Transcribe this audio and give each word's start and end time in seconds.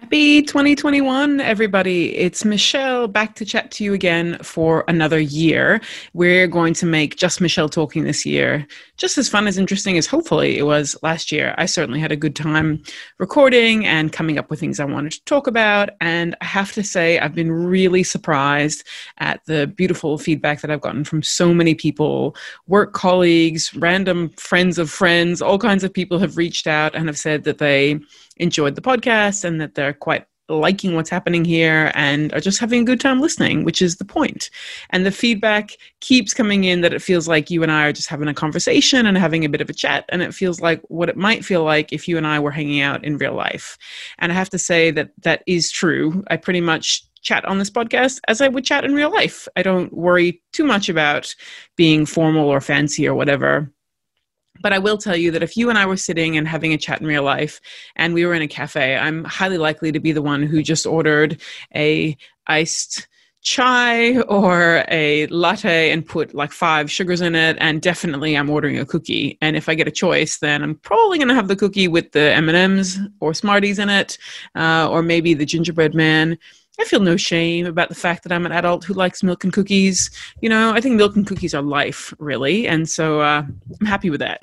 Happy 0.00 0.42
2021, 0.42 1.40
everybody. 1.40 2.16
It's 2.16 2.44
Michelle 2.44 3.06
back 3.08 3.34
to 3.36 3.44
chat 3.44 3.70
to 3.72 3.84
you 3.84 3.92
again 3.92 4.38
for 4.42 4.84
another 4.88 5.20
year. 5.20 5.80
We're 6.12 6.48
going 6.48 6.74
to 6.74 6.86
make 6.86 7.16
just 7.16 7.40
Michelle 7.40 7.68
talking 7.68 8.04
this 8.04 8.26
year 8.26 8.66
just 8.96 9.18
as 9.18 9.28
fun 9.28 9.46
as 9.46 9.58
interesting 9.58 9.98
as 9.98 10.06
hopefully 10.06 10.58
it 10.58 10.62
was 10.62 10.96
last 11.02 11.30
year. 11.30 11.54
I 11.58 11.66
certainly 11.66 12.00
had 12.00 12.12
a 12.12 12.16
good 12.16 12.34
time 12.34 12.82
recording 13.18 13.86
and 13.86 14.12
coming 14.12 14.38
up 14.38 14.48
with 14.48 14.60
things 14.60 14.80
I 14.80 14.84
wanted 14.84 15.12
to 15.12 15.24
talk 15.24 15.46
about. 15.46 15.90
And 16.00 16.36
I 16.40 16.46
have 16.46 16.72
to 16.72 16.82
say, 16.82 17.18
I've 17.18 17.34
been 17.34 17.52
really 17.52 18.02
surprised 18.02 18.86
at 19.18 19.44
the 19.46 19.66
beautiful 19.66 20.18
feedback 20.18 20.62
that 20.62 20.70
I've 20.70 20.80
gotten 20.80 21.04
from 21.04 21.22
so 21.22 21.52
many 21.52 21.74
people, 21.74 22.34
work 22.66 22.92
colleagues, 22.92 23.74
random 23.74 24.30
friends 24.30 24.78
of 24.78 24.90
friends, 24.90 25.42
all 25.42 25.58
kinds 25.58 25.84
of 25.84 25.92
people 25.92 26.18
have 26.18 26.36
reached 26.36 26.66
out 26.66 26.94
and 26.94 27.08
have 27.08 27.18
said 27.18 27.44
that 27.44 27.58
they 27.58 28.00
enjoyed 28.36 28.74
the 28.74 28.82
podcast 28.82 29.44
and 29.44 29.60
that 29.60 29.74
they're 29.74 29.92
quite 29.92 30.26
liking 30.48 30.94
what's 30.94 31.10
happening 31.10 31.44
here 31.44 31.90
and 31.94 32.32
are 32.32 32.40
just 32.40 32.58
having 32.58 32.82
a 32.82 32.84
good 32.84 33.00
time 33.00 33.20
listening, 33.20 33.64
which 33.64 33.80
is 33.80 33.96
the 33.96 34.04
point. 34.04 34.50
And 34.90 35.06
the 35.06 35.10
feedback 35.10 35.76
keeps 36.00 36.34
coming 36.34 36.64
in 36.64 36.80
that 36.82 36.92
it 36.92 37.02
feels 37.02 37.28
like 37.28 37.50
you 37.50 37.62
and 37.62 37.72
I 37.72 37.86
are 37.86 37.92
just 37.92 38.08
having 38.08 38.28
a 38.28 38.34
conversation 38.34 39.06
and 39.06 39.16
having 39.16 39.44
a 39.44 39.48
bit 39.48 39.60
of 39.60 39.70
a 39.70 39.74
chat. 39.74 40.04
And 40.10 40.22
it 40.22 40.34
feels 40.34 40.60
like 40.60 40.82
what 40.88 41.08
it 41.08 41.16
might 41.16 41.44
feel 41.44 41.64
like 41.64 41.92
if 41.92 42.08
you 42.08 42.16
and 42.16 42.26
I 42.26 42.38
were 42.38 42.50
hanging 42.50 42.80
out 42.80 43.04
in 43.04 43.18
real 43.18 43.34
life. 43.34 43.78
And 44.18 44.32
I 44.32 44.34
have 44.34 44.50
to 44.50 44.58
say 44.58 44.90
that 44.92 45.10
that 45.22 45.42
is 45.46 45.70
true. 45.70 46.24
I 46.28 46.36
pretty 46.36 46.60
much 46.60 47.04
chat 47.22 47.44
on 47.44 47.58
this 47.58 47.70
podcast 47.70 48.20
as 48.26 48.40
I 48.40 48.48
would 48.48 48.64
chat 48.64 48.84
in 48.84 48.94
real 48.94 49.12
life. 49.12 49.46
I 49.56 49.62
don't 49.62 49.92
worry 49.92 50.42
too 50.52 50.64
much 50.64 50.88
about 50.88 51.34
being 51.76 52.04
formal 52.04 52.48
or 52.48 52.60
fancy 52.60 53.06
or 53.06 53.14
whatever 53.14 53.72
but 54.60 54.72
I 54.72 54.78
will 54.78 54.98
tell 54.98 55.16
you 55.16 55.30
that 55.32 55.42
if 55.42 55.56
you 55.56 55.70
and 55.70 55.78
I 55.78 55.86
were 55.86 55.96
sitting 55.96 56.36
and 56.36 56.46
having 56.46 56.72
a 56.72 56.78
chat 56.78 57.00
in 57.00 57.06
real 57.06 57.22
life 57.22 57.60
and 57.96 58.14
we 58.14 58.26
were 58.26 58.34
in 58.34 58.42
a 58.42 58.48
cafe, 58.48 58.96
I'm 58.96 59.24
highly 59.24 59.58
likely 59.58 59.92
to 59.92 60.00
be 60.00 60.12
the 60.12 60.22
one 60.22 60.42
who 60.42 60.62
just 60.62 60.86
ordered 60.86 61.40
a 61.74 62.16
iced 62.46 63.08
chai 63.42 64.20
or 64.22 64.84
a 64.88 65.26
latte 65.26 65.90
and 65.90 66.06
put 66.06 66.32
like 66.32 66.52
five 66.52 66.88
sugars 66.88 67.20
in 67.20 67.34
it 67.34 67.56
and 67.58 67.82
definitely 67.82 68.36
i'm 68.36 68.48
ordering 68.48 68.78
a 68.78 68.86
cookie. 68.86 69.36
And 69.40 69.56
if 69.56 69.68
i 69.68 69.74
get 69.74 69.88
a 69.88 69.90
choice 69.92 70.38
then 70.38 70.62
i'm 70.62 70.76
probably 70.76 71.18
going 71.18 71.28
to 71.28 71.34
have 71.34 71.48
the 71.48 71.56
cookie 71.56 71.88
with 71.88 72.12
the 72.12 72.32
m&ms 72.34 73.00
or 73.18 73.34
smarties 73.34 73.80
in 73.80 73.88
it 73.88 74.16
uh, 74.54 74.88
or 74.88 75.02
maybe 75.02 75.34
the 75.34 75.44
gingerbread 75.44 75.92
man 75.92 76.38
I 76.82 76.84
feel 76.84 76.98
no 76.98 77.16
shame 77.16 77.64
about 77.66 77.90
the 77.90 77.94
fact 77.94 78.24
that 78.24 78.32
I'm 78.32 78.44
an 78.44 78.50
adult 78.50 78.82
who 78.82 78.92
likes 78.92 79.22
milk 79.22 79.44
and 79.44 79.52
cookies. 79.52 80.10
You 80.40 80.48
know, 80.48 80.72
I 80.72 80.80
think 80.80 80.96
milk 80.96 81.14
and 81.14 81.24
cookies 81.24 81.54
are 81.54 81.62
life, 81.62 82.12
really. 82.18 82.66
And 82.66 82.88
so 82.88 83.20
uh, 83.20 83.44
I'm 83.80 83.86
happy 83.86 84.10
with 84.10 84.18
that. 84.18 84.42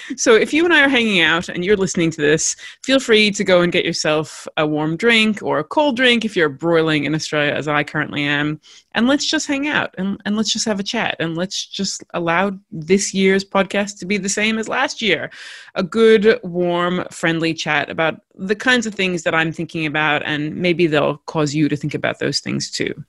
so 0.16 0.36
if 0.36 0.52
you 0.52 0.64
and 0.64 0.72
I 0.72 0.84
are 0.84 0.88
hanging 0.88 1.20
out 1.20 1.48
and 1.48 1.64
you're 1.64 1.76
listening 1.76 2.12
to 2.12 2.20
this, 2.20 2.54
feel 2.84 3.00
free 3.00 3.32
to 3.32 3.42
go 3.42 3.60
and 3.60 3.72
get 3.72 3.84
yourself 3.84 4.46
a 4.56 4.64
warm 4.64 4.96
drink 4.96 5.42
or 5.42 5.58
a 5.58 5.64
cold 5.64 5.96
drink 5.96 6.24
if 6.24 6.36
you're 6.36 6.48
broiling 6.48 7.04
in 7.04 7.14
Australia, 7.14 7.52
as 7.52 7.66
I 7.66 7.82
currently 7.82 8.22
am. 8.22 8.60
And 8.92 9.08
let's 9.08 9.26
just 9.28 9.48
hang 9.48 9.66
out 9.66 9.92
and, 9.98 10.20
and 10.24 10.36
let's 10.36 10.52
just 10.52 10.66
have 10.66 10.78
a 10.78 10.84
chat 10.84 11.16
and 11.18 11.36
let's 11.36 11.66
just 11.66 12.04
allow 12.14 12.52
this 12.70 13.12
year's 13.12 13.44
podcast 13.44 13.98
to 13.98 14.06
be 14.06 14.16
the 14.16 14.28
same 14.28 14.58
as 14.58 14.68
last 14.68 15.02
year 15.02 15.32
a 15.74 15.82
good, 15.82 16.38
warm, 16.44 17.04
friendly 17.10 17.52
chat 17.52 17.90
about 17.90 18.20
the 18.34 18.56
kinds 18.56 18.86
of 18.86 18.94
things 18.94 19.22
that 19.22 19.34
I'm 19.34 19.52
thinking 19.52 19.86
about, 19.86 20.22
and 20.24 20.56
maybe 20.56 20.86
they'll 20.86 21.18
cause 21.18 21.54
you 21.54 21.68
to 21.68 21.76
think 21.76 21.94
about 21.94 22.18
those 22.18 22.40
things 22.40 22.70
too. 22.70 23.04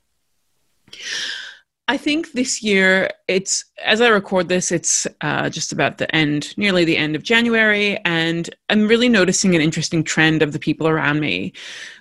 I 1.88 1.98
think 1.98 2.32
this 2.32 2.64
year, 2.64 3.12
it's 3.28 3.64
as 3.84 4.02
I 4.02 4.08
record 4.08 4.50
this, 4.50 4.72
it's 4.72 5.06
uh, 5.22 5.52
just 5.52 5.72
about 5.72 6.00
the 6.00 6.14
end, 6.16 6.58
nearly 6.58 6.84
the 6.84 6.98
end 6.98 7.16
of 7.16 7.22
January, 7.22 8.00
and 8.06 8.50
I'm 8.70 8.88
really 8.88 9.08
noticing 9.08 9.54
an 9.54 9.62
interesting 9.62 10.04
trend 10.04 10.42
of 10.42 10.52
the 10.52 10.58
people 10.58 10.88
around 10.88 11.20
me, 11.20 11.54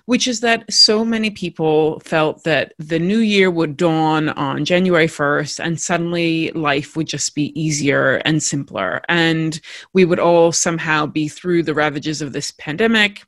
which 0.05 0.27
is 0.27 0.39
that 0.39 0.71
so 0.73 1.05
many 1.05 1.29
people 1.29 1.99
felt 1.99 2.43
that 2.45 2.73
the 2.79 2.97
new 2.97 3.19
year 3.19 3.51
would 3.51 3.77
dawn 3.77 4.29
on 4.29 4.65
January 4.65 5.07
1st, 5.07 5.63
and 5.63 5.79
suddenly 5.79 6.49
life 6.53 6.95
would 6.95 7.07
just 7.07 7.35
be 7.35 7.59
easier 7.59 8.15
and 8.25 8.41
simpler, 8.41 9.03
and 9.07 9.61
we 9.93 10.03
would 10.03 10.19
all 10.19 10.51
somehow 10.51 11.05
be 11.05 11.27
through 11.27 11.61
the 11.61 11.75
ravages 11.75 12.23
of 12.23 12.33
this 12.33 12.51
pandemic 12.57 13.21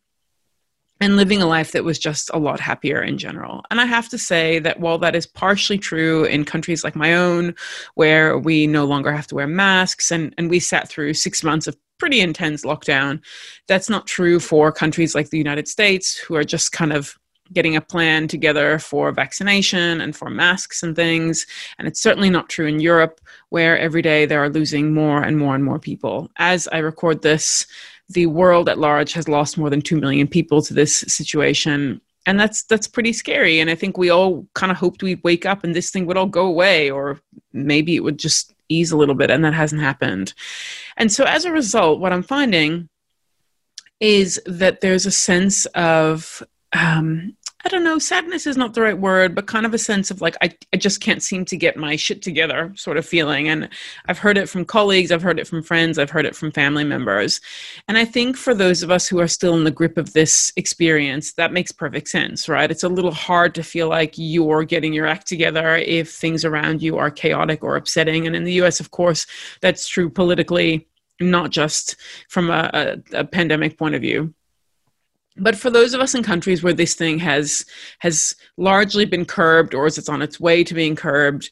and 1.00 1.16
living 1.16 1.41
a 1.41 1.47
life 1.47 1.72
that 1.72 1.84
was 1.84 2.00
just 2.00 2.30
a 2.34 2.40
lot 2.40 2.59
happier 2.59 3.02
in 3.02 3.18
general. 3.18 3.63
And 3.69 3.80
I 3.80 3.85
have 3.85 4.09
to 4.09 4.18
say 4.18 4.59
that 4.59 4.80
while 4.80 4.97
that 5.00 5.16
is 5.16 5.25
partially 5.25 5.78
true 5.78 6.24
in 6.25 6.46
countries 6.46 6.84
like 6.84 6.96
my 6.96 7.13
own, 7.13 7.56
where 7.96 8.38
we 8.38 8.68
no 8.68 8.85
longer 8.85 9.12
have 9.12 9.28
to 9.28 9.35
wear 9.35 9.47
masks 9.47 10.12
and, 10.12 10.34
and 10.38 10.50
we 10.50 10.59
sat 10.59 10.90
through 10.90 11.13
six 11.13 11.44
months 11.44 11.68
of 11.68 11.78
pretty 12.00 12.19
intense 12.19 12.63
lockdown, 12.63 13.22
that's 13.68 13.90
not 13.90 14.08
true 14.08 14.40
for 14.40 14.72
countries 14.72 15.16
like 15.16 15.30
the 15.30 15.38
United 15.38 15.68
States, 15.68 16.18
who 16.18 16.35
are 16.35 16.44
just 16.44 16.72
kind 16.72 16.94
of 16.94 17.18
getting 17.53 17.75
a 17.75 17.81
plan 17.81 18.28
together 18.28 18.78
for 18.78 19.12
vaccination 19.12 20.02
and 20.02 20.16
for 20.16 20.29
masks 20.29 20.84
and 20.84 20.96
things. 20.96 21.46
And 21.78 21.88
it's 21.88 22.02
certainly 22.02 22.29
not 22.29 22.50
true 22.50 22.68
in 22.68 22.79
Europe, 22.79 23.22
where 23.50 23.78
every 23.78 24.02
day 24.02 24.25
they 24.25 24.35
are 24.35 24.50
losing 24.50 24.94
more 24.94 25.24
and 25.24 25.38
more 25.38 25.56
and 25.56 25.64
more 25.64 25.79
people. 25.79 26.29
As 26.38 26.68
I 26.68 26.79
record 26.79 27.22
this, 27.22 27.66
the 28.09 28.25
world 28.25 28.69
at 28.69 28.79
large 28.79 29.13
has 29.13 29.28
lost 29.28 29.57
more 29.57 29.69
than 29.69 29.81
2 29.81 30.00
million 30.00 30.28
people 30.28 30.62
to 30.62 30.73
this 30.73 31.00
situation. 31.07 32.01
And 32.25 32.40
that's 32.40 32.63
that's 32.63 32.88
pretty 32.88 33.13
scary. 33.13 33.59
And 33.59 33.69
i 33.69 33.75
think 33.75 33.97
we 33.97 34.09
all 34.09 34.45
kind 34.53 34.72
of 34.72 34.78
hoped 34.78 35.03
we'd 35.03 35.23
wake 35.23 35.45
up 35.45 35.63
and 35.63 35.75
this 35.75 35.91
thing 35.91 36.06
would 36.06 36.17
all 36.17 36.25
go 36.25 36.46
away 36.46 36.90
or 36.90 37.19
maybe 37.53 37.96
it 37.96 38.03
would 38.03 38.19
just 38.19 38.53
ease 38.69 38.91
a 38.91 38.97
little 38.97 39.16
bit 39.16 39.31
and 39.31 39.46
that 39.46 39.53
hasn't 39.53 39.81
happened. 39.81 40.34
And 40.97 41.12
so 41.12 41.23
as 41.23 41.46
a 41.46 41.51
result 41.51 42.00
what 42.00 42.12
i'm 42.12 42.23
finding 42.23 42.90
is 44.00 44.40
that 44.46 44.81
there's 44.81 45.06
a 45.06 45.12
sense 45.12 45.66
of 45.67 46.44
um, 46.73 47.35
I 47.67 47.69
don't 47.69 47.83
know, 47.83 48.00
sadness 48.00 48.47
is 48.47 48.55
not 48.55 48.73
the 48.73 48.81
right 48.81 48.97
word, 48.97 49.35
but 49.35 49.45
kind 49.45 49.66
of 49.66 49.73
a 49.73 49.78
sense 49.78 50.09
of 50.09 50.22
like, 50.22 50.38
I, 50.41 50.55
I 50.72 50.78
just 50.78 51.01
can't 51.01 51.22
seem 51.22 51.44
to 51.44 51.57
get 51.57 51.75
my 51.75 51.97
shit 51.97 52.22
together 52.22 52.72
sort 52.78 52.95
of 52.95 53.05
feeling. 53.05 53.50
And 53.50 53.67
I've 54.07 54.19
heard 54.19 54.38
it 54.38 54.47
from 54.47 54.63
colleagues, 54.63 55.11
I've 55.11 55.22
heard 55.22 55.38
it 55.38 55.47
from 55.47 55.61
friends, 55.61 56.00
I've 56.00 56.09
heard 56.09 56.25
it 56.25 56.33
from 56.33 56.53
family 56.53 56.85
members. 56.85 57.41
And 57.89 57.97
I 57.97 58.05
think 58.05 58.38
for 58.38 58.53
those 58.53 58.83
of 58.83 58.89
us 58.89 59.05
who 59.05 59.19
are 59.19 59.28
still 59.28 59.53
in 59.57 59.66
the 59.66 59.72
grip 59.72 59.97
of 59.97 60.13
this 60.13 60.53
experience, 60.55 61.33
that 61.33 61.51
makes 61.51 61.73
perfect 61.73 62.07
sense, 62.07 62.47
right? 62.47 62.72
It's 62.72 62.83
a 62.85 62.88
little 62.88 63.11
hard 63.11 63.53
to 63.55 63.63
feel 63.63 63.89
like 63.89 64.13
you're 64.16 64.63
getting 64.63 64.94
your 64.94 65.05
act 65.05 65.28
together 65.28 65.75
if 65.75 66.13
things 66.13 66.45
around 66.45 66.81
you 66.81 66.97
are 66.97 67.11
chaotic 67.11 67.66
or 67.66 67.75
upsetting. 67.75 68.28
And 68.28 68.34
in 68.34 68.45
the 68.45 68.61
US, 68.61 68.79
of 68.79 68.91
course, 68.91 69.28
that's 69.59 69.89
true 69.89 70.09
politically, 70.09 70.88
not 71.19 71.49
just 71.49 71.97
from 72.29 72.49
a, 72.49 72.72
a, 73.13 73.19
a 73.19 73.25
pandemic 73.25 73.78
point 73.78 73.94
of 73.94 74.01
view 74.01 74.34
but 75.38 75.56
for 75.56 75.70
those 75.70 75.94
of 75.94 76.02
us 76.02 76.16
in 76.16 76.24
countries 76.24 76.64
where 76.64 76.74
this 76.74 76.94
thing 76.94 77.20
has 77.20 77.66
has 78.00 78.36
largely 78.58 79.06
been 79.06 79.25
curbed 79.25 79.74
or 79.74 79.86
is 79.86 79.98
it's 79.98 80.09
on 80.09 80.22
its 80.22 80.40
way 80.40 80.64
to 80.64 80.74
being 80.74 80.96
curbed 80.96 81.50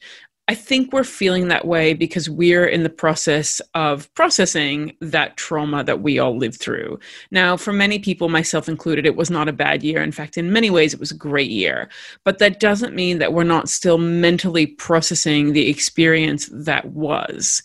i 0.48 0.54
think 0.54 0.92
we're 0.92 1.04
feeling 1.04 1.48
that 1.48 1.66
way 1.66 1.92
because 1.92 2.30
we're 2.30 2.66
in 2.66 2.82
the 2.82 2.90
process 2.90 3.60
of 3.74 4.12
processing 4.14 4.96
that 5.00 5.36
trauma 5.36 5.82
that 5.82 6.02
we 6.02 6.18
all 6.18 6.36
lived 6.36 6.60
through. 6.60 6.98
Now 7.30 7.56
for 7.56 7.72
many 7.72 7.98
people 7.98 8.28
myself 8.28 8.68
included 8.68 9.06
it 9.06 9.16
was 9.16 9.30
not 9.30 9.48
a 9.48 9.52
bad 9.52 9.82
year. 9.82 10.02
In 10.02 10.12
fact 10.12 10.38
in 10.38 10.52
many 10.52 10.70
ways 10.70 10.94
it 10.94 11.00
was 11.00 11.10
a 11.10 11.16
great 11.16 11.50
year. 11.50 11.88
But 12.24 12.38
that 12.38 12.60
doesn't 12.60 12.94
mean 12.94 13.18
that 13.18 13.32
we're 13.32 13.44
not 13.44 13.68
still 13.68 13.98
mentally 13.98 14.66
processing 14.66 15.52
the 15.52 15.68
experience 15.68 16.48
that 16.52 16.86
was 16.86 17.62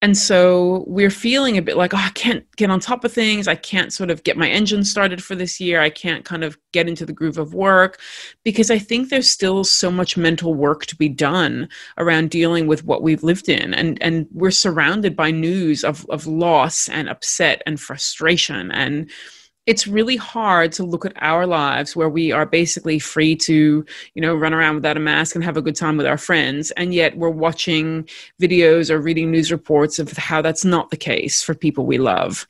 and 0.00 0.16
so 0.16 0.84
we're 0.86 1.10
feeling 1.10 1.56
a 1.58 1.62
bit 1.62 1.76
like 1.76 1.92
oh 1.92 1.98
i 1.98 2.10
can't 2.10 2.44
get 2.58 2.70
on 2.70 2.80
top 2.80 3.04
of 3.04 3.12
things. 3.12 3.48
I 3.48 3.54
can't 3.54 3.92
sort 3.92 4.10
of 4.10 4.24
get 4.24 4.36
my 4.36 4.48
engine 4.48 4.84
started 4.84 5.22
for 5.22 5.34
this 5.34 5.60
year. 5.60 5.80
I 5.80 5.90
can't 5.90 6.24
kind 6.24 6.44
of 6.44 6.58
get 6.72 6.88
into 6.88 7.06
the 7.06 7.12
groove 7.12 7.38
of 7.38 7.54
work. 7.54 8.00
Because 8.44 8.70
i 8.70 8.78
think 8.78 9.08
there's 9.08 9.30
still 9.30 9.64
so 9.64 9.90
much 9.90 10.16
mental 10.16 10.54
work 10.54 10.86
to 10.86 10.96
be 10.96 11.08
done 11.08 11.68
around 11.96 12.30
dealing 12.30 12.66
with 12.66 12.84
what 12.84 13.02
we've 13.02 13.22
lived 13.22 13.48
in. 13.48 13.72
And 13.74 14.02
and 14.02 14.26
we're 14.32 14.50
surrounded 14.50 15.16
by 15.16 15.30
news 15.30 15.84
of 15.84 16.04
of 16.10 16.26
loss 16.26 16.88
and 16.88 17.08
upset 17.08 17.62
and 17.64 17.80
frustration. 17.80 18.70
And 18.72 19.10
it's 19.68 19.86
really 19.86 20.16
hard 20.16 20.72
to 20.72 20.82
look 20.82 21.04
at 21.04 21.12
our 21.20 21.46
lives 21.46 21.94
where 21.94 22.08
we 22.08 22.32
are 22.32 22.46
basically 22.46 22.98
free 22.98 23.36
to 23.36 23.84
you 24.14 24.22
know 24.22 24.34
run 24.34 24.54
around 24.54 24.76
without 24.76 24.96
a 24.96 25.00
mask 25.00 25.34
and 25.34 25.44
have 25.44 25.58
a 25.58 25.62
good 25.62 25.76
time 25.76 25.98
with 25.98 26.06
our 26.06 26.16
friends 26.16 26.70
and 26.72 26.94
yet 26.94 27.18
we're 27.18 27.28
watching 27.28 28.08
videos 28.40 28.88
or 28.88 28.98
reading 28.98 29.30
news 29.30 29.52
reports 29.52 29.98
of 29.98 30.10
how 30.12 30.40
that's 30.40 30.64
not 30.64 30.88
the 30.88 30.96
case 30.96 31.42
for 31.42 31.54
people 31.54 31.84
we 31.84 31.98
love 31.98 32.48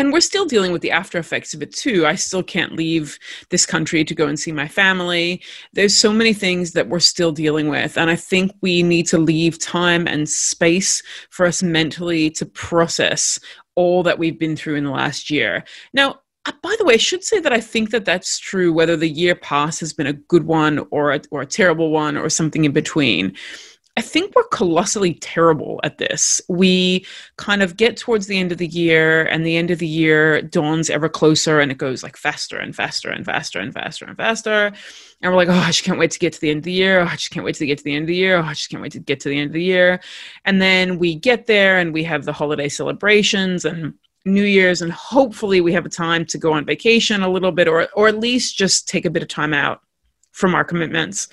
and 0.00 0.14
we're 0.14 0.20
still 0.22 0.46
dealing 0.46 0.72
with 0.72 0.80
the 0.80 0.90
after 0.90 1.18
effects 1.18 1.52
of 1.52 1.60
it 1.60 1.74
too. 1.74 2.06
I 2.06 2.14
still 2.14 2.42
can't 2.42 2.74
leave 2.74 3.18
this 3.50 3.66
country 3.66 4.02
to 4.02 4.14
go 4.14 4.26
and 4.26 4.40
see 4.40 4.50
my 4.50 4.66
family. 4.66 5.42
There's 5.74 5.94
so 5.94 6.10
many 6.10 6.32
things 6.32 6.72
that 6.72 6.88
we're 6.88 7.00
still 7.00 7.32
dealing 7.32 7.68
with. 7.68 7.98
And 7.98 8.08
I 8.08 8.16
think 8.16 8.52
we 8.62 8.82
need 8.82 9.06
to 9.08 9.18
leave 9.18 9.58
time 9.58 10.08
and 10.08 10.26
space 10.26 11.02
for 11.28 11.44
us 11.44 11.62
mentally 11.62 12.30
to 12.30 12.46
process 12.46 13.38
all 13.74 14.02
that 14.04 14.18
we've 14.18 14.38
been 14.38 14.56
through 14.56 14.76
in 14.76 14.84
the 14.84 14.90
last 14.90 15.30
year. 15.30 15.64
Now, 15.92 16.20
uh, 16.46 16.52
by 16.62 16.74
the 16.78 16.86
way, 16.86 16.94
I 16.94 16.96
should 16.96 17.22
say 17.22 17.38
that 17.38 17.52
I 17.52 17.60
think 17.60 17.90
that 17.90 18.06
that's 18.06 18.38
true 18.38 18.72
whether 18.72 18.96
the 18.96 19.06
year 19.06 19.34
past 19.34 19.80
has 19.80 19.92
been 19.92 20.06
a 20.06 20.14
good 20.14 20.46
one 20.46 20.86
or 20.90 21.12
a, 21.12 21.20
or 21.30 21.42
a 21.42 21.46
terrible 21.46 21.90
one 21.90 22.16
or 22.16 22.30
something 22.30 22.64
in 22.64 22.72
between. 22.72 23.36
I 23.96 24.02
think 24.02 24.34
we're 24.34 24.44
colossally 24.44 25.14
terrible 25.14 25.80
at 25.82 25.98
this. 25.98 26.40
We 26.48 27.04
kind 27.36 27.62
of 27.62 27.76
get 27.76 27.96
towards 27.96 28.28
the 28.28 28.38
end 28.38 28.52
of 28.52 28.58
the 28.58 28.66
year, 28.66 29.24
and 29.24 29.44
the 29.44 29.56
end 29.56 29.70
of 29.70 29.78
the 29.78 29.86
year 29.86 30.40
dawns 30.42 30.90
ever 30.90 31.08
closer, 31.08 31.60
and 31.60 31.72
it 31.72 31.78
goes 31.78 32.02
like 32.02 32.16
faster 32.16 32.56
and 32.56 32.74
faster 32.74 33.10
and 33.10 33.24
faster 33.24 33.58
and 33.58 33.74
faster 33.74 34.04
and 34.04 34.16
faster. 34.16 34.72
And 35.20 35.32
we're 35.32 35.36
like, 35.36 35.48
oh, 35.48 35.52
I 35.52 35.66
just 35.66 35.82
can't 35.82 35.98
wait 35.98 36.12
to 36.12 36.18
get 36.18 36.32
to 36.34 36.40
the 36.40 36.50
end 36.50 36.58
of 36.58 36.64
the 36.64 36.72
year. 36.72 37.00
Oh, 37.00 37.06
I 37.06 37.16
just 37.16 37.30
can't 37.30 37.44
wait 37.44 37.56
to 37.56 37.66
get 37.66 37.78
to 37.78 37.84
the 37.84 37.94
end 37.94 38.04
of 38.04 38.08
the 38.08 38.14
year. 38.14 38.36
Oh, 38.36 38.42
I 38.42 38.54
just 38.54 38.70
can't 38.70 38.82
wait 38.82 38.92
to 38.92 39.00
get 39.00 39.20
to 39.20 39.28
the 39.28 39.38
end 39.38 39.50
of 39.50 39.54
the 39.54 39.62
year. 39.62 40.00
And 40.44 40.62
then 40.62 40.98
we 40.98 41.16
get 41.16 41.46
there, 41.46 41.78
and 41.78 41.92
we 41.92 42.04
have 42.04 42.24
the 42.24 42.32
holiday 42.32 42.68
celebrations 42.68 43.64
and 43.64 43.94
New 44.24 44.44
Year's, 44.44 44.82
and 44.82 44.92
hopefully 44.92 45.60
we 45.60 45.72
have 45.72 45.86
a 45.86 45.90
time 45.90 46.24
to 46.26 46.38
go 46.38 46.52
on 46.52 46.64
vacation 46.64 47.22
a 47.22 47.28
little 47.28 47.52
bit, 47.52 47.66
or 47.66 47.88
or 47.94 48.06
at 48.06 48.18
least 48.18 48.56
just 48.56 48.88
take 48.88 49.04
a 49.04 49.10
bit 49.10 49.22
of 49.22 49.28
time 49.28 49.52
out 49.52 49.82
from 50.30 50.54
our 50.54 50.64
commitments 50.64 51.28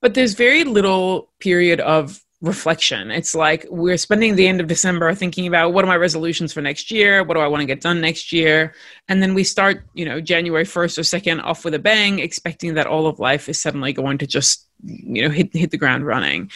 but 0.00 0.14
there's 0.14 0.34
very 0.34 0.64
little 0.64 1.30
period 1.40 1.80
of 1.80 2.22
reflection. 2.40 3.10
It's 3.10 3.34
like 3.34 3.66
we're 3.68 3.98
spending 3.98 4.34
the 4.34 4.48
end 4.48 4.60
of 4.60 4.66
December 4.66 5.14
thinking 5.14 5.46
about 5.46 5.74
what 5.74 5.84
are 5.84 5.88
my 5.88 5.96
resolutions 5.96 6.52
for 6.52 6.62
next 6.62 6.90
year? 6.90 7.22
What 7.22 7.34
do 7.34 7.40
I 7.40 7.46
want 7.46 7.60
to 7.60 7.66
get 7.66 7.82
done 7.82 8.00
next 8.00 8.32
year? 8.32 8.74
And 9.08 9.22
then 9.22 9.34
we 9.34 9.44
start, 9.44 9.84
you 9.92 10.06
know, 10.06 10.20
January 10.22 10.64
1st 10.64 10.98
or 10.98 11.02
2nd 11.02 11.44
off 11.44 11.64
with 11.64 11.74
a 11.74 11.78
bang, 11.78 12.18
expecting 12.18 12.74
that 12.74 12.86
all 12.86 13.06
of 13.06 13.18
life 13.18 13.48
is 13.48 13.60
suddenly 13.60 13.92
going 13.92 14.16
to 14.18 14.26
just, 14.26 14.66
you 14.82 15.22
know, 15.22 15.28
hit, 15.28 15.54
hit 15.54 15.70
the 15.70 15.76
ground 15.76 16.06
running. 16.06 16.50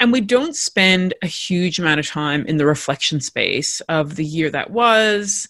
And 0.00 0.10
we 0.10 0.22
don't 0.22 0.56
spend 0.56 1.12
a 1.22 1.26
huge 1.26 1.78
amount 1.78 2.00
of 2.00 2.06
time 2.06 2.46
in 2.46 2.56
the 2.56 2.66
reflection 2.66 3.20
space 3.20 3.80
of 3.82 4.16
the 4.16 4.24
year 4.24 4.48
that 4.50 4.70
was, 4.70 5.48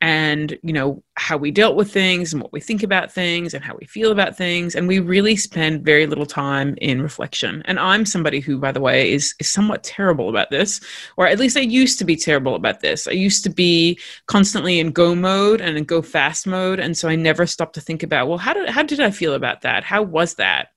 and 0.00 0.58
you 0.62 0.72
know 0.72 1.02
how 1.14 1.36
we 1.36 1.50
dealt 1.50 1.76
with 1.76 1.90
things 1.90 2.32
and 2.32 2.42
what 2.42 2.52
we 2.52 2.60
think 2.60 2.82
about 2.82 3.10
things 3.10 3.54
and 3.54 3.64
how 3.64 3.74
we 3.80 3.86
feel 3.86 4.12
about 4.12 4.36
things. 4.36 4.74
And 4.74 4.86
we 4.86 4.98
really 4.98 5.36
spend 5.36 5.84
very 5.84 6.06
little 6.06 6.26
time 6.26 6.76
in 6.80 7.00
reflection. 7.00 7.62
And 7.64 7.78
i'm 7.78 8.04
somebody 8.04 8.40
who 8.40 8.58
by 8.58 8.72
the 8.72 8.80
way 8.80 9.12
is 9.12 9.34
is 9.40 9.48
somewhat 9.48 9.82
terrible 9.82 10.28
about 10.28 10.50
this 10.50 10.80
or 11.16 11.26
at 11.26 11.38
least 11.38 11.56
i 11.56 11.60
used 11.60 11.98
to 11.98 12.04
be 12.04 12.16
terrible 12.16 12.54
about 12.54 12.80
this. 12.80 13.08
I 13.08 13.12
used 13.12 13.42
to 13.44 13.50
be 13.50 13.98
constantly 14.26 14.78
in 14.78 14.92
go 14.92 15.14
mode 15.14 15.60
and 15.60 15.76
in 15.78 15.84
go 15.84 16.02
fast 16.02 16.46
mode. 16.46 16.78
And 16.78 16.96
so 16.96 17.08
i 17.08 17.16
never 17.16 17.46
stopped 17.46 17.74
to 17.74 17.80
think 17.80 18.02
about 18.02 18.28
well 18.28 18.38
how 18.38 18.52
did 18.52 18.68
how 18.68 18.82
did 18.82 19.00
i 19.00 19.10
feel 19.10 19.34
about 19.34 19.62
that? 19.62 19.84
How 19.84 20.02
was 20.02 20.34
that 20.34 20.68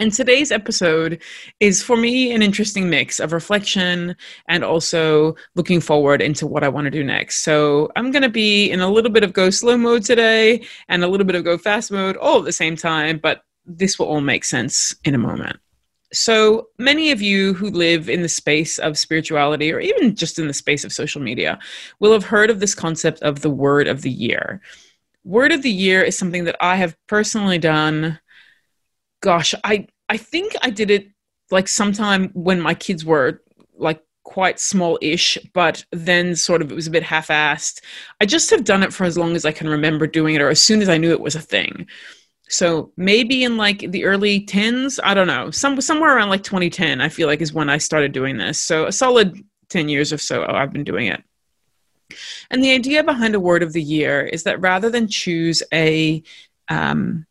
and 0.00 0.12
today's 0.12 0.52
episode 0.52 1.20
is 1.58 1.82
for 1.82 1.96
me 1.96 2.32
an 2.32 2.40
interesting 2.40 2.88
mix 2.88 3.18
of 3.18 3.32
reflection 3.32 4.14
and 4.48 4.62
also 4.62 5.34
looking 5.56 5.80
forward 5.80 6.22
into 6.22 6.46
what 6.46 6.62
I 6.62 6.68
want 6.68 6.84
to 6.84 6.90
do 6.90 7.02
next. 7.02 7.42
So 7.42 7.90
I'm 7.96 8.12
going 8.12 8.22
to 8.22 8.28
be 8.28 8.70
in 8.70 8.80
a 8.80 8.88
little 8.88 9.10
bit 9.10 9.24
of 9.24 9.32
go 9.32 9.50
slow 9.50 9.76
mode 9.76 10.04
today 10.04 10.64
and 10.88 11.02
a 11.02 11.08
little 11.08 11.26
bit 11.26 11.34
of 11.34 11.44
go 11.44 11.58
fast 11.58 11.90
mode 11.90 12.16
all 12.16 12.38
at 12.38 12.44
the 12.44 12.52
same 12.52 12.76
time, 12.76 13.18
but 13.18 13.42
this 13.66 13.98
will 13.98 14.06
all 14.06 14.20
make 14.20 14.44
sense 14.44 14.94
in 15.04 15.14
a 15.16 15.18
moment. 15.18 15.58
So 16.12 16.68
many 16.78 17.10
of 17.10 17.20
you 17.20 17.52
who 17.54 17.68
live 17.68 18.08
in 18.08 18.22
the 18.22 18.28
space 18.28 18.78
of 18.78 18.96
spirituality 18.96 19.72
or 19.72 19.80
even 19.80 20.14
just 20.14 20.38
in 20.38 20.46
the 20.46 20.54
space 20.54 20.84
of 20.84 20.92
social 20.92 21.20
media 21.20 21.58
will 21.98 22.12
have 22.12 22.24
heard 22.24 22.50
of 22.50 22.60
this 22.60 22.74
concept 22.74 23.20
of 23.22 23.40
the 23.40 23.50
word 23.50 23.88
of 23.88 24.02
the 24.02 24.10
year. 24.10 24.62
Word 25.24 25.52
of 25.52 25.62
the 25.62 25.70
year 25.70 26.02
is 26.02 26.16
something 26.16 26.44
that 26.44 26.56
I 26.60 26.76
have 26.76 26.96
personally 27.08 27.58
done 27.58 28.18
gosh, 29.20 29.54
I 29.64 29.86
I 30.08 30.16
think 30.16 30.54
I 30.62 30.70
did 30.70 30.90
it 30.90 31.08
like 31.50 31.68
sometime 31.68 32.30
when 32.34 32.60
my 32.60 32.74
kids 32.74 33.04
were 33.04 33.42
like 33.76 34.02
quite 34.22 34.60
small-ish, 34.60 35.38
but 35.54 35.84
then 35.90 36.36
sort 36.36 36.60
of 36.60 36.70
it 36.70 36.74
was 36.74 36.86
a 36.86 36.90
bit 36.90 37.02
half-assed. 37.02 37.80
I 38.20 38.26
just 38.26 38.50
have 38.50 38.64
done 38.64 38.82
it 38.82 38.92
for 38.92 39.04
as 39.04 39.16
long 39.16 39.34
as 39.34 39.46
I 39.46 39.52
can 39.52 39.68
remember 39.68 40.06
doing 40.06 40.34
it, 40.34 40.42
or 40.42 40.50
as 40.50 40.62
soon 40.62 40.82
as 40.82 40.88
I 40.88 40.98
knew 40.98 41.12
it 41.12 41.20
was 41.20 41.34
a 41.34 41.40
thing. 41.40 41.86
So 42.48 42.92
maybe 42.96 43.44
in 43.44 43.56
like 43.56 43.90
the 43.90 44.04
early 44.04 44.40
tens, 44.44 44.98
I 45.02 45.14
don't 45.14 45.26
know, 45.26 45.50
some 45.50 45.80
somewhere 45.80 46.16
around 46.16 46.30
like 46.30 46.42
2010, 46.42 47.00
I 47.00 47.08
feel 47.08 47.26
like 47.26 47.40
is 47.40 47.52
when 47.52 47.68
I 47.70 47.78
started 47.78 48.12
doing 48.12 48.38
this. 48.38 48.58
So 48.58 48.86
a 48.86 48.92
solid 48.92 49.38
10 49.68 49.88
years 49.88 50.12
or 50.12 50.18
so 50.18 50.44
I've 50.46 50.72
been 50.72 50.84
doing 50.84 51.06
it. 51.06 51.22
And 52.50 52.64
the 52.64 52.72
idea 52.72 53.04
behind 53.04 53.34
a 53.34 53.40
word 53.40 53.62
of 53.62 53.74
the 53.74 53.82
year 53.82 54.22
is 54.22 54.44
that 54.44 54.60
rather 54.60 54.88
than 54.88 55.08
choose 55.08 55.62
a 55.72 56.22
um, 56.68 57.26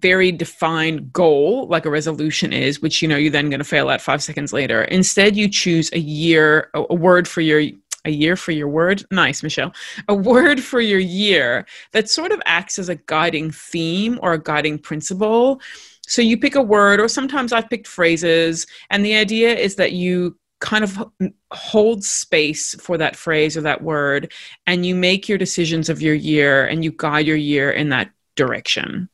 very 0.00 0.32
defined 0.32 1.12
goal 1.12 1.66
like 1.68 1.86
a 1.86 1.90
resolution 1.90 2.52
is 2.52 2.80
which 2.80 3.02
you 3.02 3.08
know 3.08 3.16
you're 3.16 3.30
then 3.30 3.50
going 3.50 3.60
to 3.60 3.64
fail 3.64 3.90
at 3.90 4.00
five 4.00 4.22
seconds 4.22 4.52
later. 4.52 4.82
Instead 4.84 5.36
you 5.36 5.48
choose 5.48 5.90
a 5.92 5.98
year 5.98 6.70
a, 6.74 6.94
word 6.94 7.26
for 7.28 7.40
your 7.40 7.62
a 8.04 8.10
year 8.10 8.36
for 8.36 8.52
your 8.52 8.68
word? 8.68 9.04
Nice 9.10 9.42
michelle. 9.42 9.72
A 10.08 10.14
word 10.14 10.62
for 10.62 10.80
your 10.80 10.98
year 10.98 11.66
that 11.92 12.10
sort 12.10 12.32
of 12.32 12.42
acts 12.44 12.78
as 12.78 12.88
a 12.88 12.96
guiding 12.96 13.50
theme 13.50 14.18
or 14.22 14.34
a 14.34 14.42
guiding 14.42 14.78
principle. 14.78 15.60
So 16.06 16.20
you 16.20 16.38
pick 16.38 16.54
a 16.54 16.62
word 16.62 17.00
or 17.00 17.08
sometimes 17.08 17.52
i've 17.52 17.70
picked 17.70 17.86
phrases 17.86 18.66
and 18.90 19.04
the 19.04 19.14
idea 19.14 19.54
is 19.54 19.76
that 19.76 19.92
you 19.92 20.36
kind 20.60 20.84
of 20.84 21.04
hold 21.52 22.02
space 22.02 22.74
for 22.80 22.96
that 22.96 23.16
phrase 23.16 23.56
or 23.56 23.60
that 23.60 23.82
word 23.82 24.32
and 24.66 24.86
you 24.86 24.94
make 24.94 25.28
your 25.28 25.36
decisions 25.36 25.90
of 25.90 26.00
your 26.00 26.14
year 26.14 26.64
and 26.64 26.82
you 26.82 26.90
guide 26.90 27.26
your 27.26 27.36
year 27.36 27.70
in 27.70 27.90
that 27.90 28.10
direction 28.34 29.08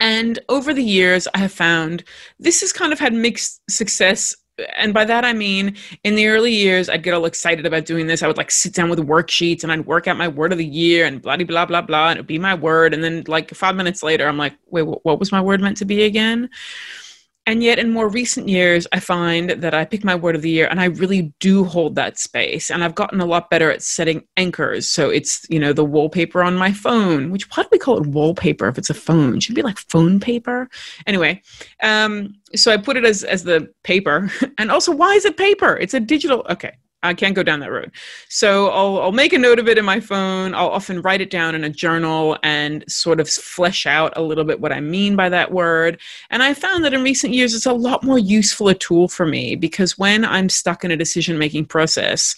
and 0.00 0.38
over 0.48 0.72
the 0.74 0.82
years, 0.82 1.28
I 1.34 1.38
have 1.38 1.52
found 1.52 2.04
this 2.38 2.60
has 2.62 2.72
kind 2.72 2.92
of 2.92 2.98
had 2.98 3.12
mixed 3.12 3.60
success. 3.70 4.34
And 4.76 4.92
by 4.92 5.04
that, 5.06 5.24
I 5.24 5.32
mean, 5.32 5.76
in 6.04 6.16
the 6.16 6.26
early 6.26 6.52
years, 6.52 6.90
I'd 6.90 7.02
get 7.02 7.14
all 7.14 7.24
excited 7.24 7.64
about 7.64 7.86
doing 7.86 8.06
this. 8.06 8.22
I 8.22 8.26
would 8.26 8.36
like 8.36 8.50
sit 8.50 8.74
down 8.74 8.90
with 8.90 8.98
worksheets 8.98 9.62
and 9.62 9.72
I'd 9.72 9.86
work 9.86 10.06
out 10.06 10.18
my 10.18 10.28
word 10.28 10.52
of 10.52 10.58
the 10.58 10.66
year 10.66 11.06
and 11.06 11.22
blah, 11.22 11.36
blah, 11.36 11.64
blah, 11.64 11.80
blah, 11.80 12.08
and 12.10 12.18
it 12.18 12.20
would 12.20 12.26
be 12.26 12.38
my 12.38 12.54
word. 12.54 12.92
And 12.92 13.02
then, 13.02 13.24
like, 13.26 13.54
five 13.54 13.74
minutes 13.74 14.02
later, 14.02 14.28
I'm 14.28 14.36
like, 14.36 14.54
wait, 14.66 14.82
what 14.82 15.18
was 15.18 15.32
my 15.32 15.40
word 15.40 15.62
meant 15.62 15.78
to 15.78 15.86
be 15.86 16.02
again? 16.02 16.50
And 17.50 17.64
yet, 17.64 17.80
in 17.80 17.90
more 17.90 18.08
recent 18.08 18.48
years, 18.48 18.86
I 18.92 19.00
find 19.00 19.50
that 19.50 19.74
I 19.74 19.84
pick 19.84 20.04
my 20.04 20.14
word 20.14 20.36
of 20.36 20.42
the 20.42 20.50
year 20.50 20.68
and 20.70 20.80
I 20.80 20.84
really 20.84 21.34
do 21.40 21.64
hold 21.64 21.96
that 21.96 22.16
space. 22.16 22.70
And 22.70 22.84
I've 22.84 22.94
gotten 22.94 23.20
a 23.20 23.26
lot 23.26 23.50
better 23.50 23.72
at 23.72 23.82
setting 23.82 24.22
anchors. 24.36 24.88
So 24.88 25.10
it's, 25.10 25.44
you 25.50 25.58
know, 25.58 25.72
the 25.72 25.84
wallpaper 25.84 26.44
on 26.44 26.54
my 26.54 26.72
phone, 26.72 27.32
which 27.32 27.50
why 27.50 27.64
do 27.64 27.68
we 27.72 27.78
call 27.80 27.98
it 27.98 28.06
wallpaper 28.06 28.68
if 28.68 28.78
it's 28.78 28.88
a 28.88 28.94
phone? 28.94 29.34
It 29.34 29.42
should 29.42 29.56
be 29.56 29.62
like 29.62 29.78
phone 29.78 30.20
paper. 30.20 30.70
Anyway, 31.08 31.42
um, 31.82 32.36
so 32.54 32.70
I 32.70 32.76
put 32.76 32.96
it 32.96 33.04
as, 33.04 33.24
as 33.24 33.42
the 33.42 33.68
paper. 33.82 34.30
And 34.58 34.70
also, 34.70 34.92
why 34.92 35.14
is 35.14 35.24
it 35.24 35.36
paper? 35.36 35.76
It's 35.76 35.94
a 35.94 36.00
digital. 36.00 36.46
Okay, 36.50 36.76
I 37.02 37.14
can't 37.14 37.34
go 37.34 37.42
down 37.42 37.60
that 37.60 37.72
road. 37.72 37.92
So 38.28 38.68
I'll, 38.68 39.00
I'll 39.00 39.12
make 39.12 39.32
a 39.32 39.38
note 39.38 39.58
of 39.58 39.68
it 39.68 39.78
in 39.78 39.84
my 39.84 40.00
phone. 40.00 40.54
I'll 40.54 40.68
often 40.68 41.00
write 41.00 41.22
it 41.22 41.30
down 41.30 41.54
in 41.54 41.64
a 41.64 41.70
journal 41.70 42.36
and 42.42 42.84
sort 42.88 43.20
of 43.20 43.28
flesh 43.28 43.86
out 43.86 44.12
a 44.16 44.22
little 44.22 44.44
bit 44.44 44.60
what 44.60 44.72
I 44.72 44.80
mean 44.80 45.16
by 45.16 45.30
that 45.30 45.50
word. 45.50 45.98
And 46.28 46.42
I 46.42 46.52
found 46.52 46.84
that 46.84 46.92
in 46.92 47.02
recent 47.02 47.32
years, 47.32 47.54
it's 47.54 47.66
a 47.66 47.72
lot 47.72 48.04
more 48.04 48.18
useful 48.18 48.68
a 48.68 48.74
tool 48.74 49.08
for 49.08 49.24
me 49.24 49.56
because 49.56 49.96
when 49.96 50.24
I'm 50.24 50.50
stuck 50.50 50.84
in 50.84 50.90
a 50.90 50.96
decision 50.96 51.38
making 51.38 51.66
process, 51.66 52.36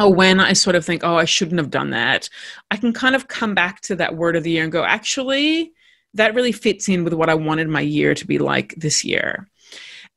or 0.00 0.12
when 0.12 0.40
I 0.40 0.54
sort 0.54 0.74
of 0.74 0.84
think, 0.84 1.04
oh, 1.04 1.16
I 1.16 1.24
shouldn't 1.24 1.58
have 1.58 1.70
done 1.70 1.90
that, 1.90 2.28
I 2.72 2.76
can 2.76 2.92
kind 2.92 3.14
of 3.14 3.28
come 3.28 3.54
back 3.54 3.80
to 3.82 3.96
that 3.96 4.16
word 4.16 4.34
of 4.34 4.42
the 4.42 4.50
year 4.50 4.64
and 4.64 4.72
go, 4.72 4.84
actually, 4.84 5.72
that 6.14 6.34
really 6.34 6.52
fits 6.52 6.88
in 6.88 7.04
with 7.04 7.12
what 7.12 7.30
I 7.30 7.34
wanted 7.34 7.68
my 7.68 7.80
year 7.80 8.14
to 8.14 8.26
be 8.26 8.38
like 8.38 8.74
this 8.76 9.04
year. 9.04 9.48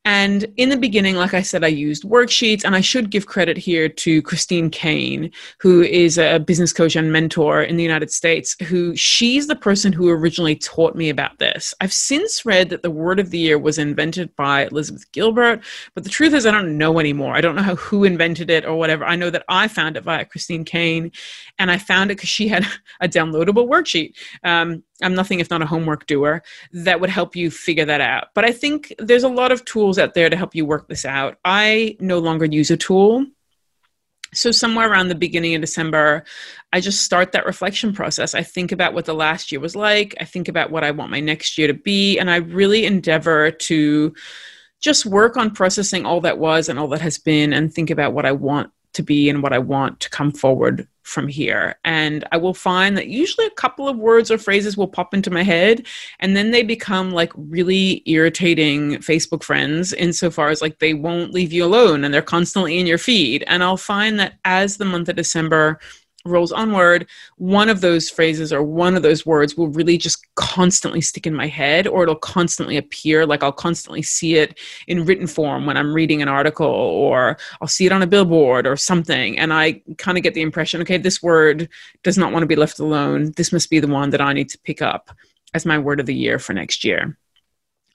And 0.08 0.46
in 0.56 0.70
the 0.70 0.78
beginning, 0.78 1.18
like 1.18 1.34
I 1.34 1.42
said, 1.42 1.66
I 1.66 1.68
used 1.68 2.06
worksheets, 2.06 2.64
and 2.64 2.78
I 2.78 2.80
should 2.80 3.10
give 3.10 3.26
credit 3.26 3.58
here 3.58 3.90
to 3.90 4.22
Christine 4.22 4.70
Kane, 4.70 5.30
who 5.60 5.82
is 5.82 6.18
a 6.18 6.40
business 6.40 6.72
coach 6.72 6.96
and 6.96 7.12
mentor 7.12 7.62
in 7.62 7.76
the 7.76 7.84
United 7.84 8.10
States, 8.10 8.56
who 8.68 8.96
she's 8.96 9.48
the 9.48 9.56
person 9.58 9.92
who 9.92 10.08
originally 10.08 10.56
taught 10.56 10.96
me 10.96 11.10
about 11.10 11.40
this. 11.40 11.74
I've 11.82 11.92
since 11.92 12.46
read 12.46 12.70
that 12.70 12.84
the 12.84 12.90
word 12.90 13.20
of 13.20 13.32
the 13.32 13.38
year 13.38 13.60
was 13.60 13.78
invented 13.78 14.34
by 14.38 14.68
Elizabeth 14.68 15.12
Gilbert, 15.12 15.62
but 15.94 16.06
the 16.06 16.10
truth 16.10 16.34
is, 16.34 16.46
I 16.46 16.52
don't 16.52 16.78
know 16.78 17.00
anymore. 17.00 17.36
I 17.36 17.42
don't 17.42 17.58
know 17.58 17.62
how, 17.62 17.76
who 17.76 18.06
invented 18.06 18.50
it 18.50 18.64
or 18.64 18.78
whatever. 18.78 19.04
I 19.04 19.18
know 19.18 19.30
that 19.30 19.44
I 19.50 19.68
found 19.68 19.98
it 19.98 20.06
via 20.06 20.24
Christine 20.24 20.64
Kane, 20.64 21.12
and 21.60 21.70
I 21.70 21.78
found 21.78 22.12
it 22.12 22.16
because 22.16 22.30
she 22.30 22.48
had 22.48 22.66
a 23.02 23.10
downloadable 23.10 23.68
worksheet. 23.68 24.14
Um, 24.46 24.84
I'm 25.02 25.14
nothing 25.14 25.40
if 25.40 25.50
not 25.50 25.62
a 25.62 25.66
homework 25.66 26.08
doer 26.08 26.42
that 26.72 27.00
would 27.00 27.10
help 27.10 27.36
you 27.36 27.52
figure 27.52 27.86
that 27.86 28.02
out. 28.02 28.30
But 28.34 28.46
I 28.46 28.52
think 28.52 28.94
there's 28.98 29.24
a 29.24 29.30
lot 29.30 29.52
of 29.52 29.64
tools 29.66 29.97
out 30.00 30.14
there 30.14 30.30
to 30.30 30.36
help 30.36 30.56
you 30.56 30.66
work 30.66 30.88
this 30.88 31.06
out. 31.06 31.38
I 31.44 31.98
no 32.00 32.20
longer 32.20 32.46
use 32.46 32.72
a 32.72 32.78
tool. 32.78 33.26
So, 34.34 34.52
somewhere 34.52 34.92
around 34.92 35.08
the 35.08 35.16
beginning 35.16 35.56
of 35.56 35.62
December, 35.62 36.26
I 36.74 36.82
just 36.82 37.04
start 37.04 37.32
that 37.32 37.46
reflection 37.46 37.94
process. 37.94 38.36
I 38.36 38.44
think 38.44 38.72
about 38.72 38.94
what 38.94 39.06
the 39.06 39.14
last 39.14 39.52
year 39.52 39.62
was 39.62 39.76
like. 39.76 40.16
I 40.20 40.26
think 40.26 40.50
about 40.50 40.70
what 40.70 40.84
I 40.84 40.92
want 40.92 41.12
my 41.12 41.22
next 41.22 41.58
year 41.58 41.68
to 41.68 41.74
be. 41.74 42.20
And 42.20 42.30
I 42.30 42.38
really 42.38 42.86
endeavor 42.86 43.52
to 43.52 44.14
just 44.82 45.06
work 45.06 45.38
on 45.38 45.52
processing 45.52 46.06
all 46.06 46.22
that 46.22 46.38
was 46.38 46.70
and 46.70 46.78
all 46.78 46.90
that 46.90 47.02
has 47.02 47.18
been 47.18 47.54
and 47.54 47.74
think 47.74 47.90
about 47.90 48.14
what 48.14 48.26
I 48.26 48.34
want 48.34 48.72
to 48.98 49.04
be 49.04 49.30
and 49.30 49.42
what 49.42 49.54
I 49.54 49.60
want 49.60 50.00
to 50.02 50.10
come 50.10 50.32
forward 50.32 50.88
from 51.04 51.30
here. 51.30 51.76
And 51.86 52.28
I 52.34 52.38
will 52.38 52.54
find 52.54 52.98
that 52.98 53.08
usually 53.08 53.46
a 53.46 53.52
couple 53.52 53.88
of 53.88 53.98
words 53.98 54.30
or 54.30 54.38
phrases 54.38 54.76
will 54.76 54.90
pop 54.90 55.14
into 55.14 55.32
my 55.32 55.42
head 55.42 55.88
and 56.20 56.36
then 56.36 56.52
they 56.52 56.64
become 56.64 57.12
like 57.12 57.32
really 57.36 58.04
irritating 58.06 58.98
Facebook 58.98 59.42
friends 59.42 59.94
insofar 59.94 60.50
as 60.50 60.62
like 60.62 60.80
they 60.80 60.94
won't 60.94 61.34
leave 61.34 61.54
you 61.54 61.64
alone 61.64 62.04
and 62.04 62.14
they're 62.14 62.22
constantly 62.22 62.78
in 62.78 62.86
your 62.86 62.98
feed. 62.98 63.46
And 63.48 63.64
I'll 63.64 63.78
find 63.78 64.20
that 64.20 64.34
as 64.44 64.76
the 64.76 64.86
month 64.86 65.08
of 65.08 65.16
December 65.16 65.80
rolls 66.26 66.52
onward, 66.52 67.08
one 67.38 67.70
of 67.70 67.82
those 67.82 68.10
phrases 68.10 68.52
or 68.52 68.64
one 68.64 68.96
of 68.96 69.04
those 69.04 69.26
words 69.26 69.56
will 69.56 69.70
really 69.70 69.98
just 69.98 70.26
constantly 70.36 71.02
stick 71.02 71.26
in 71.26 71.34
my 71.34 71.48
head, 71.48 71.88
or 71.88 72.04
it'll 72.04 72.16
constantly 72.16 72.78
appear. 72.78 73.26
Like 73.26 73.44
I'll 73.44 73.52
constantly 73.52 74.02
see 74.02 74.36
it 74.36 74.60
in 74.88 75.06
written 75.06 75.28
form 75.28 75.66
when 75.66 75.78
I'm 75.78 75.94
reading 75.94 76.22
an 76.22 76.28
article, 76.28 76.68
or 76.68 77.38
I'll 77.62 77.68
see 77.68 77.86
it 77.86 77.92
on 77.92 78.02
a 78.02 78.08
billboard 78.08 78.68
or 78.68 78.76
something. 78.76 79.38
And 79.40 79.54
I 79.54 79.82
kind 79.98 80.18
of 80.18 80.24
get 80.24 80.34
the 80.34 80.42
impression 80.42 80.82
okay, 80.82 80.98
this 80.98 81.24
word 81.24 81.70
does 82.04 82.18
not 82.18 82.32
want 82.32 82.44
to 82.44 82.48
be 82.48 82.56
left 82.56 82.80
alone. 82.80 83.32
This 83.36 83.52
must 83.52 83.70
be 83.70 83.80
the 83.80 83.88
one 83.88 84.10
that 84.12 84.22
I 84.22 84.34
need 84.34 84.50
to 84.50 84.60
pick 84.60 84.82
up 84.82 85.12
as 85.54 85.66
my 85.66 85.78
word 85.78 86.00
of 86.00 86.06
the 86.06 86.16
year 86.16 86.40
for 86.40 86.54
next 86.54 86.84
year. 86.84 87.18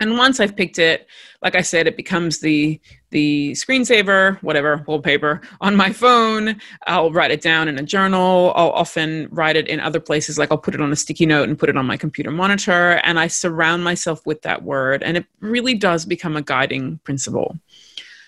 And 0.02 0.18
once 0.18 0.40
I've 0.40 0.56
picked 0.56 0.80
it, 0.80 1.06
like 1.42 1.54
I 1.54 1.62
said, 1.62 1.86
it 1.86 1.96
becomes 1.96 2.40
the 2.40 2.80
the 3.10 3.52
screensaver, 3.52 4.42
whatever, 4.42 4.82
wallpaper 4.86 5.42
on 5.60 5.76
my 5.76 5.92
phone. 5.92 6.60
I'll 6.86 7.12
write 7.12 7.30
it 7.30 7.40
down 7.40 7.68
in 7.68 7.78
a 7.78 7.82
journal. 7.82 8.52
I'll 8.56 8.70
often 8.70 9.28
write 9.30 9.54
it 9.54 9.68
in 9.68 9.78
other 9.78 10.00
places, 10.00 10.38
like 10.38 10.50
I'll 10.50 10.58
put 10.58 10.74
it 10.74 10.80
on 10.80 10.92
a 10.92 10.96
sticky 10.96 11.26
note 11.26 11.48
and 11.48 11.58
put 11.58 11.68
it 11.68 11.76
on 11.76 11.86
my 11.86 11.96
computer 11.96 12.32
monitor. 12.32 13.00
And 13.04 13.20
I 13.20 13.28
surround 13.28 13.84
myself 13.84 14.26
with 14.26 14.42
that 14.42 14.64
word. 14.64 15.02
And 15.02 15.16
it 15.16 15.26
really 15.40 15.74
does 15.74 16.04
become 16.04 16.36
a 16.36 16.42
guiding 16.42 16.98
principle. 17.04 17.56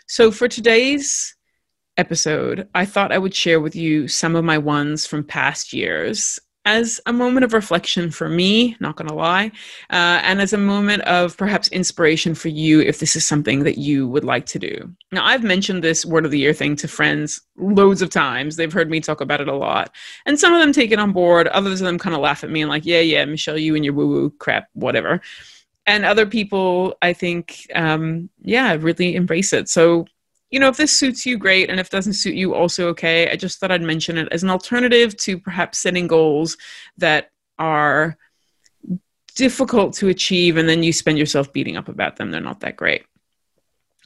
So 0.06 0.30
for 0.30 0.46
today's 0.46 1.34
episode, 1.96 2.68
I 2.74 2.84
thought 2.84 3.10
I 3.10 3.18
would 3.18 3.34
share 3.34 3.60
with 3.60 3.74
you 3.74 4.06
some 4.06 4.36
of 4.36 4.44
my 4.44 4.58
ones 4.58 5.06
from 5.06 5.24
past 5.24 5.72
years 5.72 6.38
as 6.66 7.00
a 7.06 7.12
moment 7.12 7.44
of 7.44 7.52
reflection 7.52 8.10
for 8.10 8.28
me, 8.28 8.74
not 8.80 8.96
going 8.96 9.08
to 9.08 9.14
lie, 9.14 9.52
uh, 9.90 10.20
and 10.22 10.40
as 10.40 10.52
a 10.52 10.58
moment 10.58 11.02
of 11.02 11.36
perhaps 11.36 11.68
inspiration 11.68 12.34
for 12.34 12.48
you 12.48 12.80
if 12.80 13.00
this 13.00 13.14
is 13.16 13.26
something 13.26 13.64
that 13.64 13.76
you 13.76 14.08
would 14.08 14.24
like 14.24 14.46
to 14.46 14.58
do. 14.58 14.90
Now, 15.12 15.26
I've 15.26 15.44
mentioned 15.44 15.84
this 15.84 16.06
word 16.06 16.24
of 16.24 16.30
the 16.30 16.38
year 16.38 16.54
thing 16.54 16.74
to 16.76 16.88
friends 16.88 17.42
loads 17.56 18.00
of 18.00 18.10
times. 18.10 18.56
They've 18.56 18.72
heard 18.72 18.90
me 18.90 19.00
talk 19.00 19.20
about 19.20 19.40
it 19.40 19.48
a 19.48 19.54
lot. 19.54 19.94
And 20.24 20.40
some 20.40 20.54
of 20.54 20.60
them 20.60 20.72
take 20.72 20.90
it 20.90 20.98
on 20.98 21.12
board, 21.12 21.48
others 21.48 21.80
of 21.80 21.86
them 21.86 21.98
kind 21.98 22.14
of 22.14 22.22
laugh 22.22 22.42
at 22.42 22.50
me 22.50 22.62
and, 22.62 22.70
like, 22.70 22.86
yeah, 22.86 23.00
yeah, 23.00 23.24
Michelle, 23.26 23.58
you 23.58 23.74
and 23.74 23.84
your 23.84 23.94
woo 23.94 24.08
woo 24.08 24.30
crap, 24.30 24.68
whatever. 24.72 25.20
And 25.86 26.06
other 26.06 26.24
people, 26.24 26.96
I 27.02 27.12
think, 27.12 27.66
um, 27.74 28.30
yeah, 28.40 28.74
really 28.80 29.16
embrace 29.16 29.52
it. 29.52 29.68
So 29.68 30.06
you 30.54 30.60
know, 30.60 30.68
if 30.68 30.76
this 30.76 30.96
suits 30.96 31.26
you, 31.26 31.36
great. 31.36 31.68
And 31.68 31.80
if 31.80 31.90
doesn't 31.90 32.12
suit 32.12 32.36
you, 32.36 32.54
also 32.54 32.86
okay. 32.90 33.28
I 33.28 33.34
just 33.34 33.58
thought 33.58 33.72
I'd 33.72 33.82
mention 33.82 34.16
it 34.16 34.28
as 34.30 34.44
an 34.44 34.50
alternative 34.50 35.16
to 35.16 35.36
perhaps 35.36 35.80
setting 35.80 36.06
goals 36.06 36.56
that 36.96 37.32
are 37.58 38.16
difficult 39.34 39.94
to 39.94 40.10
achieve 40.10 40.56
and 40.56 40.68
then 40.68 40.84
you 40.84 40.92
spend 40.92 41.18
yourself 41.18 41.52
beating 41.52 41.76
up 41.76 41.88
about 41.88 42.14
them. 42.14 42.30
They're 42.30 42.40
not 42.40 42.60
that 42.60 42.76
great. 42.76 43.04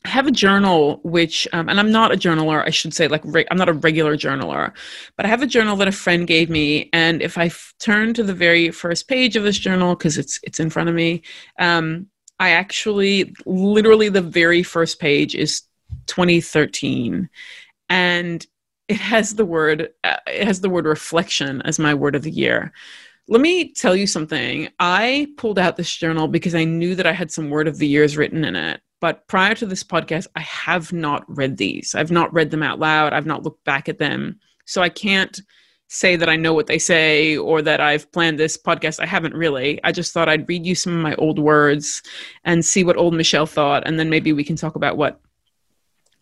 I 0.06 0.08
have 0.08 0.26
a 0.26 0.30
journal, 0.30 1.00
which, 1.02 1.46
um, 1.52 1.68
and 1.68 1.78
I'm 1.78 1.92
not 1.92 2.12
a 2.12 2.16
journaler, 2.16 2.64
I 2.64 2.70
should 2.70 2.94
say, 2.94 3.08
like, 3.08 3.20
re- 3.26 3.46
I'm 3.50 3.58
not 3.58 3.68
a 3.68 3.74
regular 3.74 4.16
journaler, 4.16 4.72
but 5.18 5.26
I 5.26 5.28
have 5.28 5.42
a 5.42 5.46
journal 5.46 5.76
that 5.76 5.88
a 5.88 5.92
friend 5.92 6.26
gave 6.26 6.48
me. 6.48 6.88
And 6.94 7.20
if 7.20 7.36
I 7.36 7.46
f- 7.46 7.74
turn 7.78 8.14
to 8.14 8.22
the 8.22 8.32
very 8.32 8.70
first 8.70 9.06
page 9.06 9.36
of 9.36 9.42
this 9.42 9.58
journal, 9.58 9.94
because 9.94 10.16
it's, 10.16 10.40
it's 10.44 10.60
in 10.60 10.70
front 10.70 10.88
of 10.88 10.94
me, 10.94 11.24
um, 11.58 12.06
I 12.40 12.50
actually, 12.50 13.34
literally, 13.44 14.08
the 14.08 14.22
very 14.22 14.62
first 14.62 14.98
page 14.98 15.34
is 15.34 15.67
2013 16.07 17.28
and 17.88 18.47
it 18.88 18.97
has 18.97 19.35
the 19.35 19.45
word 19.45 19.90
it 20.04 20.45
has 20.45 20.61
the 20.61 20.71
word 20.71 20.87
reflection 20.87 21.62
as 21.62 21.78
my 21.78 21.95
word 21.95 22.14
of 22.14 22.23
the 22.23 22.30
year. 22.30 22.73
Let 23.30 23.42
me 23.42 23.75
tell 23.75 23.95
you 23.95 24.07
something. 24.07 24.71
I 24.80 25.28
pulled 25.37 25.59
out 25.59 25.76
this 25.76 25.95
journal 25.95 26.28
because 26.28 26.54
i 26.54 26.64
knew 26.64 26.95
that 26.95 27.07
i 27.07 27.12
had 27.12 27.30
some 27.30 27.50
word 27.50 27.68
of 27.68 27.78
the 27.78 27.87
years 27.87 28.16
written 28.16 28.45
in 28.45 28.57
it. 28.57 28.80
But 29.00 29.28
prior 29.28 29.54
to 29.57 29.66
this 29.66 29.85
podcast 29.85 30.26
i 30.35 30.40
have 30.40 30.92
not 30.92 31.25
read 31.28 31.57
these. 31.59 31.95
I've 31.95 32.11
not 32.11 32.33
read 32.33 32.50
them 32.50 32.62
out 32.62 32.78
loud. 32.78 33.12
I've 33.12 33.26
not 33.26 33.42
looked 33.42 33.64
back 33.64 33.88
at 33.88 33.99
them. 33.99 34.40
So 34.64 34.83
i 34.83 34.88
can't 34.88 35.40
say 35.90 36.16
that 36.16 36.28
i 36.28 36.37
know 36.37 36.52
what 36.52 36.66
they 36.66 36.78
say 36.78 37.35
or 37.35 37.62
that 37.62 37.80
i've 37.80 38.11
planned 38.12 38.38
this 38.38 38.57
podcast. 38.57 39.00
I 39.00 39.07
haven't 39.07 39.35
really. 39.35 39.83
I 39.85 39.92
just 39.92 40.12
thought 40.12 40.28
i'd 40.28 40.49
read 40.49 40.64
you 40.64 40.75
some 40.75 40.95
of 40.95 41.02
my 41.02 41.14
old 41.16 41.38
words 41.38 42.02
and 42.45 42.64
see 42.64 42.85
what 42.85 42.97
old 42.97 43.14
michelle 43.14 43.47
thought. 43.47 43.87
And 43.87 43.99
then 43.99 44.09
maybe 44.09 44.33
we 44.33 44.45
can 44.45 44.57
talk 44.57 44.76
about 44.76 44.97
what 44.97 45.21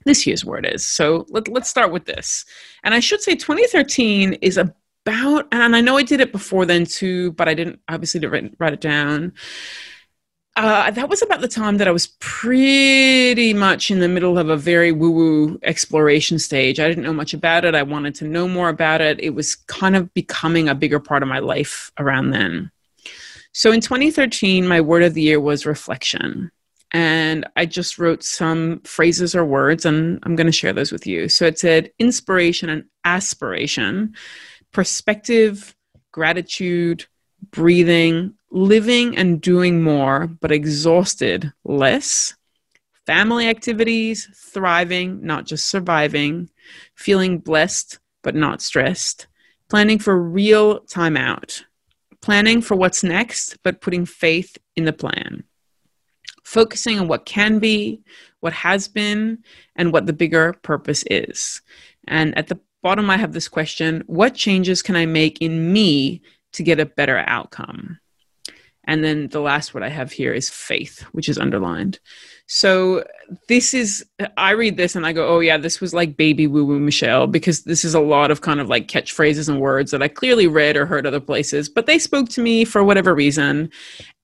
this 0.06 0.26
year's 0.26 0.44
word 0.44 0.66
is. 0.66 0.86
So 0.86 1.26
let, 1.28 1.48
let's 1.48 1.68
start 1.68 1.92
with 1.92 2.06
this. 2.06 2.46
And 2.82 2.94
I 2.94 3.00
should 3.00 3.20
say 3.20 3.34
2013 3.34 4.34
is 4.34 4.56
about, 4.56 5.46
and 5.52 5.76
I 5.76 5.80
know 5.82 5.98
I 5.98 6.02
did 6.02 6.20
it 6.20 6.32
before 6.32 6.64
then 6.64 6.86
too, 6.86 7.32
but 7.32 7.48
I 7.48 7.54
didn't 7.54 7.80
obviously 7.88 8.20
didn't 8.20 8.32
write, 8.32 8.54
write 8.58 8.72
it 8.72 8.80
down. 8.80 9.34
Uh, 10.54 10.90
that 10.90 11.10
was 11.10 11.20
about 11.20 11.42
the 11.42 11.48
time 11.48 11.76
that 11.76 11.86
I 11.86 11.90
was 11.90 12.06
pretty 12.18 13.52
much 13.52 13.90
in 13.90 14.00
the 14.00 14.08
middle 14.08 14.38
of 14.38 14.48
a 14.48 14.56
very 14.56 14.90
woo 14.90 15.10
woo 15.10 15.58
exploration 15.62 16.38
stage. 16.38 16.80
I 16.80 16.88
didn't 16.88 17.04
know 17.04 17.12
much 17.12 17.34
about 17.34 17.66
it. 17.66 17.74
I 17.74 17.82
wanted 17.82 18.14
to 18.16 18.24
know 18.26 18.48
more 18.48 18.70
about 18.70 19.02
it. 19.02 19.20
It 19.20 19.34
was 19.34 19.54
kind 19.54 19.94
of 19.94 20.14
becoming 20.14 20.70
a 20.70 20.74
bigger 20.74 20.98
part 20.98 21.22
of 21.22 21.28
my 21.28 21.40
life 21.40 21.92
around 21.98 22.30
then. 22.30 22.70
So 23.52 23.70
in 23.70 23.82
2013, 23.82 24.66
my 24.66 24.80
word 24.80 25.02
of 25.02 25.12
the 25.12 25.22
year 25.22 25.40
was 25.40 25.66
reflection 25.66 26.50
and 26.92 27.46
I 27.56 27.66
just 27.66 27.98
wrote 27.98 28.22
some 28.22 28.80
phrases 28.80 29.34
or 29.34 29.44
words, 29.44 29.84
and 29.84 30.18
I'm 30.22 30.36
going 30.36 30.46
to 30.46 30.52
share 30.52 30.72
those 30.72 30.92
with 30.92 31.06
you. 31.06 31.28
So 31.28 31.46
it 31.46 31.58
said 31.58 31.90
inspiration 31.98 32.68
and 32.68 32.84
aspiration, 33.04 34.14
perspective, 34.72 35.74
gratitude, 36.12 37.06
breathing, 37.50 38.34
living 38.50 39.16
and 39.16 39.40
doing 39.40 39.82
more, 39.82 40.26
but 40.26 40.52
exhausted 40.52 41.52
less, 41.64 42.34
family 43.04 43.48
activities, 43.48 44.28
thriving, 44.34 45.24
not 45.24 45.44
just 45.44 45.68
surviving, 45.68 46.48
feeling 46.94 47.38
blessed, 47.38 47.98
but 48.22 48.34
not 48.34 48.62
stressed, 48.62 49.26
planning 49.68 49.98
for 49.98 50.20
real 50.20 50.80
time 50.80 51.16
out, 51.16 51.64
planning 52.22 52.62
for 52.62 52.76
what's 52.76 53.04
next, 53.04 53.58
but 53.62 53.80
putting 53.80 54.06
faith 54.06 54.56
in 54.76 54.84
the 54.84 54.92
plan 54.92 55.44
focusing 56.46 56.96
on 57.00 57.08
what 57.08 57.26
can 57.26 57.58
be, 57.58 58.00
what 58.38 58.52
has 58.52 58.86
been, 58.86 59.36
and 59.74 59.92
what 59.92 60.06
the 60.06 60.12
bigger 60.12 60.52
purpose 60.62 61.02
is. 61.10 61.60
And 62.06 62.38
at 62.38 62.46
the 62.46 62.60
bottom, 62.84 63.10
I 63.10 63.16
have 63.16 63.32
this 63.32 63.48
question 63.48 64.04
What 64.06 64.34
changes 64.34 64.80
can 64.80 64.94
I 64.94 65.06
make 65.06 65.42
in 65.42 65.72
me 65.72 66.22
to 66.52 66.62
get 66.62 66.78
a 66.78 66.86
better 66.86 67.18
outcome? 67.26 67.98
And 68.86 69.02
then 69.02 69.28
the 69.28 69.40
last 69.40 69.74
word 69.74 69.82
I 69.82 69.88
have 69.88 70.12
here 70.12 70.32
is 70.32 70.48
faith, 70.48 71.02
which 71.12 71.28
is 71.28 71.38
underlined. 71.38 71.98
So 72.46 73.04
this 73.48 73.74
is, 73.74 74.06
I 74.36 74.52
read 74.52 74.76
this 74.76 74.94
and 74.94 75.04
I 75.04 75.12
go, 75.12 75.26
oh 75.28 75.40
yeah, 75.40 75.58
this 75.58 75.80
was 75.80 75.92
like 75.92 76.16
baby 76.16 76.46
woo 76.46 76.64
woo 76.64 76.78
Michelle, 76.78 77.26
because 77.26 77.64
this 77.64 77.84
is 77.84 77.94
a 77.94 78.00
lot 78.00 78.30
of 78.30 78.40
kind 78.40 78.60
of 78.60 78.68
like 78.68 78.86
catchphrases 78.86 79.48
and 79.48 79.60
words 79.60 79.90
that 79.90 80.02
I 80.02 80.08
clearly 80.08 80.46
read 80.46 80.76
or 80.76 80.86
heard 80.86 81.06
other 81.06 81.18
places, 81.18 81.68
but 81.68 81.86
they 81.86 81.98
spoke 81.98 82.28
to 82.30 82.40
me 82.40 82.64
for 82.64 82.84
whatever 82.84 83.14
reason. 83.14 83.70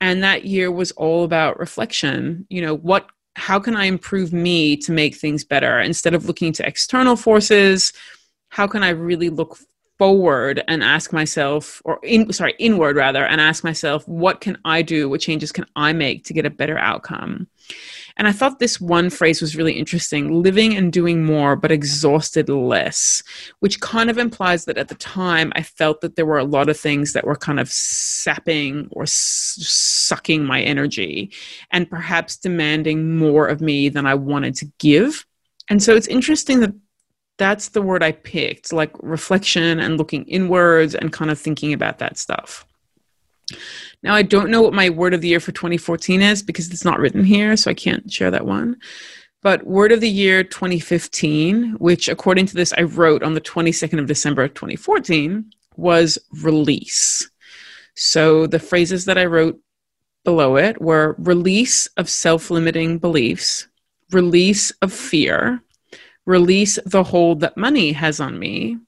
And 0.01 0.23
that 0.23 0.45
year 0.45 0.71
was 0.71 0.93
all 0.93 1.25
about 1.25 1.59
reflection. 1.59 2.47
You 2.49 2.63
know, 2.63 2.77
what, 2.77 3.09
how 3.35 3.59
can 3.59 3.75
I 3.75 3.87
improve 3.87 4.33
me 4.33 4.77
to 4.77 4.93
make 4.93 5.17
things 5.17 5.43
better? 5.43 5.81
Instead 5.81 6.15
of 6.15 6.27
looking 6.27 6.53
to 6.53 6.67
external 6.67 7.17
forces, 7.17 7.93
how 8.51 8.69
can 8.69 8.85
I 8.85 8.91
really 8.91 9.31
look 9.31 9.59
forward 10.03 10.65
and 10.67 10.83
ask 10.83 11.13
myself 11.13 11.81
or 11.85 12.01
in 12.03 12.33
sorry 12.33 12.55
inward 12.59 12.97
rather 12.97 13.25
and 13.25 13.41
ask 13.41 13.63
myself 13.63 14.07
what 14.09 14.41
can 14.41 14.59
i 14.65 14.83
do 14.83 15.09
what 15.09 15.21
changes 15.21 15.53
can 15.53 15.65
i 15.77 15.93
make 15.93 16.25
to 16.25 16.33
get 16.33 16.45
a 16.45 16.51
better 16.51 16.77
outcome 16.77 17.47
and 18.17 18.29
I 18.29 18.33
thought 18.33 18.59
this 18.59 18.81
one 18.81 19.09
phrase 19.09 19.41
was 19.41 19.57
really 19.57 19.73
interesting 19.73 20.43
living 20.43 20.77
and 20.77 20.93
doing 20.93 21.25
more, 21.25 21.57
but 21.57 21.73
exhausted 21.73 22.49
less, 22.49 23.23
which 23.61 23.81
kind 23.81 24.11
of 24.11 24.19
implies 24.19 24.67
that 24.67 24.77
at 24.77 24.89
the 24.89 24.95
time 24.97 25.51
I 25.57 25.63
felt 25.63 26.03
that 26.03 26.17
there 26.17 26.27
were 26.27 26.39
a 26.39 26.45
lot 26.45 26.69
of 26.69 26.79
things 26.79 27.15
that 27.15 27.25
were 27.25 27.37
kind 27.37 27.59
of 27.59 27.71
sapping 27.71 28.89
or 28.91 29.05
s- 29.05 29.57
sucking 29.61 30.45
my 30.45 30.61
energy 30.61 31.33
and 31.71 31.89
perhaps 31.89 32.37
demanding 32.37 33.17
more 33.17 33.47
of 33.47 33.63
me 33.63 33.89
than 33.89 34.07
I 34.07 34.15
wanted 34.15 34.57
to 34.57 34.71
give. 34.79 35.25
And 35.71 35.83
so 35.83 35.95
it's 35.95 36.09
interesting 36.09 36.61
that 36.61 36.75
that's 37.39 37.71
the 37.71 37.83
word 37.83 38.03
I 38.03 38.13
picked 38.13 38.73
like 38.73 38.91
reflection 39.03 39.81
and 39.81 39.99
looking 39.99 40.25
inwards 40.25 40.95
and 40.95 41.13
kind 41.13 41.31
of 41.31 41.39
thinking 41.39 41.73
about 41.73 41.99
that 41.99 42.19
stuff. 42.19 42.67
Now, 44.03 44.15
I 44.15 44.23
don't 44.23 44.51
know 44.51 44.63
what 44.63 44.75
my 44.75 44.91
word 44.91 45.15
of 45.15 45.21
the 45.21 45.29
year 45.29 45.41
for 45.41 45.53
2014 45.53 46.23
is 46.23 46.43
because 46.43 46.71
it's 46.71 46.85
not 46.85 46.99
written 46.99 47.25
here, 47.25 47.57
so 47.57 47.71
I 47.71 47.75
can't 47.75 48.11
share 48.11 48.31
that 48.31 48.47
one. 48.47 48.77
But 49.43 49.67
word 49.67 49.93
of 49.93 50.01
the 50.01 50.09
year 50.09 50.45
2015, 50.45 51.73
which 51.79 52.09
according 52.09 52.47
to 52.47 52.55
this 52.55 52.73
I 52.77 52.83
wrote 52.83 53.23
on 53.23 53.35
the 53.35 53.41
22nd 53.41 53.99
of 53.99 54.07
December 54.07 54.47
2014, 54.49 55.51
was 55.77 56.19
release. 56.43 57.29
So 57.95 58.47
the 58.47 58.61
phrases 58.61 59.05
that 59.07 59.19
I 59.19 59.27
wrote 59.27 59.59
below 60.25 60.57
it 60.57 60.81
were 60.81 61.17
release 61.19 61.89
of 61.97 62.09
self 62.09 62.51
limiting 62.51 62.99
beliefs, 62.99 63.67
release 64.13 64.71
of 64.83 64.93
fear, 64.93 65.63
release 66.27 66.79
the 66.87 67.03
hold 67.03 67.41
that 67.41 67.57
money 67.57 67.93
has 67.93 68.21
on 68.21 68.39
me, 68.39 68.79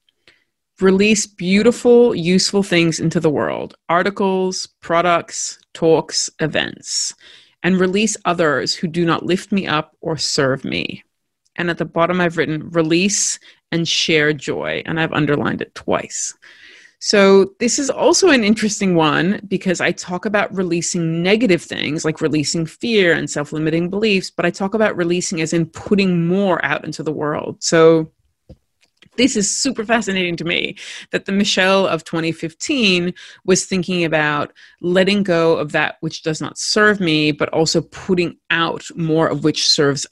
release 0.81 1.27
beautiful, 1.27 2.15
useful 2.15 2.63
things 2.63 3.01
into 3.01 3.21
the 3.21 3.31
world 3.31 3.77
articles, 3.89 4.69
products, 4.81 5.59
talks, 5.73 6.31
events, 6.41 7.15
and 7.63 7.81
release 7.81 8.17
others 8.25 8.75
who 8.75 8.87
do 8.87 9.05
not 9.05 9.25
lift 9.25 9.53
me 9.53 9.67
up 9.67 9.97
or 10.01 10.17
serve 10.17 10.65
me. 10.65 11.05
And 11.57 11.71
at 11.71 11.79
the 11.79 11.85
bottom, 11.85 12.21
I've 12.21 12.37
written 12.37 12.71
release 12.71 13.39
and 13.71 13.87
share 13.89 14.33
joy. 14.33 14.83
And 14.87 15.01
I've 15.01 15.13
underlined 15.13 15.63
it 15.63 15.75
twice. 15.75 16.35
So, 17.07 17.53
this 17.61 17.79
is 17.79 17.91
also 17.91 18.31
an 18.31 18.43
interesting 18.45 18.95
one 18.95 19.43
because 19.47 19.83
I 19.83 19.93
talk 19.93 20.25
about 20.25 20.55
releasing 20.57 21.23
negative 21.23 21.61
things 21.61 22.03
like 22.03 22.23
releasing 22.23 22.65
fear 22.65 23.13
and 23.13 23.29
self 23.29 23.53
limiting 23.53 23.91
beliefs, 23.91 24.31
but 24.31 24.47
I 24.47 24.51
talk 24.51 24.73
about 24.73 24.97
releasing 24.97 25.43
as 25.43 25.53
in 25.53 25.67
putting 25.67 26.27
more 26.27 26.65
out 26.65 26.83
into 26.83 27.03
the 27.03 27.13
world. 27.13 27.63
So, 27.63 28.11
this 29.19 29.37
is 29.37 29.55
super 29.55 29.85
fascinating 29.85 30.37
to 30.37 30.47
me 30.47 30.79
that 31.11 31.27
the 31.27 31.33
Michelle 31.33 31.87
of 31.87 32.05
2015 32.05 33.13
was 33.45 33.67
thinking 33.67 34.05
about 34.05 34.55
letting 34.81 35.25
go 35.25 35.59
of 35.59 35.73
that 35.73 35.99
which 36.01 36.23
does 36.23 36.41
not 36.41 36.57
serve 36.57 37.01
me, 37.01 37.33
but 37.33 37.51
also 37.51 37.83
putting 37.83 38.39
out 38.49 38.83
more 38.97 39.29
of 39.29 39.45
which 39.45 39.69
serves 39.69 40.07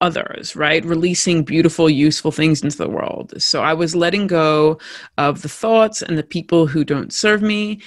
others, 0.00 0.54
right? 0.54 0.84
Releasing 0.84 1.42
beautiful, 1.42 1.88
useful 1.88 2.32
things 2.32 2.62
into 2.62 2.76
the 2.76 2.88
world. 2.88 3.40
So 3.40 3.62
I 3.62 3.74
was 3.74 3.96
letting 3.96 4.26
go 4.26 4.78
of 5.18 5.42
the 5.42 5.48
thoughts 5.48 6.02
and 6.02 6.18
the 6.18 6.22
people 6.22 6.66
who 6.66 6.84
don't 6.84 7.12
serve 7.12 7.42
me, 7.42 7.80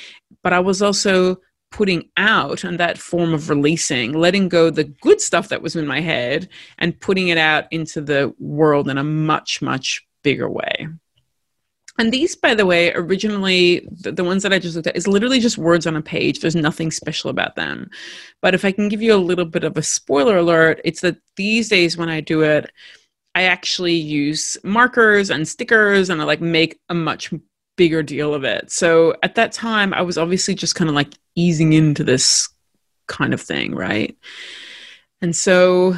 but 0.43 0.53
I 0.53 0.59
was 0.59 0.81
also 0.81 1.39
putting 1.71 2.09
out 2.17 2.63
and 2.63 2.79
that 2.79 2.97
form 2.97 3.33
of 3.33 3.49
releasing, 3.49 4.13
letting 4.13 4.49
go 4.49 4.69
the 4.69 4.85
good 4.85 5.21
stuff 5.21 5.49
that 5.49 5.61
was 5.61 5.75
in 5.75 5.85
my 5.85 6.01
head 6.01 6.49
and 6.79 6.99
putting 6.99 7.27
it 7.27 7.37
out 7.37 7.65
into 7.71 8.01
the 8.01 8.33
world 8.39 8.89
in 8.89 8.97
a 8.97 9.03
much, 9.03 9.61
much 9.61 10.07
bigger 10.23 10.49
way. 10.49 10.87
And 11.99 12.13
these, 12.13 12.33
by 12.33 12.55
the 12.55 12.65
way, 12.65 12.93
originally, 12.93 13.85
the, 13.91 14.13
the, 14.13 14.23
ones 14.23 14.41
that 14.43 14.53
I 14.53 14.57
just 14.57 14.73
looked 14.73 14.87
at, 14.87 14.95
is 14.95 15.05
literally 15.05 15.41
just 15.41 15.57
words 15.57 15.85
on 15.85 15.97
a 15.97 16.01
page. 16.01 16.39
There's 16.39 16.55
nothing 16.55 16.91
special 16.91 17.29
about 17.29 17.57
them. 17.57 17.89
But 18.41 18.55
if 18.55 18.63
I 18.63 18.71
can 18.71 18.87
give 18.87 19.01
you 19.01 19.13
a 19.13 19.17
little 19.17 19.43
bit 19.43 19.65
of 19.65 19.75
a 19.75 19.83
spoiler 19.83 20.37
alert, 20.37 20.79
it's 20.85 21.01
that 21.01 21.17
these 21.35 21.67
days 21.67 21.97
when 21.97 22.07
I 22.07 22.21
do 22.21 22.41
it, 22.41 22.71
I 23.35 23.43
actually 23.43 23.95
use 23.95 24.55
markers 24.63 25.29
and 25.29 25.45
stickers 25.45 26.09
and 26.09 26.21
I 26.21 26.23
like 26.23 26.39
make 26.39 26.79
a 26.87 26.93
much 26.93 27.33
bigger 27.75 28.01
deal 28.01 28.33
of 28.33 28.45
it. 28.45 28.71
So 28.71 29.15
at 29.21 29.35
that 29.35 29.51
time, 29.51 29.93
I 29.93 30.01
was 30.01 30.17
obviously 30.17 30.55
just 30.55 30.75
kind 30.75 30.89
of 30.89 30.95
like 30.95 31.13
easing 31.35 31.73
into 31.73 32.05
this 32.05 32.47
kind 33.07 33.33
of 33.33 33.41
thing, 33.41 33.75
right? 33.75 34.17
And 35.21 35.35
so 35.35 35.95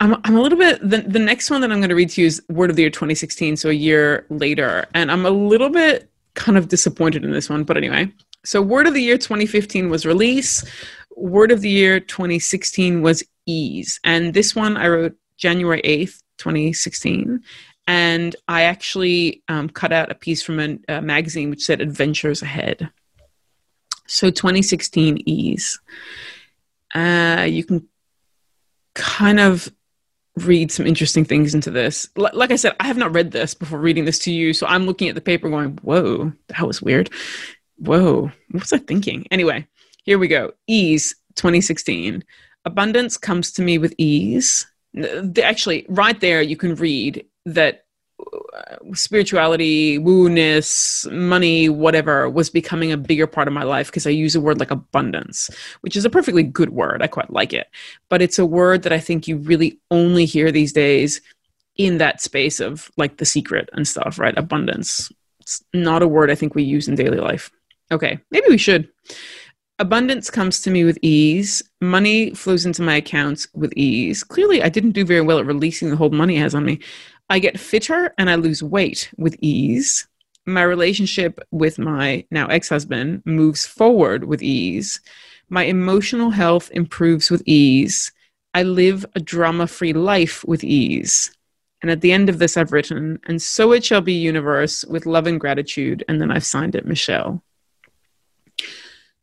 I'm, 0.00 0.14
I'm 0.24 0.36
a 0.36 0.40
little 0.40 0.58
bit 0.58 0.80
the, 0.80 0.98
the 0.98 1.18
next 1.18 1.50
one 1.50 1.60
that 1.60 1.72
i'm 1.72 1.78
going 1.78 1.88
to 1.88 1.94
read 1.94 2.10
to 2.10 2.20
you 2.20 2.26
is 2.26 2.42
word 2.48 2.70
of 2.70 2.76
the 2.76 2.82
year 2.82 2.90
2016 2.90 3.56
so 3.56 3.68
a 3.68 3.72
year 3.72 4.26
later. 4.30 4.86
And 4.94 5.10
i'm 5.10 5.26
a 5.26 5.30
little 5.30 5.70
bit 5.70 6.10
kind 6.34 6.56
of 6.56 6.68
disappointed 6.68 7.24
in 7.24 7.32
this 7.32 7.50
one 7.50 7.64
but 7.64 7.76
anyway. 7.76 8.12
So 8.44 8.62
word 8.62 8.86
of 8.86 8.94
the 8.94 9.02
year 9.02 9.18
2015 9.18 9.90
was 9.90 10.06
release. 10.06 10.64
Word 11.16 11.50
of 11.50 11.60
the 11.60 11.68
year 11.68 11.98
2016 11.98 13.02
was 13.02 13.24
ease. 13.46 13.98
And 14.04 14.34
this 14.34 14.54
one 14.54 14.76
i 14.76 14.88
wrote 14.88 15.16
january 15.36 15.82
8th 15.82 16.22
2016 16.38 17.40
and 17.86 18.36
i 18.46 18.62
actually 18.62 19.42
um, 19.48 19.68
cut 19.68 19.92
out 19.92 20.10
a 20.10 20.14
piece 20.14 20.42
from 20.42 20.60
a, 20.60 20.78
a 20.88 21.02
magazine 21.02 21.50
which 21.50 21.64
said 21.64 21.80
adventures 21.80 22.42
ahead. 22.42 22.90
So 24.06 24.30
2016 24.30 25.22
ease. 25.26 25.78
Uh, 26.94 27.46
you 27.48 27.64
can 27.64 27.86
kind 28.94 29.38
of 29.38 29.70
read 30.46 30.72
some 30.72 30.86
interesting 30.86 31.24
things 31.24 31.54
into 31.54 31.70
this. 31.70 32.08
L- 32.16 32.30
like 32.32 32.50
I 32.50 32.56
said, 32.56 32.74
I 32.80 32.86
have 32.86 32.96
not 32.96 33.14
read 33.14 33.30
this 33.30 33.54
before 33.54 33.78
reading 33.78 34.04
this 34.04 34.18
to 34.20 34.32
you, 34.32 34.52
so 34.52 34.66
I'm 34.66 34.86
looking 34.86 35.08
at 35.08 35.14
the 35.14 35.20
paper 35.20 35.48
going, 35.48 35.78
"Whoa, 35.82 36.32
that 36.48 36.66
was 36.66 36.82
weird." 36.82 37.10
Whoa, 37.76 38.30
what 38.50 38.62
was 38.62 38.72
I 38.72 38.78
thinking? 38.78 39.26
Anyway, 39.30 39.66
here 40.04 40.18
we 40.18 40.28
go. 40.28 40.52
Ease 40.66 41.14
2016. 41.36 42.24
Abundance 42.64 43.16
comes 43.16 43.52
to 43.52 43.62
me 43.62 43.78
with 43.78 43.94
ease. 43.98 44.66
Actually, 45.42 45.86
right 45.88 46.18
there, 46.20 46.42
you 46.42 46.56
can 46.56 46.74
read 46.74 47.24
that 47.46 47.84
Uh, 48.18 48.76
spirituality, 48.94 49.96
woo-ness, 49.98 51.06
money, 51.10 51.68
whatever 51.68 52.28
was 52.28 52.50
becoming 52.50 52.90
a 52.90 52.96
bigger 52.96 53.28
part 53.28 53.46
of 53.46 53.54
my 53.54 53.62
life 53.62 53.86
because 53.86 54.06
I 54.06 54.10
use 54.10 54.34
a 54.34 54.40
word 54.40 54.58
like 54.58 54.72
abundance, 54.72 55.48
which 55.82 55.96
is 55.96 56.04
a 56.04 56.10
perfectly 56.10 56.42
good 56.42 56.70
word. 56.70 57.00
I 57.00 57.06
quite 57.06 57.32
like 57.32 57.52
it. 57.52 57.68
But 58.08 58.20
it's 58.20 58.38
a 58.38 58.46
word 58.46 58.82
that 58.82 58.92
I 58.92 58.98
think 58.98 59.28
you 59.28 59.36
really 59.36 59.78
only 59.90 60.24
hear 60.24 60.50
these 60.50 60.72
days 60.72 61.20
in 61.76 61.98
that 61.98 62.20
space 62.20 62.58
of 62.58 62.90
like 62.96 63.18
the 63.18 63.24
secret 63.24 63.70
and 63.72 63.86
stuff, 63.86 64.18
right? 64.18 64.36
Abundance. 64.36 65.12
It's 65.38 65.62
not 65.72 66.02
a 66.02 66.08
word 66.08 66.30
I 66.30 66.34
think 66.34 66.54
we 66.54 66.64
use 66.64 66.88
in 66.88 66.96
daily 66.96 67.18
life. 67.18 67.50
Okay, 67.92 68.18
maybe 68.30 68.46
we 68.48 68.58
should. 68.58 68.88
Abundance 69.78 70.28
comes 70.28 70.60
to 70.62 70.70
me 70.70 70.82
with 70.82 70.98
ease. 71.02 71.62
Money 71.80 72.34
flows 72.34 72.66
into 72.66 72.82
my 72.82 72.96
accounts 72.96 73.46
with 73.54 73.72
ease. 73.76 74.24
Clearly, 74.24 74.60
I 74.60 74.68
didn't 74.68 74.90
do 74.90 75.04
very 75.04 75.20
well 75.20 75.38
at 75.38 75.46
releasing 75.46 75.88
the 75.88 75.96
hold 75.96 76.12
money 76.12 76.34
has 76.36 76.52
on 76.52 76.64
me. 76.64 76.80
I 77.30 77.38
get 77.38 77.60
fitter 77.60 78.14
and 78.16 78.30
I 78.30 78.36
lose 78.36 78.62
weight 78.62 79.10
with 79.16 79.36
ease. 79.40 80.08
My 80.46 80.62
relationship 80.62 81.40
with 81.50 81.78
my 81.78 82.24
now 82.30 82.46
ex 82.46 82.70
husband 82.70 83.22
moves 83.26 83.66
forward 83.66 84.24
with 84.24 84.42
ease. 84.42 85.00
My 85.50 85.64
emotional 85.64 86.30
health 86.30 86.70
improves 86.72 87.30
with 87.30 87.42
ease. 87.46 88.12
I 88.54 88.62
live 88.62 89.04
a 89.14 89.20
drama 89.20 89.66
free 89.66 89.92
life 89.92 90.44
with 90.44 90.64
ease. 90.64 91.30
And 91.82 91.90
at 91.90 92.00
the 92.00 92.12
end 92.12 92.28
of 92.28 92.38
this, 92.38 92.56
I've 92.56 92.72
written, 92.72 93.20
and 93.26 93.40
so 93.40 93.72
it 93.72 93.84
shall 93.84 94.00
be, 94.00 94.14
universe, 94.14 94.84
with 94.86 95.06
love 95.06 95.26
and 95.26 95.38
gratitude. 95.38 96.02
And 96.08 96.20
then 96.20 96.30
I've 96.30 96.44
signed 96.44 96.74
it, 96.74 96.86
Michelle. 96.86 97.42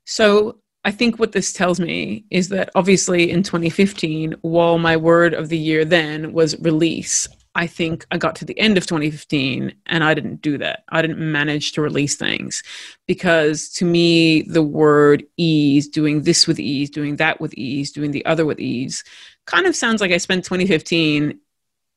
So 0.06 0.60
I 0.86 0.92
think 0.92 1.20
what 1.20 1.32
this 1.32 1.52
tells 1.52 1.80
me 1.80 2.26
is 2.30 2.50
that 2.50 2.70
obviously 2.76 3.30
in 3.30 3.44
2015, 3.44 4.36
while 4.42 4.78
my 4.78 4.96
word 4.96 5.34
of 5.34 5.50
the 5.50 5.58
year 5.58 5.84
then 5.84 6.32
was 6.32 6.58
release, 6.62 7.28
I 7.56 7.68
think 7.68 8.06
I 8.12 8.18
got 8.18 8.36
to 8.38 8.46
the 8.46 8.60
end 8.60 8.78
of 8.78 8.86
2015 8.86 9.74
and 9.86 10.04
I 10.04 10.14
didn't 10.14 10.42
do 10.42 10.58
that. 10.58 10.84
I 10.90 11.02
didn't 11.02 11.20
manage 11.20 11.72
to 11.74 11.82
release 11.82 12.18
things 12.18 12.62
because 13.08 13.70
to 13.70 13.86
me, 13.86 14.42
the 14.42 14.62
word 14.62 15.24
ease, 15.38 15.88
doing 15.88 16.24
this 16.24 16.48
with 16.48 16.60
ease, 16.60 16.90
doing 16.90 17.16
that 17.16 17.40
with 17.40 17.54
ease, 17.54 17.94
doing 17.94 18.12
the 18.12 18.26
other 18.26 18.46
with 18.46 18.60
ease, 18.60 19.06
kind 19.46 19.66
of 19.66 19.76
sounds 19.76 20.02
like 20.02 20.12
I 20.12 20.18
spent 20.18 20.44
2015 20.44 21.40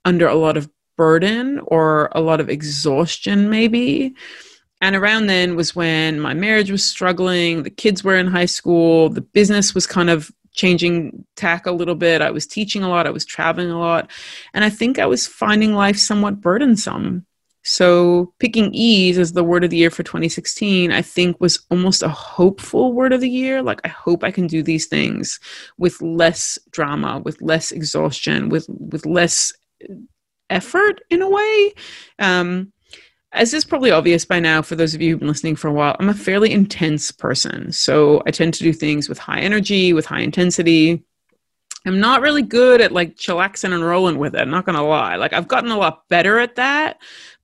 under 0.04 0.28
a 0.28 0.36
lot 0.36 0.56
of 0.56 0.70
burden 0.96 1.60
or 1.66 2.08
a 2.12 2.20
lot 2.20 2.40
of 2.40 2.48
exhaustion, 2.48 3.50
maybe. 3.50 4.14
And 4.80 4.94
around 4.94 5.26
then 5.26 5.56
was 5.56 5.74
when 5.74 6.20
my 6.20 6.34
marriage 6.34 6.70
was 6.70 6.84
struggling, 6.84 7.64
the 7.64 7.70
kids 7.70 8.04
were 8.04 8.14
in 8.14 8.28
high 8.28 8.46
school, 8.46 9.08
the 9.08 9.20
business 9.20 9.74
was 9.74 9.88
kind 9.88 10.08
of 10.08 10.30
changing 10.58 11.24
tack 11.36 11.66
a 11.66 11.72
little 11.72 11.94
bit. 11.94 12.20
I 12.20 12.30
was 12.30 12.46
teaching 12.46 12.82
a 12.82 12.88
lot, 12.88 13.06
I 13.06 13.10
was 13.10 13.24
traveling 13.24 13.70
a 13.70 13.78
lot, 13.78 14.10
and 14.52 14.64
I 14.64 14.70
think 14.70 14.98
I 14.98 15.06
was 15.06 15.26
finding 15.26 15.72
life 15.72 15.96
somewhat 15.96 16.40
burdensome. 16.40 17.24
So, 17.64 18.32
picking 18.38 18.72
ease 18.72 19.18
as 19.18 19.32
the 19.32 19.44
word 19.44 19.62
of 19.62 19.70
the 19.70 19.76
year 19.76 19.90
for 19.90 20.02
2016, 20.02 20.90
I 20.90 21.02
think 21.02 21.40
was 21.40 21.64
almost 21.70 22.02
a 22.02 22.08
hopeful 22.08 22.92
word 22.92 23.12
of 23.12 23.20
the 23.20 23.28
year. 23.28 23.62
Like, 23.62 23.80
I 23.84 23.88
hope 23.88 24.24
I 24.24 24.30
can 24.30 24.46
do 24.46 24.62
these 24.62 24.86
things 24.86 25.38
with 25.76 26.00
less 26.00 26.58
drama, 26.70 27.20
with 27.24 27.40
less 27.42 27.70
exhaustion, 27.70 28.48
with 28.48 28.66
with 28.68 29.06
less 29.06 29.52
effort 30.50 31.02
in 31.10 31.22
a 31.22 31.28
way. 31.28 31.74
Um, 32.18 32.72
as 33.32 33.52
is 33.52 33.64
probably 33.64 33.90
obvious 33.90 34.24
by 34.24 34.40
now 34.40 34.62
for 34.62 34.74
those 34.74 34.94
of 34.94 35.02
you 35.02 35.10
who've 35.10 35.20
been 35.20 35.28
listening 35.28 35.56
for 35.56 35.68
a 35.68 35.72
while, 35.72 35.96
I'm 35.98 36.08
a 36.08 36.14
fairly 36.14 36.52
intense 36.52 37.10
person. 37.10 37.72
So 37.72 38.22
I 38.26 38.30
tend 38.30 38.54
to 38.54 38.62
do 38.62 38.72
things 38.72 39.08
with 39.08 39.18
high 39.18 39.40
energy, 39.40 39.92
with 39.92 40.06
high 40.06 40.20
intensity. 40.20 41.02
I'm 41.86 42.00
not 42.00 42.22
really 42.22 42.42
good 42.42 42.80
at 42.80 42.92
like 42.92 43.16
chillaxing 43.16 43.72
and 43.72 43.84
rolling 43.84 44.18
with 44.18 44.34
it. 44.34 44.40
I'm 44.40 44.50
not 44.50 44.64
going 44.64 44.76
to 44.76 44.82
lie. 44.82 45.16
Like 45.16 45.32
I've 45.32 45.48
gotten 45.48 45.70
a 45.70 45.76
lot 45.76 46.08
better 46.08 46.38
at 46.38 46.56
that, 46.56 47.00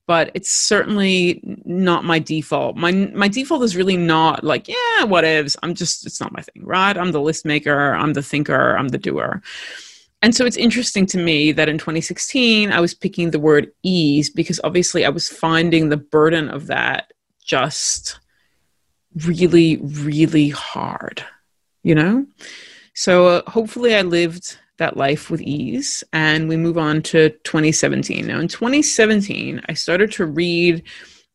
but 0.07 0.31
it's 0.33 0.51
certainly 0.51 1.41
not 1.65 2.03
my 2.03 2.19
default. 2.19 2.75
My 2.75 2.91
my 2.91 3.27
default 3.27 3.63
is 3.63 3.75
really 3.75 3.97
not 3.97 4.43
like, 4.43 4.67
yeah, 4.67 5.03
what. 5.03 5.25
I'm 5.25 5.73
just 5.73 6.05
it's 6.05 6.21
not 6.21 6.33
my 6.33 6.41
thing, 6.41 6.63
right? 6.63 6.97
I'm 6.97 7.11
the 7.11 7.21
list 7.21 7.45
maker, 7.45 7.93
I'm 7.93 8.13
the 8.13 8.21
thinker, 8.21 8.75
I'm 8.77 8.89
the 8.89 8.97
doer. 8.97 9.41
And 10.25 10.33
so 10.33 10.43
it's 10.43 10.57
interesting 10.57 11.05
to 11.07 11.19
me 11.19 11.51
that 11.51 11.69
in 11.69 11.77
2016, 11.77 12.71
I 12.71 12.79
was 12.79 12.95
picking 12.95 13.29
the 13.29 13.37
word 13.37 13.71
ease 13.83 14.27
because 14.27 14.59
obviously 14.63 15.05
I 15.05 15.09
was 15.09 15.29
finding 15.29 15.89
the 15.89 15.97
burden 15.97 16.49
of 16.49 16.65
that 16.65 17.13
just 17.43 18.19
really, 19.23 19.77
really 19.83 20.49
hard, 20.49 21.23
you 21.83 21.93
know? 21.93 22.25
So 22.95 23.27
uh, 23.27 23.51
hopefully 23.51 23.93
I 23.93 24.01
lived 24.01 24.57
that 24.77 24.97
life 24.97 25.29
with 25.29 25.41
ease. 25.41 26.03
And 26.11 26.49
we 26.49 26.57
move 26.57 26.79
on 26.79 27.03
to 27.03 27.29
2017. 27.29 28.25
Now, 28.25 28.39
in 28.39 28.47
2017, 28.47 29.61
I 29.69 29.73
started 29.73 30.11
to 30.13 30.25
read 30.25 30.81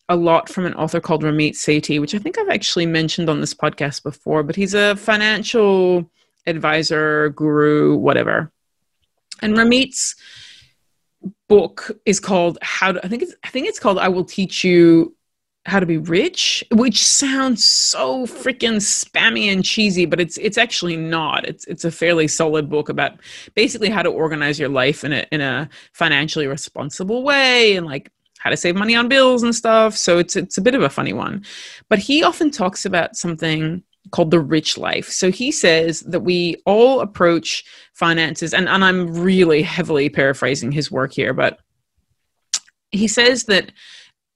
a 0.09 0.17
lot 0.17 0.49
from 0.49 0.67
an 0.67 0.75
author 0.75 1.01
called 1.01 1.23
Ramit 1.23 1.53
Sethi, 1.53 2.01
which 2.01 2.17
I 2.17 2.19
think 2.19 2.41
I've 2.41 2.49
actually 2.49 2.87
mentioned 2.87 3.31
on 3.31 3.41
this 3.41 3.55
podcast 3.55 4.03
before, 4.03 4.43
but 4.43 4.57
he's 4.57 4.75
a 4.75 4.97
financial 4.97 6.11
advisor, 6.45 7.29
guru, 7.29 7.95
whatever. 7.95 8.51
And 9.43 9.57
Ramit's 9.57 10.15
book 11.49 11.91
is 12.07 12.21
called 12.21 12.59
how 12.63 12.93
to, 12.93 13.05
I 13.05 13.09
think 13.09 13.23
it's 13.23 13.35
I 13.45 13.49
think 13.49 13.67
it's 13.67 13.79
called 13.79 13.99
I 13.99 14.09
will 14.09 14.25
teach 14.25 14.65
you 14.65 15.15
how 15.67 15.79
to 15.79 15.87
be 15.87 15.99
rich, 15.99 16.65
which 16.73 17.07
sounds 17.07 17.65
so 17.65 18.25
freaking 18.27 18.77
spammy 18.77 19.53
and 19.53 19.65
cheesy, 19.65 20.07
but 20.07 20.21
it's 20.21 20.39
it's 20.39 20.57
actually 20.57 20.97
not. 20.97 21.47
It's 21.47 21.65
it's 21.67 21.85
a 21.85 21.91
fairly 21.91 22.29
solid 22.29 22.71
book 22.71 22.89
about 22.89 23.21
basically 23.55 23.91
how 23.91 24.03
to 24.03 24.09
organize 24.09 24.59
your 24.59 24.71
life 24.71 25.05
in 25.05 25.13
a 25.13 25.27
in 25.31 25.41
a 25.41 25.69
financially 25.93 26.47
responsible 26.47 27.23
way 27.23 27.77
and 27.77 27.87
like 27.87 28.11
how 28.39 28.49
to 28.49 28.57
save 28.57 28.75
money 28.75 28.97
on 28.97 29.09
bills 29.09 29.43
and 29.43 29.55
stuff. 29.55 29.97
So 29.97 30.19
it's 30.19 30.35
it's 30.35 30.57
a 30.57 30.63
bit 30.63 30.75
of 30.75 30.83
a 30.83 30.89
funny 30.89 31.13
one. 31.13 31.45
But 31.91 31.99
he 31.99 32.23
often 32.23 32.51
talks 32.51 32.87
about 32.87 33.17
something 33.17 33.83
called 34.11 34.31
the 34.31 34.41
rich 34.41 34.79
life. 34.79 35.09
So 35.09 35.31
he 35.31 35.53
says 35.53 36.01
that 36.01 36.21
we 36.21 36.57
all 36.67 37.01
approach 37.01 37.65
finances, 37.93 38.55
and, 38.55 38.69
and 38.69 38.85
I'm 38.85 39.21
really 39.21 39.63
heavily 39.63 40.09
paraphrasing 40.09 40.73
his 40.73 40.91
work 40.91 41.13
here, 41.13 41.35
but 41.35 41.59
he 42.91 43.07
says 43.07 43.45
that 43.45 43.73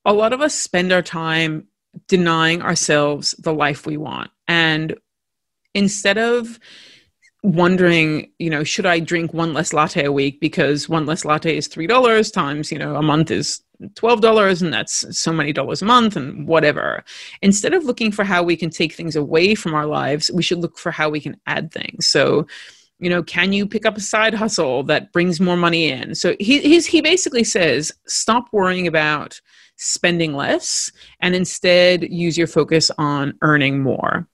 a 0.04 0.12
lot 0.12 0.32
of 0.32 0.40
us 0.40 0.54
spend 0.54 0.92
our 0.92 1.02
time 1.02 1.66
denying 2.08 2.62
ourselves 2.62 3.34
the 3.38 3.52
life 3.52 3.86
we 3.86 3.96
want. 3.96 4.30
And 4.46 4.94
instead 5.74 6.18
of 6.18 6.58
wondering, 7.44 8.30
you 8.38 8.48
know, 8.48 8.64
should 8.64 8.86
I 8.86 9.00
drink 9.00 9.34
one 9.34 9.52
less 9.52 9.74
latte 9.74 10.04
a 10.04 10.10
week 10.12 10.40
because 10.40 10.88
one 10.88 11.04
less 11.04 11.26
latte 11.26 11.54
is 11.54 11.68
$3 11.68 12.32
times, 12.32 12.72
you 12.72 12.78
know, 12.78 12.96
a 12.96 13.02
month 13.02 13.30
is 13.30 13.60
$12 13.82 14.62
and 14.62 14.72
that's 14.72 15.18
so 15.18 15.30
many 15.30 15.52
dollars 15.52 15.82
a 15.82 15.84
month 15.84 16.16
and 16.16 16.48
whatever. 16.48 17.04
Instead 17.42 17.74
of 17.74 17.84
looking 17.84 18.10
for 18.10 18.24
how 18.24 18.42
we 18.42 18.56
can 18.56 18.70
take 18.70 18.94
things 18.94 19.14
away 19.14 19.54
from 19.54 19.74
our 19.74 19.84
lives, 19.84 20.30
we 20.32 20.42
should 20.42 20.58
look 20.58 20.78
for 20.78 20.90
how 20.90 21.10
we 21.10 21.20
can 21.20 21.38
add 21.46 21.70
things. 21.70 22.06
So, 22.06 22.46
you 22.98 23.10
know, 23.10 23.22
can 23.22 23.52
you 23.52 23.66
pick 23.66 23.84
up 23.84 23.98
a 23.98 24.00
side 24.00 24.32
hustle 24.32 24.82
that 24.84 25.12
brings 25.12 25.38
more 25.38 25.58
money 25.58 25.90
in? 25.90 26.14
So 26.14 26.34
he 26.40 26.80
he 26.80 27.02
basically 27.02 27.44
says 27.44 27.92
stop 28.06 28.46
worrying 28.52 28.86
about 28.86 29.38
spending 29.76 30.34
less 30.34 30.90
and 31.20 31.34
instead 31.34 32.04
use 32.04 32.38
your 32.38 32.46
focus 32.46 32.90
on 32.96 33.34
earning 33.42 33.82
more. 33.82 34.26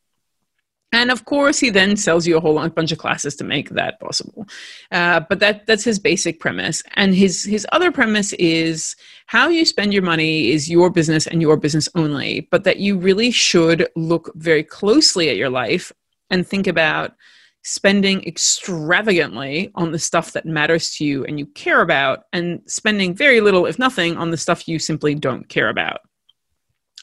And 0.93 1.11
of 1.11 1.25
course, 1.25 1.61
he 1.61 1.71
then 1.71 1.97
sells 1.97 2.27
you 2.27 2.37
a 2.37 2.41
whole 2.41 2.69
bunch 2.69 2.91
of 2.91 2.99
classes 2.99 3.37
to 3.37 3.45
make 3.45 3.71
that 3.71 4.01
possible. 4.01 4.47
Uh, 4.91 5.21
but 5.21 5.39
that 5.39 5.67
that's 5.67 5.85
his 5.85 6.01
basic 6.01 6.41
premise. 6.41 6.83
And 6.95 7.15
his 7.15 7.45
his 7.45 7.67
other 7.71 7.93
premise 7.93 8.33
is 8.35 8.97
how 9.27 9.49
you 9.49 9.65
spend 9.65 9.93
your 9.93 10.03
money 10.03 10.51
is 10.51 10.69
your 10.69 10.91
business 10.91 11.29
and 11.29 11.41
your 11.41 11.57
business 11.57 11.89
only. 11.95 12.49
But 12.51 12.65
that 12.65 12.79
you 12.79 12.99
really 12.99 13.31
should 13.31 13.89
look 13.95 14.33
very 14.35 14.65
closely 14.65 15.29
at 15.29 15.37
your 15.37 15.51
life 15.51 15.93
and 16.29 16.47
think 16.47 16.67
about 16.67 17.15
spending 17.63 18.25
extravagantly 18.27 19.71
on 19.75 19.93
the 19.93 19.99
stuff 19.99 20.33
that 20.33 20.47
matters 20.47 20.95
to 20.97 21.05
you 21.05 21.25
and 21.25 21.39
you 21.39 21.47
care 21.47 21.83
about, 21.83 22.25
and 22.33 22.63
spending 22.67 23.15
very 23.15 23.41
little, 23.41 23.67
if 23.67 23.79
nothing, 23.79 24.17
on 24.17 24.31
the 24.31 24.37
stuff 24.37 24.67
you 24.67 24.79
simply 24.79 25.15
don't 25.15 25.49
care 25.49 25.69
about. 25.69 26.01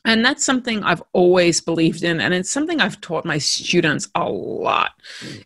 And 0.06 0.24
that's 0.24 0.46
something 0.46 0.84
I've 0.84 1.04
always 1.12 1.60
believed 1.60 2.04
in, 2.04 2.22
and 2.22 2.34
it's 2.34 2.52
something 2.52 2.80
I've 2.80 3.02
taught 3.02 3.26
my 3.26 3.38
students 3.38 4.08
a 4.16 4.30
lot 4.30 4.92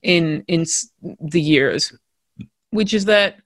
in 0.03 0.43
in 0.47 0.65
the 1.19 1.41
years, 1.41 1.93
which 2.69 2.93
is 2.93 3.05
that 3.05 3.37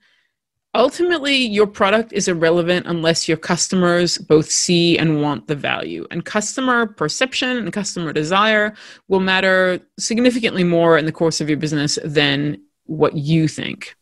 ultimately 0.74 1.36
your 1.36 1.68
product 1.68 2.12
is 2.12 2.28
irrelevant 2.28 2.86
unless 2.86 3.28
your 3.28 3.38
customers 3.38 4.18
both 4.18 4.50
see 4.50 4.98
and 4.98 5.22
want 5.22 5.48
the 5.48 5.56
value. 5.56 6.06
And 6.12 6.26
customer 6.26 6.86
perception 6.86 7.58
and 7.58 7.72
customer 7.72 8.12
desire 8.12 8.74
will 9.08 9.22
matter 9.22 9.80
significantly 9.98 10.64
more 10.64 10.98
in 10.98 11.06
the 11.06 11.12
course 11.12 11.40
of 11.40 11.48
your 11.50 11.58
business 11.58 11.98
than 12.04 12.62
what 12.86 13.16
you 13.16 13.48
think. 13.48 13.96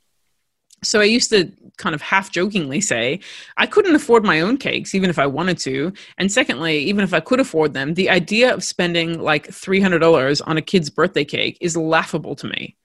So 0.83 1.01
I 1.01 1.05
used 1.05 1.29
to 1.31 1.51
kind 1.77 1.95
of 1.95 2.01
half 2.01 2.31
jokingly 2.31 2.81
say, 2.81 3.19
I 3.57 3.65
couldn't 3.65 3.95
afford 3.95 4.23
my 4.23 4.41
own 4.41 4.57
cakes, 4.57 4.93
even 4.93 5.09
if 5.09 5.17
I 5.17 5.25
wanted 5.25 5.57
to. 5.59 5.93
And 6.17 6.31
secondly, 6.31 6.77
even 6.79 7.03
if 7.03 7.13
I 7.13 7.19
could 7.19 7.39
afford 7.39 7.73
them, 7.73 7.93
the 7.93 8.09
idea 8.09 8.53
of 8.53 8.63
spending 8.63 9.19
like 9.19 9.47
$300 9.47 10.41
on 10.45 10.57
a 10.57 10.61
kid's 10.61 10.89
birthday 10.89 11.25
cake 11.25 11.57
is 11.61 11.75
laughable 11.75 12.35
to 12.37 12.47
me. 12.47 12.77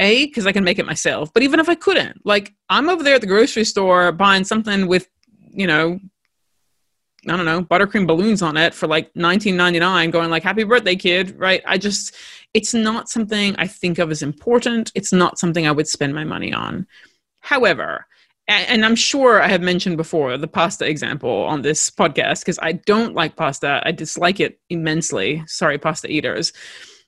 A, 0.00 0.26
because 0.26 0.46
I 0.46 0.52
can 0.52 0.64
make 0.64 0.78
it 0.78 0.86
myself. 0.86 1.32
But 1.32 1.44
even 1.44 1.60
if 1.60 1.68
I 1.68 1.74
couldn't, 1.74 2.24
like 2.24 2.52
I'm 2.68 2.88
over 2.88 3.02
there 3.02 3.14
at 3.14 3.20
the 3.20 3.26
grocery 3.28 3.64
store 3.64 4.10
buying 4.12 4.44
something 4.44 4.86
with, 4.86 5.08
you 5.50 5.66
know, 5.66 6.00
I 7.28 7.36
don't 7.36 7.46
know, 7.46 7.62
buttercream 7.62 8.06
balloons 8.06 8.42
on 8.42 8.56
it 8.56 8.74
for 8.74 8.86
like 8.86 9.12
19.99 9.14 10.12
going 10.12 10.30
like 10.30 10.42
happy 10.42 10.64
birthday 10.64 10.96
kid, 10.96 11.38
right? 11.38 11.62
I 11.66 11.78
just 11.78 12.14
it's 12.52 12.74
not 12.74 13.08
something 13.08 13.56
I 13.56 13.66
think 13.66 13.98
of 13.98 14.10
as 14.10 14.22
important. 14.22 14.92
It's 14.94 15.12
not 15.12 15.38
something 15.38 15.66
I 15.66 15.72
would 15.72 15.88
spend 15.88 16.14
my 16.14 16.24
money 16.24 16.52
on. 16.52 16.86
However, 17.44 18.06
and 18.48 18.84
I'm 18.86 18.96
sure 18.96 19.42
I 19.42 19.48
have 19.48 19.60
mentioned 19.60 19.98
before 19.98 20.38
the 20.38 20.48
pasta 20.48 20.88
example 20.88 21.44
on 21.44 21.60
this 21.60 21.90
podcast 21.90 22.40
because 22.40 22.58
I 22.62 22.72
don't 22.72 23.14
like 23.14 23.36
pasta. 23.36 23.82
I 23.84 23.92
dislike 23.92 24.40
it 24.40 24.60
immensely. 24.70 25.42
Sorry, 25.46 25.78
pasta 25.78 26.10
eaters. 26.10 26.54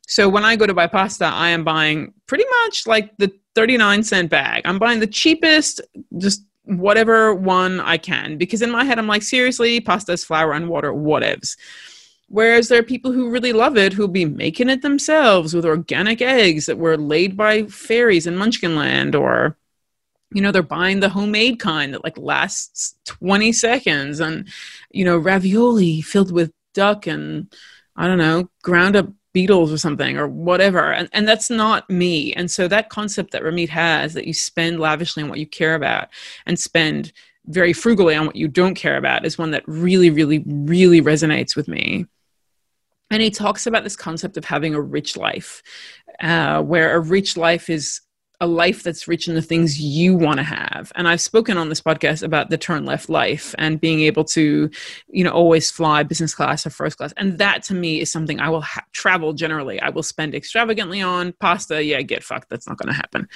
So 0.07 0.29
when 0.29 0.44
I 0.44 0.55
go 0.57 0.66
to 0.66 0.75
buy 0.75 0.88
pasta, 0.88 1.25
I 1.25 1.49
am 1.49 1.64
buying 1.64 2.12
pretty 2.27 2.44
much 2.62 2.87
like 2.87 3.16
the 3.16 3.33
39 3.55 4.03
cent 4.03 4.31
bag. 4.31 4.62
I'm 4.66 4.79
buying 4.79 5.01
the 5.01 5.07
cheapest, 5.07 5.81
just 6.18 6.44
whatever 6.64 7.35
one 7.35 7.81
I 7.81 7.96
can 7.96 8.37
because 8.37 8.61
in 8.61 8.70
my 8.70 8.85
head 8.85 8.99
I'm 8.99 9.07
like, 9.07 9.22
seriously, 9.22 9.81
pasta 9.81 10.12
is 10.12 10.25
flour 10.25 10.53
and 10.53 10.68
water, 10.68 10.92
whatevs. 10.92 11.57
Whereas 12.29 12.68
there 12.68 12.81
are 12.81 12.85
people 12.85 13.12
who 13.12 13.31
really 13.31 13.55
love 13.55 13.79
it 13.79 13.94
who'll 13.94 14.09
be 14.09 14.27
making 14.27 14.68
it 14.68 14.83
themselves 14.83 15.55
with 15.55 15.64
organic 15.64 16.20
eggs 16.20 16.66
that 16.66 16.77
were 16.77 16.99
laid 16.99 17.38
by 17.38 17.64
fairies 17.64 18.27
in 18.27 18.37
Munchkinland 18.37 19.18
or 19.18 19.57
you 20.33 20.43
know 20.43 20.51
they're 20.53 20.62
buying 20.62 21.01
the 21.01 21.09
homemade 21.09 21.59
kind 21.59 21.95
that 21.95 22.05
like 22.05 22.19
lasts 22.19 22.97
20 23.05 23.53
seconds 23.53 24.21
and 24.21 24.49
you 24.91 25.05
know 25.05 25.17
ravioli 25.17 26.01
filled 26.01 26.33
with 26.33 26.53
duck 26.75 27.07
and 27.07 27.53
i 27.97 28.07
don't 28.07 28.19
know 28.19 28.49
ground 28.62 28.97
up 28.97 29.09
beetles 29.37 29.71
or 29.71 29.77
something 29.77 30.17
or 30.17 30.27
whatever. 30.27 30.95
And, 30.95 31.11
and 31.12 31.29
that's 31.29 31.51
not 31.51 31.91
me. 31.91 32.33
And 32.33 32.51
so 32.51 32.69
that 32.69 32.89
concept 32.89 33.33
that 33.33 33.43
ramit 33.43 33.69
has 33.69 34.15
that 34.15 34.27
you 34.27 34.33
spend 34.33 34.81
lavishly 34.81 35.23
on 35.23 35.29
what 35.29 35.39
you 35.39 35.47
care 35.47 35.75
about 35.75 36.09
and 36.47 36.59
spend 36.59 37.12
very 37.45 37.75
frugally 37.75 38.15
on 38.15 38.25
what 38.25 38.37
you 38.37 38.49
don't 38.49 38.75
care 38.75 38.97
about 38.97 39.27
is 39.27 39.37
one 39.37 39.51
that 39.51 39.62
really 39.67 40.09
really 40.09 40.43
really 40.47 41.03
resonates 41.03 41.55
with 41.55 41.69
me. 41.69 42.07
And 43.11 43.21
he 43.21 43.29
talks 43.29 43.67
about 43.67 43.85
this 43.85 43.95
concept 43.95 44.39
of 44.39 44.47
having 44.47 44.75
a 44.75 44.81
rich 44.81 45.19
life 45.19 45.62
uh, 46.21 46.62
where 46.62 46.97
a 46.97 47.01
rich 47.01 47.37
life 47.37 47.69
is 47.69 48.01
a 48.40 48.46
life 48.46 48.83
that's 48.83 49.09
rich 49.09 49.29
in 49.29 49.35
the 49.35 49.42
things 49.42 49.81
you 49.81 50.14
want 50.14 50.38
to 50.38 50.42
have. 50.42 50.92
And 50.94 51.09
I've 51.09 51.20
spoken 51.20 51.57
on 51.57 51.68
this 51.68 51.81
podcast 51.81 52.22
about 52.22 52.51
the 52.51 52.59
turn 52.59 52.85
left 52.85 53.09
life 53.09 53.55
and 53.59 53.81
being 53.81 54.01
able 54.01 54.25
to, 54.25 54.70
you 55.09 55.25
know, 55.25 55.31
always 55.31 55.70
fly 55.70 56.03
business 56.03 56.35
class 56.35 56.66
or 56.66 56.70
first 56.70 56.99
class. 56.99 57.12
And 57.16 57.38
that 57.38 57.62
to 57.64 57.75
me 57.75 58.01
is 58.01 58.11
something 58.11 58.40
I 58.40 58.49
will 58.49 58.61
ha- 58.61 58.85
travel 58.92 59.33
generally. 59.33 59.81
I 59.81 59.88
will 59.88 60.03
spend 60.03 60.35
extravagantly 60.35 61.01
on 61.01 61.33
pasta. 61.40 61.83
Yeah, 61.83 62.03
get 62.03 62.22
fucked. 62.22 62.51
That's 62.51 62.68
not 62.68 62.79
going 62.79 62.88
to 62.88 62.94
happen. 62.94 63.29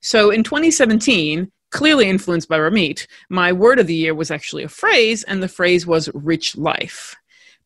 So 0.00 0.30
in 0.30 0.44
2017, 0.44 1.50
clearly 1.70 2.08
influenced 2.08 2.48
by 2.48 2.58
Ramit, 2.58 3.06
my 3.28 3.52
word 3.52 3.78
of 3.78 3.86
the 3.86 3.94
year 3.94 4.14
was 4.14 4.30
actually 4.30 4.62
a 4.62 4.68
phrase, 4.68 5.22
and 5.24 5.42
the 5.42 5.48
phrase 5.48 5.86
was 5.86 6.08
rich 6.14 6.56
life. 6.56 7.16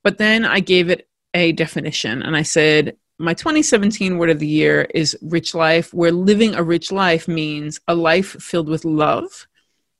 But 0.02 0.18
then 0.18 0.44
I 0.44 0.60
gave 0.60 0.90
it 0.90 1.08
a 1.34 1.52
definition 1.52 2.22
and 2.22 2.36
I 2.36 2.42
said, 2.42 2.96
my 3.18 3.34
2017 3.34 4.18
word 4.18 4.30
of 4.30 4.38
the 4.38 4.46
year 4.46 4.86
is 4.94 5.16
rich 5.22 5.54
life, 5.54 5.92
where 5.92 6.12
living 6.12 6.54
a 6.54 6.62
rich 6.62 6.90
life 6.90 7.28
means 7.28 7.80
a 7.86 7.94
life 7.94 8.30
filled 8.40 8.68
with 8.68 8.84
love, 8.84 9.46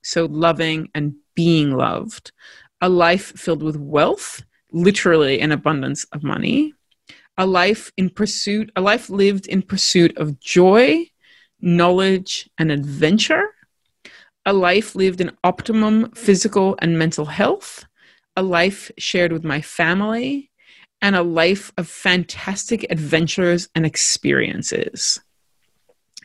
so 0.02 0.26
loving 0.26 0.88
and 0.94 1.14
being 1.34 1.72
loved, 1.72 2.32
a 2.80 2.88
life 2.88 3.32
filled 3.38 3.62
with 3.62 3.76
wealth, 3.76 4.42
literally 4.72 5.40
an 5.40 5.52
abundance 5.52 6.04
of 6.12 6.22
money, 6.22 6.74
a 7.38 7.46
life 7.46 7.92
in 7.96 8.10
pursuit, 8.10 8.70
a 8.76 8.80
life 8.80 9.08
lived 9.08 9.46
in 9.46 9.62
pursuit 9.62 10.16
of 10.18 10.40
joy, 10.40 11.06
knowledge, 11.60 12.48
and 12.58 12.72
adventure, 12.72 13.48
a 14.44 14.52
life 14.52 14.94
lived 14.94 15.20
in 15.20 15.36
optimum 15.44 16.10
physical 16.12 16.76
and 16.80 16.98
mental 16.98 17.26
health, 17.26 17.84
a 18.36 18.42
life 18.42 18.90
shared 18.98 19.32
with 19.32 19.44
my 19.44 19.60
family, 19.60 20.50
and 21.02 21.16
a 21.16 21.22
life 21.22 21.72
of 21.76 21.88
fantastic 21.88 22.86
adventures 22.88 23.68
and 23.74 23.84
experiences. 23.84 25.20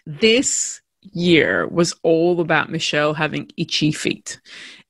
This 0.05 0.81
year 1.01 1.67
was 1.67 1.95
all 2.03 2.39
about 2.39 2.69
Michelle 2.69 3.15
having 3.15 3.49
itchy 3.57 3.91
feet 3.91 4.39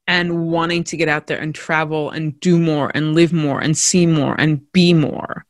and 0.05 0.47
wanting 0.47 0.83
to 0.83 0.97
get 0.97 1.09
out 1.09 1.27
there 1.27 1.39
and 1.39 1.55
travel 1.55 2.09
and 2.11 2.39
do 2.41 2.59
more 2.59 2.91
and 2.93 3.15
live 3.15 3.33
more 3.33 3.59
and 3.59 3.77
see 3.77 4.05
more 4.05 4.35
and 4.39 4.71
be 4.73 4.93
more. 4.93 5.45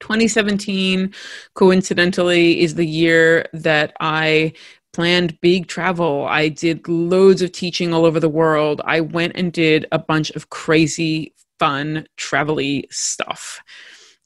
2017, 0.00 1.14
coincidentally, 1.54 2.60
is 2.60 2.74
the 2.74 2.86
year 2.86 3.46
that 3.52 3.94
I 4.00 4.52
planned 4.92 5.40
big 5.40 5.66
travel. 5.66 6.26
I 6.26 6.48
did 6.48 6.86
loads 6.88 7.42
of 7.42 7.52
teaching 7.52 7.94
all 7.94 8.04
over 8.04 8.20
the 8.20 8.28
world. 8.28 8.80
I 8.84 9.00
went 9.00 9.32
and 9.36 9.52
did 9.52 9.86
a 9.92 9.98
bunch 9.98 10.30
of 10.32 10.50
crazy 10.50 11.34
fun, 11.64 12.06
travel 12.18 12.60
stuff. 12.90 13.62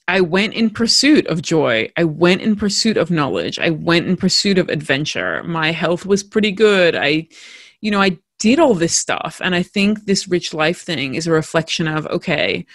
I 0.08 0.20
went 0.20 0.54
in 0.54 0.70
pursuit 0.70 1.24
of 1.28 1.40
joy. 1.40 1.88
I 1.96 2.02
went 2.02 2.42
in 2.42 2.56
pursuit 2.56 2.96
of 2.96 3.12
knowledge. 3.12 3.60
I 3.60 3.70
went 3.70 4.08
in 4.08 4.16
pursuit 4.16 4.58
of 4.58 4.68
adventure. 4.68 5.44
My 5.44 5.70
health 5.70 6.04
was 6.04 6.24
pretty 6.24 6.50
good. 6.50 6.96
I, 6.96 7.28
you 7.80 7.92
know, 7.92 8.00
I 8.00 8.18
did 8.40 8.58
all 8.58 8.74
this 8.74 8.98
stuff. 8.98 9.40
And 9.44 9.54
I 9.54 9.62
think 9.62 10.06
this 10.06 10.26
rich 10.26 10.52
life 10.52 10.80
thing 10.80 11.14
is 11.14 11.28
a 11.28 11.32
reflection 11.32 11.86
of 11.86 12.06
okay, 12.06 12.66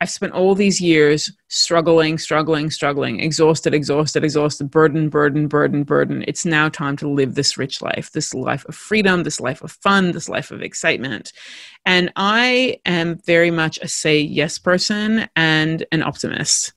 I've 0.00 0.10
spent 0.10 0.34
all 0.34 0.54
these 0.54 0.78
years 0.78 1.32
struggling, 1.48 2.18
struggling, 2.18 2.70
struggling, 2.70 3.20
exhausted, 3.20 3.72
exhausted, 3.72 4.24
exhausted, 4.24 4.70
burden, 4.70 5.08
burden, 5.08 5.48
burden, 5.48 5.84
burden. 5.84 6.22
It's 6.28 6.44
now 6.44 6.68
time 6.68 6.96
to 6.98 7.08
live 7.08 7.34
this 7.34 7.56
rich 7.56 7.80
life, 7.80 8.12
this 8.12 8.34
life 8.34 8.66
of 8.66 8.74
freedom, 8.74 9.22
this 9.22 9.40
life 9.40 9.62
of 9.62 9.72
fun, 9.72 10.12
this 10.12 10.28
life 10.28 10.50
of 10.50 10.60
excitement. 10.60 11.32
And 11.86 12.12
I 12.14 12.78
am 12.84 13.18
very 13.24 13.50
much 13.50 13.78
a 13.80 13.88
say 13.88 14.20
yes 14.20 14.58
person 14.58 15.28
and 15.34 15.86
an 15.90 16.02
optimist. 16.02 16.74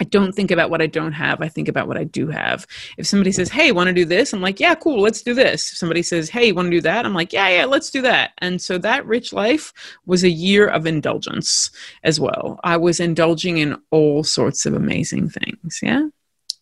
I 0.00 0.04
don't 0.04 0.32
think 0.32 0.50
about 0.50 0.70
what 0.70 0.82
I 0.82 0.86
don't 0.86 1.12
have. 1.12 1.40
I 1.40 1.48
think 1.48 1.68
about 1.68 1.88
what 1.88 1.96
I 1.96 2.04
do 2.04 2.28
have. 2.28 2.66
If 2.98 3.06
somebody 3.06 3.32
says, 3.32 3.48
Hey, 3.48 3.72
want 3.72 3.88
to 3.88 3.94
do 3.94 4.04
this? 4.04 4.32
I'm 4.32 4.40
like, 4.40 4.60
Yeah, 4.60 4.74
cool, 4.74 5.00
let's 5.00 5.22
do 5.22 5.34
this. 5.34 5.72
If 5.72 5.78
somebody 5.78 6.02
says, 6.02 6.28
Hey, 6.28 6.52
want 6.52 6.66
to 6.66 6.76
do 6.76 6.80
that? 6.82 7.06
I'm 7.06 7.14
like, 7.14 7.32
Yeah, 7.32 7.48
yeah, 7.48 7.64
let's 7.64 7.90
do 7.90 8.02
that. 8.02 8.32
And 8.38 8.60
so 8.60 8.78
that 8.78 9.06
rich 9.06 9.32
life 9.32 9.72
was 10.04 10.24
a 10.24 10.30
year 10.30 10.66
of 10.66 10.86
indulgence 10.86 11.70
as 12.04 12.20
well. 12.20 12.60
I 12.64 12.76
was 12.76 13.00
indulging 13.00 13.58
in 13.58 13.76
all 13.90 14.24
sorts 14.24 14.66
of 14.66 14.74
amazing 14.74 15.30
things. 15.30 15.80
Yeah. 15.82 16.08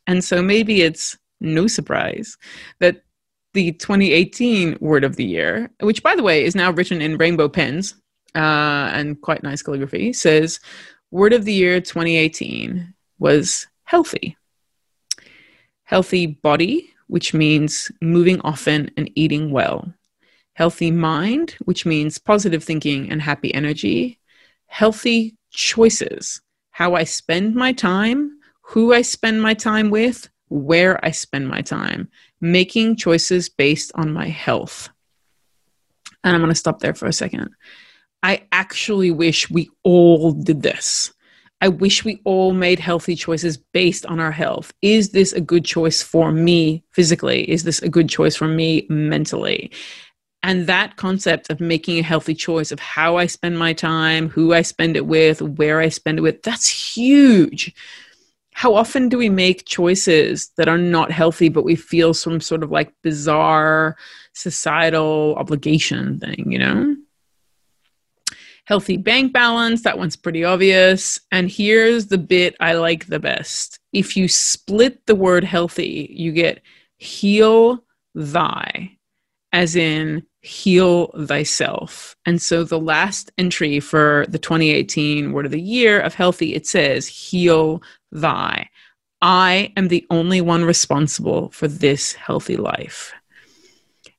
And 0.07 0.25
so 0.25 0.43
maybe 0.43 0.83
it's 0.83 1.17
no 1.41 1.67
surprise 1.67 2.37
that 2.81 3.03
the 3.55 3.73
2018 3.73 4.79
word 4.81 5.05
of 5.05 5.17
the 5.17 5.25
year, 5.25 5.71
which 5.81 6.03
by 6.03 6.17
the 6.17 6.23
way 6.23 6.45
is 6.45 6.55
now 6.55 6.73
written 6.73 7.01
in 7.01 7.17
rainbow 7.17 7.49
pens 7.49 7.95
uh, 8.35 8.91
and 8.93 9.21
quite 9.21 9.43
nice 9.43 9.63
calligraphy, 9.63 10.13
says, 10.13 10.59
Word 11.11 11.33
of 11.33 11.45
the 11.45 11.53
year 11.53 11.81
2018 11.81 12.93
was 13.25 13.67
healthy. 13.85 14.37
Healthy 15.85 16.27
body, 16.27 16.91
which 17.07 17.33
means 17.33 17.91
moving 18.03 18.39
often 18.43 18.91
and 18.99 19.11
eating 19.15 19.51
well. 19.51 19.91
Healthy 20.53 20.91
mind, 20.91 21.53
which 21.65 21.87
means 21.87 22.19
positive 22.19 22.63
thinking 22.63 23.11
and 23.11 23.23
happy 23.23 23.53
energy. 23.55 24.19
Healthy 24.67 25.39
choices, 25.51 26.43
how 26.71 26.97
I 26.97 27.05
spend 27.05 27.55
my 27.55 27.73
time, 27.73 28.39
who 28.61 28.93
I 28.93 29.01
spend 29.01 29.41
my 29.41 29.55
time 29.55 29.89
with, 29.89 30.29
where 30.49 31.03
I 31.03 31.11
spend 31.11 31.49
my 31.49 31.63
time, 31.63 32.11
making 32.43 32.97
choices 32.97 33.49
based 33.49 33.91
on 33.95 34.13
my 34.13 34.29
health. 34.29 34.91
And 36.23 36.35
I'm 36.35 36.43
going 36.43 36.51
to 36.51 36.65
stop 36.65 36.81
there 36.81 36.95
for 36.95 37.07
a 37.07 37.13
second. 37.25 37.49
I 38.23 38.43
actually 38.53 39.13
wish 39.13 39.49
we 39.49 39.71
all 39.83 40.33
did 40.33 40.61
this. 40.61 41.14
I 41.65 41.69
wish 41.69 42.05
we 42.05 42.21
all 42.25 42.53
made 42.53 42.79
healthy 42.79 43.17
choices 43.17 43.57
based 43.57 44.05
on 44.05 44.21
our 44.21 44.31
health. 44.31 44.75
Is 44.83 45.13
this 45.13 45.33
a 45.33 45.41
good 45.41 45.65
choice 45.65 46.03
for 46.03 46.31
me 46.31 46.85
physically? 46.91 47.51
Is 47.51 47.63
this 47.65 47.81
a 47.81 47.89
good 47.89 48.11
choice 48.11 48.37
for 48.37 48.47
me 48.47 48.87
mentally? 48.91 49.71
And 50.43 50.67
that 50.67 50.97
concept 50.97 51.49
of 51.49 51.61
making 51.61 51.99
a 51.99 52.03
healthy 52.03 52.35
choice 52.35 52.71
of 52.71 52.81
how 52.81 53.17
I 53.17 53.25
spend 53.25 53.59
my 53.59 53.73
time, 53.73 54.29
who 54.29 54.53
I 54.53 54.61
spend 54.61 54.95
it 54.95 55.07
with, 55.07 55.41
where 55.41 55.81
I 55.81 55.89
spend 55.89 56.19
it 56.19 56.21
with, 56.21 56.43
that's 56.43 56.69
huge. 56.69 57.75
How 58.53 58.75
often 58.75 59.09
do 59.09 59.17
we 59.17 59.31
make 59.31 59.65
choices 59.65 60.51
that 60.59 60.69
are 60.69 60.77
not 60.77 61.11
healthy, 61.13 61.49
but 61.49 61.65
we 61.65 61.77
feel 61.77 62.13
some 62.13 62.43
sort 62.43 62.63
of 62.63 62.73
like 62.73 62.93
bizarre 63.03 63.97
societal 64.35 65.35
obligation 65.39 66.21
thing, 66.21 66.53
you 66.53 66.59
know? 66.59 66.95
Healthy 68.67 68.97
bank 68.97 69.33
balance, 69.33 69.83
that 69.83 69.99
one's 69.99 70.17
pretty 70.17 70.43
obvious. 70.43 71.21
And 71.31 71.51
here's 71.51 72.07
the 72.07 72.19
bit 72.19 72.57
I 72.61 72.73
like 72.75 73.07
the 73.07 73.21
best. 73.21 73.79
If 73.93 74.17
you 74.17 74.27
split 74.27 75.07
the 75.07 75.15
word 75.15 75.45
healthy, 75.45 76.09
you 76.11 76.33
get 76.33 76.63
heal 76.97 77.85
thy, 78.15 78.97
as 79.53 79.77
in 79.77 80.25
heal 80.41 81.09
thyself. 81.27 82.17
And 82.27 82.41
so 82.41 82.65
the 82.65 82.81
last 82.81 83.31
entry 83.39 83.81
for 83.81 84.25
the 84.29 84.39
2018 84.39 85.33
word 85.33 85.47
of 85.47 85.53
the 85.53 85.61
year 85.61 86.01
of 86.01 86.15
healthy, 86.15 86.55
it 86.55 86.67
says 86.67 87.07
heal 87.07 87.83
thy. 88.13 88.69
I 89.21 89.73
am 89.77 89.89
the 89.89 90.07
only 90.11 90.41
one 90.41 90.65
responsible 90.65 91.51
for 91.51 91.67
this 91.69 92.13
healthy 92.13 92.57
life. 92.57 93.13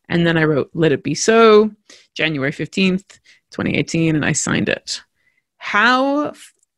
And 0.10 0.26
then 0.26 0.38
I 0.38 0.44
wrote, 0.44 0.70
Let 0.74 0.92
it 0.92 1.04
be 1.04 1.16
so, 1.16 1.72
January 2.16 2.52
15th. 2.52 3.20
2018 3.56 4.15
and 4.15 4.26
I 4.26 4.34
signed 4.34 4.70
it. 4.70 5.02
How 5.58 6.34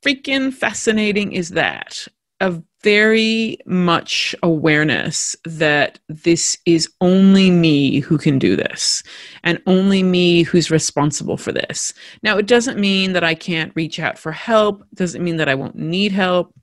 freaking 0.06 0.54
fascinating 0.54 1.34
is 1.34 1.50
that? 1.50 2.08
A 2.40 2.62
very 2.84 3.58
much 3.66 4.36
awareness 4.44 5.36
that 5.44 5.98
this 6.08 6.58
is 6.68 6.88
only 7.02 7.50
me 7.50 8.00
who 8.00 8.20
can 8.20 8.38
do 8.38 8.56
this 8.56 9.02
and 9.44 9.60
only 9.66 10.04
me 10.04 10.44
who's 10.44 10.70
responsible 10.70 11.38
for 11.38 11.52
this. 11.52 11.94
Now, 12.22 12.38
it 12.38 12.46
doesn't 12.46 12.80
mean 12.80 13.14
that 13.14 13.24
I 13.24 13.34
can't 13.34 13.74
reach 13.76 14.00
out 14.00 14.20
for 14.20 14.32
help, 14.32 14.82
it 14.92 14.96
doesn't 14.96 15.24
mean 15.24 15.38
that 15.38 15.50
I 15.50 15.56
won't 15.56 15.76
need 15.76 16.12
help. 16.12 16.54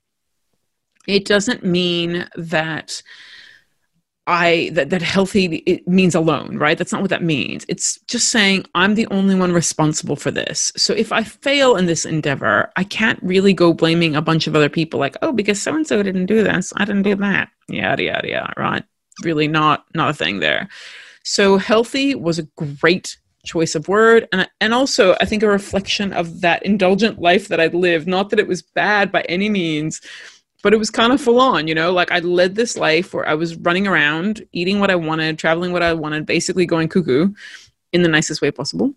It 1.07 1.25
doesn't 1.25 1.63
mean 1.63 2.27
that 2.35 3.03
I 4.27 4.71
that 4.73 4.89
that 4.89 5.01
healthy 5.01 5.57
it 5.67 5.87
means 5.87 6.15
alone, 6.15 6.57
right? 6.57 6.77
That's 6.77 6.91
not 6.91 7.01
what 7.01 7.11
that 7.11 7.21
means. 7.21 7.65
It's 7.67 7.99
just 8.07 8.29
saying 8.29 8.65
I'm 8.73 8.95
the 8.95 9.07
only 9.07 9.35
one 9.35 9.51
responsible 9.51 10.15
for 10.15 10.31
this. 10.31 10.71
So 10.75 10.93
if 10.93 11.11
I 11.11 11.23
fail 11.23 11.75
in 11.75 11.85
this 11.85 12.05
endeavor, 12.05 12.71
I 12.75 12.85
can't 12.85 13.21
really 13.21 13.53
go 13.53 13.73
blaming 13.73 14.15
a 14.15 14.21
bunch 14.21 14.47
of 14.47 14.55
other 14.55 14.69
people 14.69 14.99
like, 14.99 15.15
"Oh, 15.21 15.31
because 15.31 15.61
so 15.61 15.75
and 15.75 15.85
so 15.85 16.01
didn't 16.01 16.25
do 16.25 16.43
this, 16.43 16.73
I 16.75 16.85
didn't 16.85 17.03
do 17.03 17.15
that." 17.15 17.49
Yada 17.69 18.03
yada 18.03 18.27
yada, 18.27 18.53
right? 18.57 18.83
Really 19.23 19.47
not 19.47 19.85
not 19.93 20.09
a 20.09 20.13
thing 20.13 20.39
there. 20.39 20.69
So 21.23 21.57
healthy 21.57 22.15
was 22.15 22.39
a 22.39 22.47
great 22.55 23.17
choice 23.45 23.75
of 23.75 23.87
word 23.87 24.27
and 24.31 24.49
and 24.59 24.73
also 24.73 25.15
I 25.21 25.25
think 25.25 25.43
a 25.43 25.47
reflection 25.47 26.13
of 26.13 26.41
that 26.41 26.65
indulgent 26.65 27.21
life 27.21 27.47
that 27.49 27.59
I'd 27.59 27.75
lived, 27.75 28.07
not 28.07 28.31
that 28.31 28.39
it 28.39 28.47
was 28.47 28.63
bad 28.63 29.11
by 29.11 29.21
any 29.21 29.49
means 29.49 30.01
but 30.65 30.73
it 30.73 30.77
was 30.77 30.89
kind 30.89 31.13
of 31.13 31.21
full 31.21 31.39
on, 31.39 31.67
you 31.67 31.75
know, 31.75 31.91
like 31.91 32.11
I 32.11 32.17
led 32.21 32.55
this 32.55 32.75
life 32.75 33.13
where 33.13 33.29
I 33.29 33.35
was 33.35 33.55
running 33.55 33.85
around, 33.85 34.43
eating 34.51 34.79
what 34.79 34.89
I 34.89 34.95
wanted, 34.95 35.37
traveling 35.37 35.71
what 35.71 35.83
I 35.83 35.93
wanted, 35.93 36.25
basically 36.25 36.65
going 36.65 36.89
cuckoo 36.89 37.35
in 37.93 38.01
the 38.01 38.09
nicest 38.09 38.41
way 38.41 38.49
possible. 38.49 38.91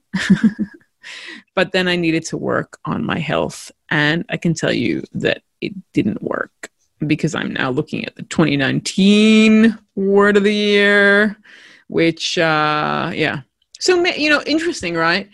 but 1.55 1.73
then 1.73 1.87
I 1.87 1.95
needed 1.95 2.25
to 2.29 2.39
work 2.39 2.79
on 2.87 3.05
my 3.05 3.19
health. 3.19 3.71
And 3.91 4.25
I 4.31 4.39
can 4.39 4.55
tell 4.55 4.73
you 4.73 5.05
that 5.13 5.43
it 5.61 5.75
didn't 5.93 6.23
work 6.23 6.71
because 7.07 7.35
I'm 7.35 7.53
now 7.53 7.69
looking 7.69 8.03
at 8.07 8.17
the 8.17 8.23
2019 8.23 9.79
word 9.95 10.39
of 10.39 10.45
the 10.45 10.55
year, 10.55 11.37
which, 11.89 12.39
uh, 12.39 13.13
yeah. 13.15 13.43
So, 13.79 14.03
you 14.07 14.31
know, 14.31 14.43
interesting, 14.47 14.95
right? 14.95 15.29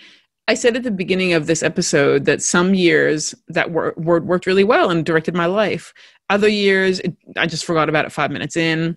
I 0.46 0.54
said 0.54 0.76
at 0.76 0.82
the 0.82 0.90
beginning 0.90 1.32
of 1.32 1.46
this 1.46 1.62
episode 1.62 2.26
that 2.26 2.42
some 2.42 2.74
years 2.74 3.34
that 3.48 3.70
word 3.70 3.96
worked 3.96 4.46
really 4.46 4.64
well 4.64 4.90
and 4.90 5.04
directed 5.04 5.34
my 5.34 5.46
life. 5.46 5.94
Other 6.30 6.48
years, 6.48 7.00
it, 7.00 7.16
I 7.36 7.46
just 7.46 7.64
forgot 7.64 7.88
about 7.88 8.04
it 8.04 8.12
five 8.12 8.30
minutes 8.30 8.56
in. 8.56 8.96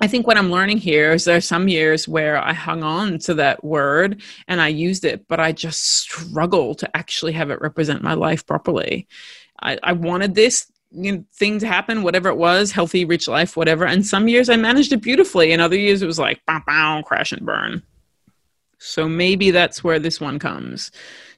I 0.00 0.08
think 0.08 0.26
what 0.26 0.36
I'm 0.36 0.50
learning 0.50 0.78
here 0.78 1.12
is 1.12 1.24
there 1.24 1.36
are 1.36 1.40
some 1.40 1.68
years 1.68 2.08
where 2.08 2.36
I 2.36 2.52
hung 2.52 2.82
on 2.82 3.18
to 3.20 3.34
that 3.34 3.62
word 3.62 4.22
and 4.48 4.60
I 4.60 4.68
used 4.68 5.04
it, 5.04 5.28
but 5.28 5.38
I 5.38 5.52
just 5.52 5.98
struggle 5.98 6.74
to 6.76 6.96
actually 6.96 7.32
have 7.32 7.50
it 7.50 7.60
represent 7.60 8.02
my 8.02 8.14
life 8.14 8.44
properly. 8.44 9.06
I, 9.60 9.78
I 9.82 9.92
wanted 9.92 10.34
this 10.34 10.72
you 10.90 11.12
know, 11.12 11.24
thing 11.34 11.58
to 11.60 11.66
happen, 11.66 12.02
whatever 12.02 12.28
it 12.28 12.36
was, 12.36 12.72
healthy, 12.72 13.04
rich 13.04 13.28
life, 13.28 13.56
whatever. 13.56 13.84
And 13.84 14.04
some 14.04 14.28
years 14.28 14.50
I 14.50 14.56
managed 14.56 14.92
it 14.92 15.02
beautifully, 15.02 15.52
and 15.52 15.62
other 15.62 15.76
years 15.76 16.02
it 16.02 16.06
was 16.06 16.18
like, 16.18 16.44
bow, 16.46 16.62
bow, 16.66 17.02
crash 17.02 17.32
and 17.32 17.46
burn. 17.46 17.82
So 18.78 19.08
maybe 19.08 19.52
that's 19.52 19.84
where 19.84 19.98
this 19.98 20.20
one 20.20 20.38
comes. 20.38 20.90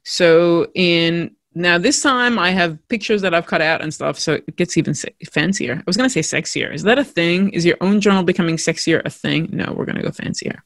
So 0.04 0.70
in 0.74 1.36
now, 1.54 1.78
this 1.78 2.02
time 2.02 2.38
I 2.38 2.50
have 2.50 2.78
pictures 2.88 3.22
that 3.22 3.32
I've 3.32 3.46
cut 3.46 3.60
out 3.60 3.80
and 3.80 3.94
stuff, 3.94 4.18
so 4.18 4.34
it 4.34 4.56
gets 4.56 4.76
even 4.76 4.92
se- 4.92 5.14
fancier. 5.30 5.76
I 5.76 5.82
was 5.86 5.96
to 5.96 6.10
say 6.10 6.20
sexier. 6.20 6.74
Is 6.74 6.82
that 6.82 6.98
a 6.98 7.04
thing? 7.04 7.50
Is 7.50 7.64
your 7.64 7.76
own 7.80 8.00
journal 8.00 8.24
becoming 8.24 8.56
sexier 8.56 9.00
a 9.04 9.10
thing? 9.10 9.50
No, 9.52 9.72
we're 9.72 9.84
to 9.96 10.02
go 10.02 10.10
fancier. 10.10 10.64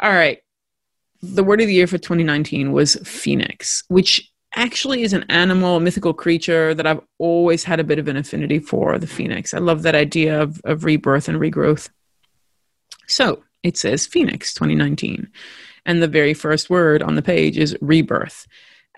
All 0.00 0.12
right. 0.12 0.38
The 1.22 1.44
word 1.44 1.60
of 1.60 1.66
the 1.66 1.74
year 1.74 1.86
for 1.86 1.98
2019 1.98 2.72
was 2.72 2.96
phoenix, 3.04 3.84
which 3.88 4.32
actually 4.54 5.02
is 5.02 5.12
an 5.12 5.26
animal, 5.28 5.76
a 5.76 5.80
mythical 5.80 6.14
creature 6.14 6.74
that 6.74 6.86
I've 6.86 7.02
always 7.18 7.62
had 7.62 7.80
a 7.80 7.84
bit 7.84 7.98
of 7.98 8.08
an 8.08 8.16
affinity 8.16 8.60
for 8.60 8.98
the 8.98 9.06
phoenix. 9.06 9.52
I 9.52 9.58
love 9.58 9.82
that 9.82 9.94
idea 9.94 10.40
of, 10.40 10.58
of 10.64 10.84
rebirth 10.84 11.28
and 11.28 11.38
regrowth. 11.38 11.90
So 13.06 13.42
it 13.62 13.76
says 13.76 14.06
phoenix 14.06 14.54
2019. 14.54 15.28
And 15.84 16.02
the 16.02 16.08
very 16.08 16.32
first 16.32 16.70
word 16.70 17.02
on 17.02 17.14
the 17.14 17.22
page 17.22 17.58
is 17.58 17.76
rebirth 17.82 18.46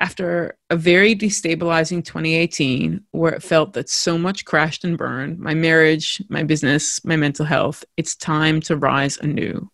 after 0.00 0.56
a 0.70 0.76
very 0.76 1.14
destabilizing 1.14 2.04
2018 2.04 3.04
where 3.10 3.32
it 3.32 3.42
felt 3.42 3.74
that 3.74 3.88
so 3.88 4.16
much 4.18 4.44
crashed 4.44 4.84
and 4.84 4.96
burned 4.96 5.38
my 5.38 5.54
marriage 5.54 6.22
my 6.28 6.42
business 6.42 7.04
my 7.04 7.16
mental 7.16 7.44
health 7.44 7.84
it's 7.96 8.16
time 8.16 8.60
to 8.60 8.76
rise 8.76 9.18
anew. 9.18 9.70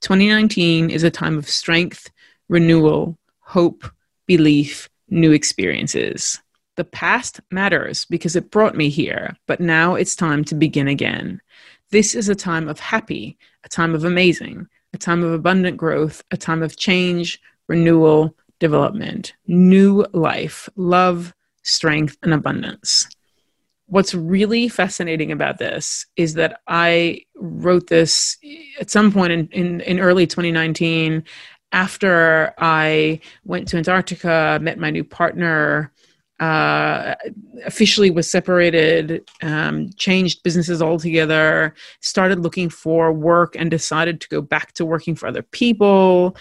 2019 0.00 0.90
is 0.90 1.02
a 1.02 1.10
time 1.10 1.36
of 1.38 1.48
strength 1.48 2.10
renewal 2.48 3.18
hope 3.40 3.84
belief 4.26 4.88
new 5.08 5.32
experiences. 5.32 6.40
The 6.76 6.84
past 6.84 7.40
matters 7.50 8.04
because 8.04 8.36
it 8.36 8.50
brought 8.50 8.76
me 8.76 8.90
here 8.90 9.36
but 9.46 9.60
now 9.60 9.94
it's 9.94 10.14
time 10.14 10.44
to 10.44 10.54
begin 10.54 10.88
again. 10.88 11.40
This 11.90 12.14
is 12.14 12.28
a 12.28 12.34
time 12.34 12.68
of 12.68 12.78
happy 12.78 13.38
a 13.64 13.68
time 13.68 13.94
of 13.94 14.04
amazing 14.04 14.68
a 14.92 14.98
time 14.98 15.22
of 15.24 15.32
abundant 15.32 15.76
growth 15.76 16.22
a 16.30 16.36
time 16.36 16.62
of 16.62 16.76
change 16.76 17.40
renewal 17.66 18.34
development, 18.58 19.34
new 19.46 20.04
life, 20.12 20.68
love, 20.76 21.34
strength, 21.62 22.16
and 22.22 22.32
abundance. 22.32 23.08
What's 23.86 24.14
really 24.14 24.68
fascinating 24.68 25.32
about 25.32 25.58
this 25.58 26.04
is 26.16 26.34
that 26.34 26.60
I 26.66 27.22
wrote 27.36 27.86
this 27.86 28.36
at 28.80 28.90
some 28.90 29.12
point 29.12 29.32
in, 29.32 29.48
in, 29.48 29.80
in 29.82 30.00
early 30.00 30.26
2019 30.26 31.24
after 31.72 32.54
I 32.58 33.20
went 33.44 33.68
to 33.68 33.76
Antarctica, 33.76 34.58
met 34.60 34.78
my 34.78 34.90
new 34.90 35.04
partner, 35.04 35.92
uh, 36.40 37.16
officially 37.66 38.10
was 38.10 38.30
separated, 38.30 39.28
um, 39.42 39.90
changed 39.96 40.42
businesses 40.44 40.80
altogether, 40.80 41.74
started 42.00 42.38
looking 42.38 42.70
for 42.70 43.12
work, 43.12 43.56
and 43.56 43.70
decided 43.70 44.20
to 44.20 44.28
go 44.28 44.40
back 44.40 44.72
to 44.74 44.86
working 44.86 45.16
for 45.16 45.26
other 45.26 45.42
people. 45.42 46.36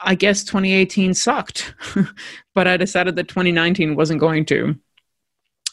I 0.00 0.14
guess 0.14 0.44
2018 0.44 1.14
sucked, 1.14 1.74
but 2.54 2.66
I 2.66 2.76
decided 2.76 3.16
that 3.16 3.28
2019 3.28 3.96
wasn't 3.96 4.20
going 4.20 4.44
to. 4.46 4.78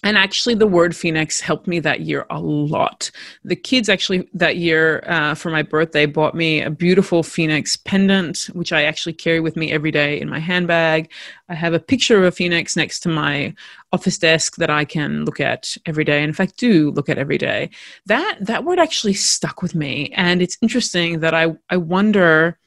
And 0.06 0.20
actually, 0.20 0.54
the 0.54 0.68
word 0.68 0.96
Phoenix 0.96 1.40
helped 1.40 1.66
me 1.66 1.80
that 1.80 2.02
year 2.02 2.28
a 2.30 2.40
lot. 2.40 3.10
The 3.44 3.56
kids 3.56 3.90
actually 3.90 4.30
that 4.36 4.56
year 4.58 5.04
uh, 5.08 5.34
for 5.34 5.50
my 5.50 5.64
birthday 5.64 6.06
bought 6.06 6.36
me 6.36 6.62
a 6.62 6.70
beautiful 6.70 7.24
Phoenix 7.24 7.76
pendant, 7.76 8.52
which 8.54 8.72
I 8.72 8.84
actually 8.84 9.14
carry 9.14 9.40
with 9.40 9.56
me 9.56 9.72
every 9.72 9.90
day 9.90 10.22
in 10.22 10.30
my 10.30 10.38
handbag. 10.38 11.12
I 11.50 11.56
have 11.56 11.74
a 11.74 11.80
picture 11.80 12.20
of 12.20 12.24
a 12.24 12.32
Phoenix 12.32 12.76
next 12.76 13.00
to 13.00 13.10
my 13.10 13.56
office 13.94 14.20
desk 14.20 14.58
that 14.58 14.70
I 14.70 14.86
can 14.86 15.26
look 15.26 15.40
at 15.40 15.76
every 15.88 16.04
day. 16.04 16.20
And 16.20 16.28
in 16.28 16.34
fact, 16.34 16.58
do 16.58 16.92
look 16.92 17.10
at 17.10 17.18
every 17.18 17.40
day. 17.40 17.72
That 18.06 18.38
that 18.42 18.64
word 18.64 18.78
actually 18.78 19.16
stuck 19.16 19.64
with 19.64 19.74
me, 19.74 20.12
and 20.14 20.40
it's 20.40 20.60
interesting 20.62 21.22
that 21.22 21.34
I 21.34 21.56
I 21.72 21.78
wonder 21.78 22.60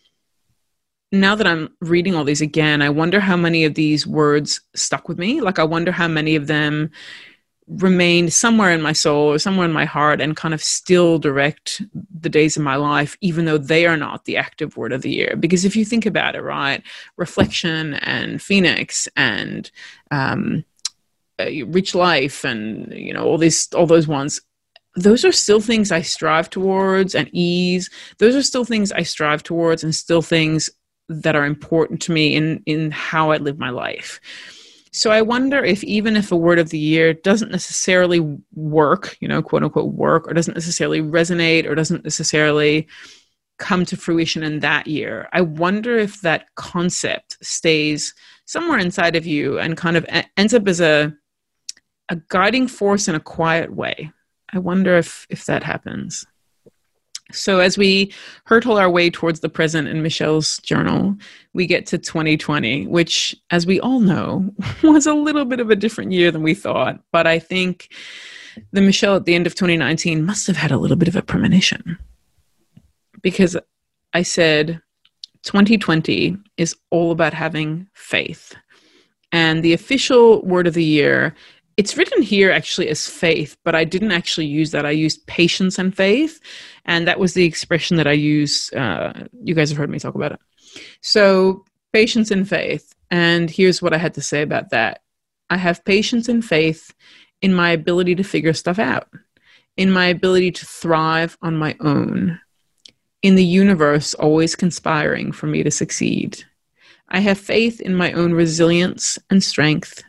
now 1.11 1.35
that 1.35 1.47
I'm 1.47 1.71
reading 1.81 2.15
all 2.15 2.25
these 2.25 2.41
again, 2.41 2.83
I 2.83 2.91
wonder 2.91 3.21
how 3.21 3.37
many 3.37 3.65
of 3.65 3.75
these 3.75 4.07
words 4.07 4.61
stuck 4.75 5.09
with 5.09 5.19
me. 5.19 5.41
Like, 5.41 5.59
I 5.59 5.65
wonder 5.65 5.93
how 5.93 6.09
many 6.09 6.37
of 6.37 6.47
them 6.47 6.91
remained 7.67 8.33
somewhere 8.33 8.71
in 8.71 8.81
my 8.81 8.93
soul 8.93 9.33
or 9.33 9.39
somewhere 9.39 9.67
in 9.67 9.73
my 9.73 9.85
heart 9.85 10.21
and 10.21 10.37
kind 10.37 10.55
of 10.55 10.63
still 10.63 11.19
direct 11.19 11.83
the 12.21 12.29
days 12.29 12.57
of 12.57 12.63
my 12.63 12.77
life, 12.77 13.17
even 13.21 13.45
though 13.45 13.59
they 13.59 13.87
are 13.87 13.97
not 13.97 14.25
the 14.25 14.37
active 14.37 14.77
word 14.77 14.93
of 14.93 15.03
the 15.03 15.11
year. 15.11 15.37
Because 15.39 15.65
if 15.65 15.77
you 15.77 15.85
think 15.85 16.07
about 16.07 16.35
it, 16.35 16.43
right, 16.43 16.83
reflection 17.17 17.95
and 17.95 18.41
phoenix 18.41 19.07
and 19.17 19.71
um, 20.11 20.65
rich 21.39 21.95
life 21.95 22.45
and 22.45 22.93
you 22.93 23.13
know 23.13 23.25
all 23.25 23.39
these 23.39 23.73
all 23.73 23.87
those 23.87 24.09
ones 24.09 24.41
those 24.97 25.25
are 25.25 25.31
still 25.31 25.61
things 25.61 25.93
I 25.93 26.03
strive 26.03 26.51
towards 26.51 27.15
and 27.15 27.31
ease. 27.33 27.89
Those 28.19 28.35
are 28.35 28.43
still 28.43 28.65
things 28.65 28.91
I 28.91 29.03
strive 29.03 29.45
towards 29.45 29.85
and 29.85 29.95
still 29.95 30.23
things 30.23 30.71
that 31.09 31.37
are 31.37 31.45
important 31.45 32.03
to 32.03 32.13
me 32.13 32.35
in 32.35 32.63
in 32.67 32.91
how 32.91 33.31
I 33.31 33.39
live 33.39 33.59
my 33.59 33.71
life. 33.71 34.21
So 34.93 35.11
I 35.11 35.23
wonder 35.23 35.63
if 35.65 35.85
even 35.85 36.17
if 36.17 36.33
a 36.33 36.37
word 36.37 36.59
of 36.59 36.71
the 36.71 36.79
year 36.79 37.13
doesn't 37.15 37.51
necessarily 37.51 38.21
work, 38.55 39.17
you 39.21 39.29
know, 39.29 39.43
quote 39.43 39.63
unquote 39.63 39.95
work, 39.95 40.27
or 40.27 40.35
doesn't 40.35 40.55
necessarily 40.55 41.01
resonate, 41.01 41.67
or 41.67 41.75
doesn't 41.75 42.05
necessarily 42.05 42.89
come 43.59 43.85
to 43.85 43.97
fruition 43.97 44.43
in 44.43 44.61
that 44.61 44.87
year, 44.87 45.29
I 45.33 45.41
wonder 45.41 45.99
if 45.99 46.21
that 46.23 46.47
concept 46.55 47.37
stays 47.45 48.15
somewhere 48.45 48.79
inside 48.79 49.17
of 49.17 49.27
you 49.27 49.59
and 49.59 49.77
kind 49.77 49.97
of 49.97 50.07
ends 50.37 50.55
up 50.55 50.67
as 50.69 50.81
a 50.81 51.15
a 52.11 52.17
guiding 52.29 52.67
force 52.67 53.07
in 53.09 53.15
a 53.15 53.21
quiet 53.21 53.73
way. 53.73 54.11
I 54.53 54.59
wonder 54.59 54.97
if 54.97 55.27
if 55.29 55.45
that 55.47 55.63
happens. 55.63 56.25
So, 57.31 57.61
as 57.61 57.77
we 57.77 58.13
hurtle 58.45 58.79
our 58.79 58.89
way 58.89 59.11
towards 59.11 59.41
the 59.41 59.51
present 59.51 59.87
in 59.87 60.03
Michelle's 60.03 60.59
journal, 60.59 61.15
we 61.53 61.67
get 61.67 61.87
to 61.87 61.99
2020, 61.99 62.87
which, 62.87 63.37
as 63.51 63.67
we 63.67 63.79
all 63.81 64.01
know, 64.01 64.51
was 64.83 65.07
a 65.07 65.13
little 65.13 65.45
bit 65.45 65.61
of 65.61 65.71
a 65.71 65.77
different 65.77 66.13
year 66.13 66.31
than 66.31 66.43
we 66.43 66.55
thought. 66.55 67.01
But 67.13 67.27
I 67.27 67.39
think 67.39 67.93
the 68.73 68.81
Michelle 68.81 69.17
at 69.17 69.27
the 69.27 69.35
end 69.35 69.47
of 69.47 69.55
2019 69.55 70.25
must 70.25 70.47
have 70.47 70.57
had 70.57 70.71
a 70.71 70.79
little 70.79 70.97
bit 70.97 71.09
of 71.09 71.17
a 71.17 71.23
premonition 71.23 71.99
because 73.23 73.57
I 74.15 74.23
said 74.23 74.81
2020 75.43 76.37
is 76.57 76.77
all 76.91 77.11
about 77.11 77.35
having 77.35 77.89
faith. 77.93 78.55
And 79.33 79.63
the 79.63 79.75
official 79.75 80.43
word 80.43 80.67
of 80.67 80.75
the 80.75 80.85
year 80.85 81.35
it's 81.79 81.97
written 81.97 82.23
here 82.23 82.51
actually 82.51 82.89
as 82.89 83.07
faith, 83.07 83.57
but 83.65 83.77
I 83.77 83.85
didn't 83.85 84.11
actually 84.11 84.47
use 84.47 84.73
that. 84.73 84.85
I 84.85 84.91
used 84.91 85.25
patience 85.29 85.79
and 85.79 85.97
faith, 85.97 86.41
and 86.85 87.07
that 87.07 87.21
was 87.21 87.35
the 87.35 87.45
expression 87.45 87.97
that 87.99 88.09
I 88.09 88.13
use. 88.13 88.73
Uh, 88.73 89.29
you 89.45 89.55
guys 89.55 89.71
have 89.71 89.79
heard 89.79 89.89
me 89.89 90.01
talk 90.01 90.17
about 90.17 90.33
it. 90.33 90.41
So, 91.03 91.65
patience 91.93 92.33
and 92.33 92.49
faith. 92.49 92.97
And 93.13 93.49
here's 93.49 93.81
what 93.81 93.95
I 93.95 93.99
had 93.99 94.13
to 94.15 94.21
say 94.21 94.43
about 94.43 94.71
that 94.71 95.03
I 95.51 95.57
have 95.57 95.85
patience 95.85 96.29
and 96.29 96.45
faith 96.45 96.93
in 97.43 97.55
my 97.55 97.71
ability 97.71 98.17
to 98.17 98.25
figure 98.25 98.55
stuff 98.55 98.81
out, 98.81 99.09
in 99.77 99.93
my 99.93 100.07
ability 100.07 100.51
to 100.51 100.67
thrive 100.67 101.39
on 101.43 101.57
my 101.57 101.77
own, 101.79 102.41
in 103.23 103.37
the 103.37 103.45
universe 103.45 104.15
always 104.15 104.57
conspiring 104.57 105.31
for 105.31 105.47
me 105.47 105.63
to 105.63 105.71
succeed. 105.71 106.43
I 107.09 107.21
have 107.21 107.39
faith 107.39 107.81
in 107.81 107.95
my 107.95 108.11
own 108.13 108.33
resilience 108.33 109.17
and 109.31 109.45
strength 109.45 110.03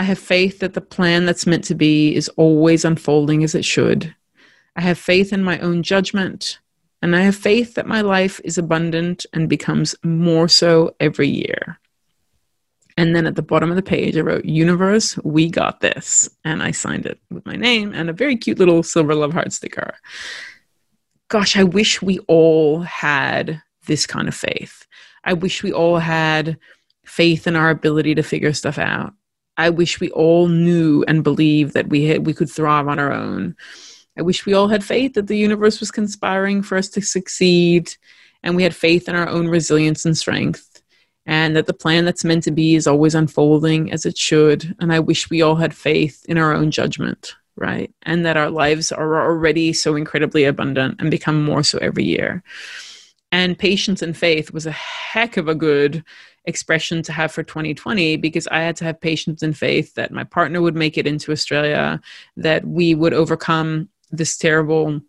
I 0.00 0.04
have 0.04 0.18
faith 0.18 0.60
that 0.60 0.72
the 0.72 0.80
plan 0.80 1.26
that's 1.26 1.46
meant 1.46 1.64
to 1.64 1.74
be 1.74 2.16
is 2.16 2.30
always 2.38 2.86
unfolding 2.86 3.44
as 3.44 3.54
it 3.54 3.66
should. 3.66 4.14
I 4.74 4.80
have 4.80 4.96
faith 4.96 5.30
in 5.30 5.44
my 5.44 5.58
own 5.58 5.82
judgment, 5.82 6.58
and 7.02 7.14
I 7.14 7.20
have 7.20 7.36
faith 7.36 7.74
that 7.74 7.86
my 7.86 8.00
life 8.00 8.40
is 8.42 8.56
abundant 8.56 9.26
and 9.34 9.46
becomes 9.46 9.94
more 10.02 10.48
so 10.48 10.96
every 11.00 11.28
year. 11.28 11.78
And 12.96 13.14
then 13.14 13.26
at 13.26 13.36
the 13.36 13.42
bottom 13.42 13.68
of 13.68 13.76
the 13.76 13.82
page, 13.82 14.16
I 14.16 14.22
wrote, 14.22 14.46
Universe, 14.46 15.18
we 15.18 15.50
got 15.50 15.80
this. 15.80 16.30
And 16.46 16.62
I 16.62 16.70
signed 16.70 17.04
it 17.04 17.20
with 17.30 17.44
my 17.44 17.56
name 17.56 17.92
and 17.92 18.08
a 18.08 18.14
very 18.14 18.38
cute 18.38 18.58
little 18.58 18.82
silver 18.82 19.14
love 19.14 19.34
heart 19.34 19.52
sticker. 19.52 19.92
Gosh, 21.28 21.58
I 21.58 21.64
wish 21.64 22.00
we 22.00 22.20
all 22.20 22.80
had 22.80 23.60
this 23.84 24.06
kind 24.06 24.28
of 24.28 24.34
faith. 24.34 24.86
I 25.24 25.34
wish 25.34 25.62
we 25.62 25.74
all 25.74 25.98
had 25.98 26.58
faith 27.04 27.46
in 27.46 27.54
our 27.54 27.68
ability 27.68 28.14
to 28.14 28.22
figure 28.22 28.54
stuff 28.54 28.78
out. 28.78 29.12
I 29.56 29.70
wish 29.70 30.00
we 30.00 30.10
all 30.10 30.48
knew 30.48 31.04
and 31.06 31.24
believed 31.24 31.74
that 31.74 31.88
we 31.88 32.04
had, 32.04 32.26
we 32.26 32.34
could 32.34 32.50
thrive 32.50 32.88
on 32.88 32.98
our 32.98 33.12
own. 33.12 33.56
I 34.18 34.22
wish 34.22 34.46
we 34.46 34.54
all 34.54 34.68
had 34.68 34.84
faith 34.84 35.14
that 35.14 35.26
the 35.26 35.36
universe 35.36 35.80
was 35.80 35.90
conspiring 35.90 36.62
for 36.62 36.76
us 36.76 36.88
to 36.90 37.02
succeed 37.02 37.94
and 38.42 38.56
we 38.56 38.62
had 38.62 38.74
faith 38.74 39.08
in 39.08 39.14
our 39.14 39.28
own 39.28 39.48
resilience 39.48 40.04
and 40.04 40.16
strength 40.16 40.70
and 41.26 41.54
that 41.54 41.66
the 41.66 41.74
plan 41.74 42.04
that's 42.04 42.24
meant 42.24 42.42
to 42.44 42.50
be 42.50 42.74
is 42.74 42.86
always 42.86 43.14
unfolding 43.14 43.92
as 43.92 44.06
it 44.06 44.16
should. 44.16 44.74
And 44.80 44.92
I 44.92 45.00
wish 45.00 45.30
we 45.30 45.42
all 45.42 45.56
had 45.56 45.74
faith 45.74 46.24
in 46.28 46.38
our 46.38 46.52
own 46.52 46.70
judgment, 46.70 47.34
right? 47.56 47.92
And 48.02 48.24
that 48.26 48.36
our 48.36 48.50
lives 48.50 48.90
are 48.90 49.22
already 49.22 49.72
so 49.72 49.94
incredibly 49.94 50.44
abundant 50.44 51.00
and 51.00 51.10
become 51.10 51.44
more 51.44 51.62
so 51.62 51.78
every 51.78 52.04
year. 52.04 52.42
And 53.32 53.58
patience 53.58 54.02
and 54.02 54.16
faith 54.16 54.52
was 54.52 54.66
a 54.66 54.72
heck 54.72 55.36
of 55.36 55.48
a 55.48 55.54
good 55.54 56.04
expression 56.46 57.02
to 57.02 57.12
have 57.12 57.30
for 57.30 57.42
2020 57.42 58.16
because 58.16 58.48
I 58.48 58.60
had 58.60 58.76
to 58.76 58.84
have 58.84 59.00
patience 59.00 59.42
and 59.42 59.56
faith 59.56 59.94
that 59.94 60.10
my 60.10 60.24
partner 60.24 60.60
would 60.60 60.74
make 60.74 60.98
it 60.98 61.06
into 61.06 61.32
Australia, 61.32 62.00
that 62.36 62.66
we 62.66 62.94
would 62.94 63.14
overcome 63.14 63.88
this 64.10 64.36
terrible 64.36 65.00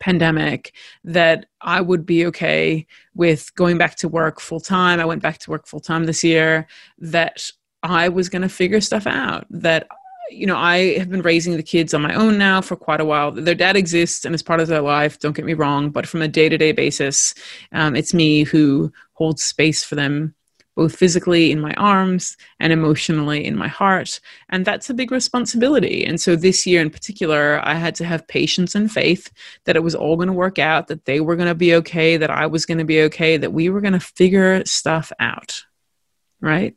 pandemic, 0.00 0.72
that 1.04 1.46
I 1.60 1.80
would 1.80 2.04
be 2.04 2.26
okay 2.26 2.86
with 3.14 3.54
going 3.54 3.78
back 3.78 3.96
to 3.96 4.08
work 4.08 4.40
full 4.40 4.60
time. 4.60 4.98
I 4.98 5.04
went 5.04 5.22
back 5.22 5.38
to 5.38 5.50
work 5.50 5.66
full 5.66 5.80
time 5.80 6.04
this 6.04 6.24
year, 6.24 6.66
that 6.98 7.48
I 7.82 8.08
was 8.08 8.28
going 8.28 8.42
to 8.42 8.48
figure 8.48 8.80
stuff 8.80 9.06
out, 9.06 9.46
that 9.50 9.86
you 10.30 10.46
know, 10.46 10.56
I 10.56 10.98
have 10.98 11.10
been 11.10 11.22
raising 11.22 11.56
the 11.56 11.62
kids 11.62 11.94
on 11.94 12.02
my 12.02 12.14
own 12.14 12.38
now 12.38 12.60
for 12.60 12.76
quite 12.76 13.00
a 13.00 13.04
while. 13.04 13.32
Their 13.32 13.54
dad 13.54 13.76
exists 13.76 14.24
and 14.24 14.34
is 14.34 14.42
part 14.42 14.60
of 14.60 14.68
their 14.68 14.80
life, 14.80 15.18
don't 15.18 15.36
get 15.36 15.44
me 15.44 15.54
wrong, 15.54 15.90
but 15.90 16.06
from 16.06 16.22
a 16.22 16.28
day 16.28 16.48
to 16.48 16.58
day 16.58 16.72
basis, 16.72 17.34
um, 17.72 17.96
it's 17.96 18.14
me 18.14 18.42
who 18.42 18.92
holds 19.14 19.44
space 19.44 19.82
for 19.84 19.94
them 19.94 20.34
both 20.76 20.94
physically 20.94 21.50
in 21.50 21.58
my 21.58 21.72
arms 21.74 22.36
and 22.60 22.72
emotionally 22.72 23.44
in 23.44 23.56
my 23.56 23.66
heart. 23.66 24.20
And 24.50 24.64
that's 24.64 24.90
a 24.90 24.94
big 24.94 25.10
responsibility. 25.10 26.04
And 26.04 26.20
so 26.20 26.36
this 26.36 26.66
year 26.66 26.82
in 26.82 26.90
particular, 26.90 27.60
I 27.66 27.74
had 27.74 27.94
to 27.96 28.04
have 28.04 28.28
patience 28.28 28.74
and 28.74 28.92
faith 28.92 29.32
that 29.64 29.74
it 29.74 29.82
was 29.82 29.94
all 29.94 30.16
going 30.16 30.28
to 30.28 30.34
work 30.34 30.58
out, 30.58 30.88
that 30.88 31.06
they 31.06 31.20
were 31.20 31.34
going 31.34 31.48
to 31.48 31.54
be 31.54 31.74
okay, 31.76 32.18
that 32.18 32.30
I 32.30 32.46
was 32.46 32.66
going 32.66 32.78
to 32.78 32.84
be 32.84 33.00
okay, 33.02 33.38
that 33.38 33.54
we 33.54 33.70
were 33.70 33.80
going 33.80 33.94
to 33.94 34.00
figure 34.00 34.64
stuff 34.66 35.10
out. 35.18 35.64
Right? 36.42 36.76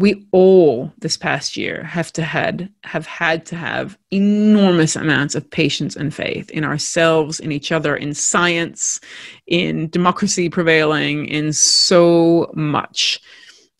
We 0.00 0.26
all 0.32 0.92
this 0.98 1.16
past 1.16 1.56
year 1.56 1.84
have 1.84 2.12
to 2.12 2.22
had 2.22 2.72
have 2.84 3.06
had 3.06 3.44
to 3.46 3.56
have 3.56 3.98
enormous 4.10 4.96
amounts 4.96 5.34
of 5.34 5.50
patience 5.50 5.94
and 5.94 6.14
faith 6.14 6.50
in 6.50 6.64
ourselves 6.64 7.38
in 7.38 7.52
each 7.52 7.70
other 7.70 7.94
in 7.94 8.14
science 8.14 9.00
in 9.46 9.88
democracy 9.90 10.48
prevailing 10.48 11.26
in 11.26 11.52
so 11.52 12.50
much. 12.54 13.20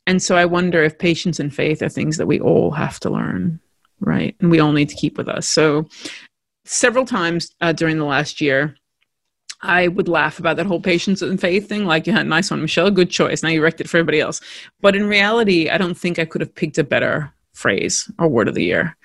And 0.07 0.23
so 0.23 0.37
i 0.37 0.45
wonder 0.45 0.83
if 0.83 0.99
patience 0.99 1.41
and 1.41 1.55
faith 1.55 1.83
are 1.83 1.89
things 1.89 2.17
that 2.17 2.27
we 2.27 2.41
all 2.41 2.71
have 2.71 3.01
to 3.01 3.11
learn 3.11 3.61
right? 4.01 4.35
And 4.41 4.51
we 4.51 4.61
all 4.61 4.73
need 4.73 4.89
to 4.89 4.97
keep 4.97 5.17
with 5.17 5.29
us. 5.29 5.49
So 5.49 5.89
several 6.65 7.05
times 7.05 7.51
uh, 7.61 7.73
during 7.73 7.99
the 7.99 8.05
last 8.05 8.41
year 8.41 8.77
I 9.63 9.89
would 9.89 10.09
laugh 10.09 10.39
about 10.39 10.57
that 10.57 10.67
whole 10.67 10.81
patience 10.81 11.21
and 11.23 11.41
faith 11.41 11.69
thing. 11.69 11.85
Like, 11.85 12.07
yeah, 12.07 12.23
nice 12.23 12.51
one, 12.51 12.63
Michelle. 12.63 12.91
Good 12.91 13.11
choice. 13.11 13.43
Now 13.43 13.51
you 13.51 13.63
wrecked 13.63 13.81
it 13.81 13.89
for 13.89 13.99
everybody 13.99 14.21
else. 14.21 14.41
But 14.81 14.97
in 14.97 15.07
reality, 15.07 15.69
I 15.69 15.79
don't 15.79 15.97
think 15.97 16.19
I 16.19 16.25
could 16.25 16.41
have 16.41 16.55
picked 16.55 16.79
a 16.79 16.85
better 16.85 17.33
phrase 17.53 18.11
or 18.19 18.29
word 18.29 18.49
of 18.49 18.55
the 18.55 18.65
year. 18.65 18.97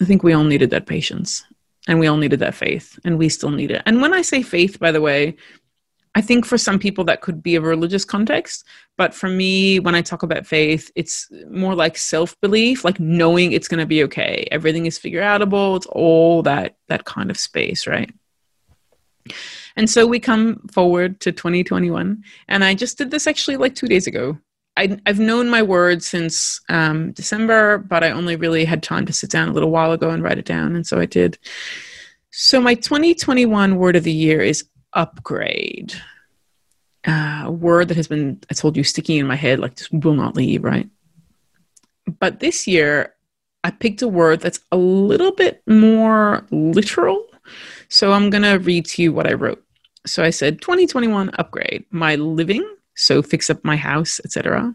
I 0.00 0.04
think 0.04 0.22
we 0.22 0.32
all 0.32 0.44
needed 0.44 0.70
that 0.70 0.86
patience 0.86 1.44
and 1.88 1.98
we 1.98 2.06
all 2.06 2.16
needed 2.16 2.38
that 2.40 2.54
faith 2.54 2.98
and 3.04 3.18
we 3.18 3.28
still 3.28 3.50
need 3.50 3.72
it. 3.72 3.82
And 3.86 4.00
when 4.00 4.14
I 4.14 4.22
say 4.22 4.42
faith, 4.42 4.78
by 4.78 4.92
the 4.92 5.00
way, 5.00 5.36
I 6.14 6.20
think 6.20 6.44
for 6.44 6.58
some 6.58 6.78
people 6.78 7.04
that 7.04 7.20
could 7.20 7.42
be 7.42 7.56
a 7.56 7.60
religious 7.60 8.04
context, 8.04 8.64
but 8.96 9.14
for 9.14 9.28
me, 9.28 9.78
when 9.78 9.94
I 9.94 10.02
talk 10.02 10.22
about 10.22 10.46
faith, 10.46 10.90
it's 10.94 11.30
more 11.50 11.74
like 11.74 11.96
self 11.96 12.38
belief, 12.40 12.84
like 12.84 12.98
knowing 12.98 13.52
it's 13.52 13.68
going 13.68 13.80
to 13.80 13.86
be 13.86 14.02
okay. 14.04 14.48
Everything 14.50 14.86
is 14.86 14.98
figure 14.98 15.22
outable. 15.22 15.76
It's 15.76 15.86
all 15.86 16.42
that 16.42 16.76
that 16.88 17.04
kind 17.04 17.30
of 17.30 17.38
space, 17.38 17.86
right? 17.86 18.12
And 19.76 19.88
so 19.88 20.06
we 20.06 20.20
come 20.20 20.60
forward 20.72 21.20
to 21.20 21.32
2021, 21.32 22.22
and 22.48 22.64
I 22.64 22.74
just 22.74 22.98
did 22.98 23.10
this 23.10 23.26
actually 23.26 23.56
like 23.56 23.74
two 23.74 23.86
days 23.86 24.06
ago. 24.06 24.38
I, 24.76 24.96
have 25.06 25.18
known 25.18 25.50
my 25.50 25.62
word 25.62 26.02
since 26.02 26.60
um, 26.68 27.10
December, 27.12 27.78
but 27.78 28.04
I 28.04 28.12
only 28.12 28.36
really 28.36 28.64
had 28.64 28.82
time 28.82 29.06
to 29.06 29.12
sit 29.12 29.30
down 29.30 29.48
a 29.48 29.52
little 29.52 29.70
while 29.70 29.90
ago 29.92 30.10
and 30.10 30.22
write 30.22 30.38
it 30.38 30.44
down, 30.44 30.76
and 30.76 30.86
so 30.86 31.00
I 31.00 31.06
did. 31.06 31.38
So 32.30 32.60
my 32.60 32.74
2021 32.74 33.76
word 33.76 33.96
of 33.96 34.04
the 34.04 34.12
year 34.12 34.40
is 34.40 34.64
upgrade. 34.92 35.94
Uh, 37.06 37.42
a 37.46 37.50
word 37.50 37.88
that 37.88 37.96
has 37.96 38.06
been, 38.06 38.40
I 38.50 38.54
told 38.54 38.76
you, 38.76 38.84
sticking 38.84 39.18
in 39.18 39.26
my 39.26 39.34
head, 39.34 39.58
like 39.58 39.76
just 39.76 39.92
will 39.92 40.14
not 40.14 40.36
leave, 40.36 40.62
right? 40.62 40.88
But 42.20 42.40
this 42.40 42.66
year, 42.66 43.14
I 43.64 43.70
picked 43.70 44.02
a 44.02 44.08
word 44.08 44.40
that's 44.40 44.60
a 44.70 44.76
little 44.76 45.32
bit 45.32 45.62
more 45.66 46.46
literal. 46.50 47.26
So 47.88 48.12
I'm 48.12 48.30
going 48.30 48.42
to 48.42 48.58
read 48.58 48.84
to 48.86 49.02
you 49.02 49.12
what 49.12 49.26
I 49.26 49.32
wrote. 49.32 49.64
So 50.06 50.22
I 50.22 50.30
said 50.30 50.60
2021 50.60 51.30
upgrade 51.38 51.84
my 51.90 52.16
living, 52.16 52.66
so 52.94 53.22
fix 53.22 53.50
up 53.50 53.64
my 53.64 53.76
house, 53.76 54.20
etc. 54.24 54.74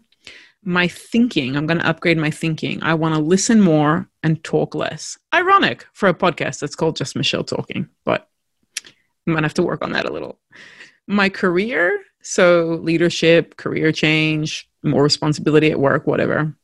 My 0.64 0.88
thinking, 0.88 1.56
I'm 1.56 1.66
going 1.66 1.78
to 1.78 1.86
upgrade 1.86 2.18
my 2.18 2.30
thinking. 2.30 2.82
I 2.82 2.94
want 2.94 3.14
to 3.14 3.20
listen 3.20 3.60
more 3.60 4.08
and 4.22 4.42
talk 4.42 4.74
less. 4.74 5.16
Ironic 5.32 5.86
for 5.92 6.08
a 6.08 6.14
podcast 6.14 6.58
that's 6.60 6.74
called 6.74 6.96
Just 6.96 7.16
Michelle 7.16 7.44
Talking, 7.44 7.88
but 8.04 8.28
I'm 9.26 9.32
going 9.32 9.42
to 9.42 9.46
have 9.46 9.54
to 9.54 9.62
work 9.62 9.82
on 9.82 9.92
that 9.92 10.06
a 10.06 10.12
little. 10.12 10.38
My 11.06 11.28
career, 11.28 12.02
so 12.22 12.80
leadership, 12.82 13.56
career 13.56 13.92
change, 13.92 14.68
more 14.82 15.02
responsibility 15.02 15.70
at 15.70 15.80
work, 15.80 16.06
whatever. 16.06 16.54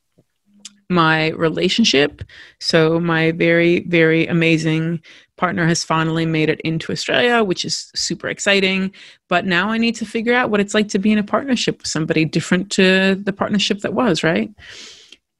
My 0.89 1.29
relationship, 1.29 2.23
so 2.59 2.99
my 2.99 3.31
very, 3.31 3.81
very 3.81 4.27
amazing 4.27 5.01
partner 5.41 5.65
has 5.65 5.83
finally 5.83 6.23
made 6.23 6.49
it 6.49 6.61
into 6.61 6.91
Australia, 6.91 7.43
which 7.43 7.65
is 7.65 7.91
super 7.95 8.27
exciting. 8.29 8.93
But 9.27 9.47
now 9.47 9.69
I 9.71 9.79
need 9.79 9.95
to 9.95 10.05
figure 10.05 10.35
out 10.35 10.51
what 10.51 10.59
it's 10.59 10.75
like 10.75 10.87
to 10.89 10.99
be 10.99 11.11
in 11.11 11.17
a 11.17 11.23
partnership 11.23 11.79
with 11.79 11.87
somebody 11.87 12.25
different 12.25 12.69
to 12.73 13.15
the 13.15 13.33
partnership 13.33 13.79
that 13.79 13.95
was, 13.95 14.23
right? 14.23 14.51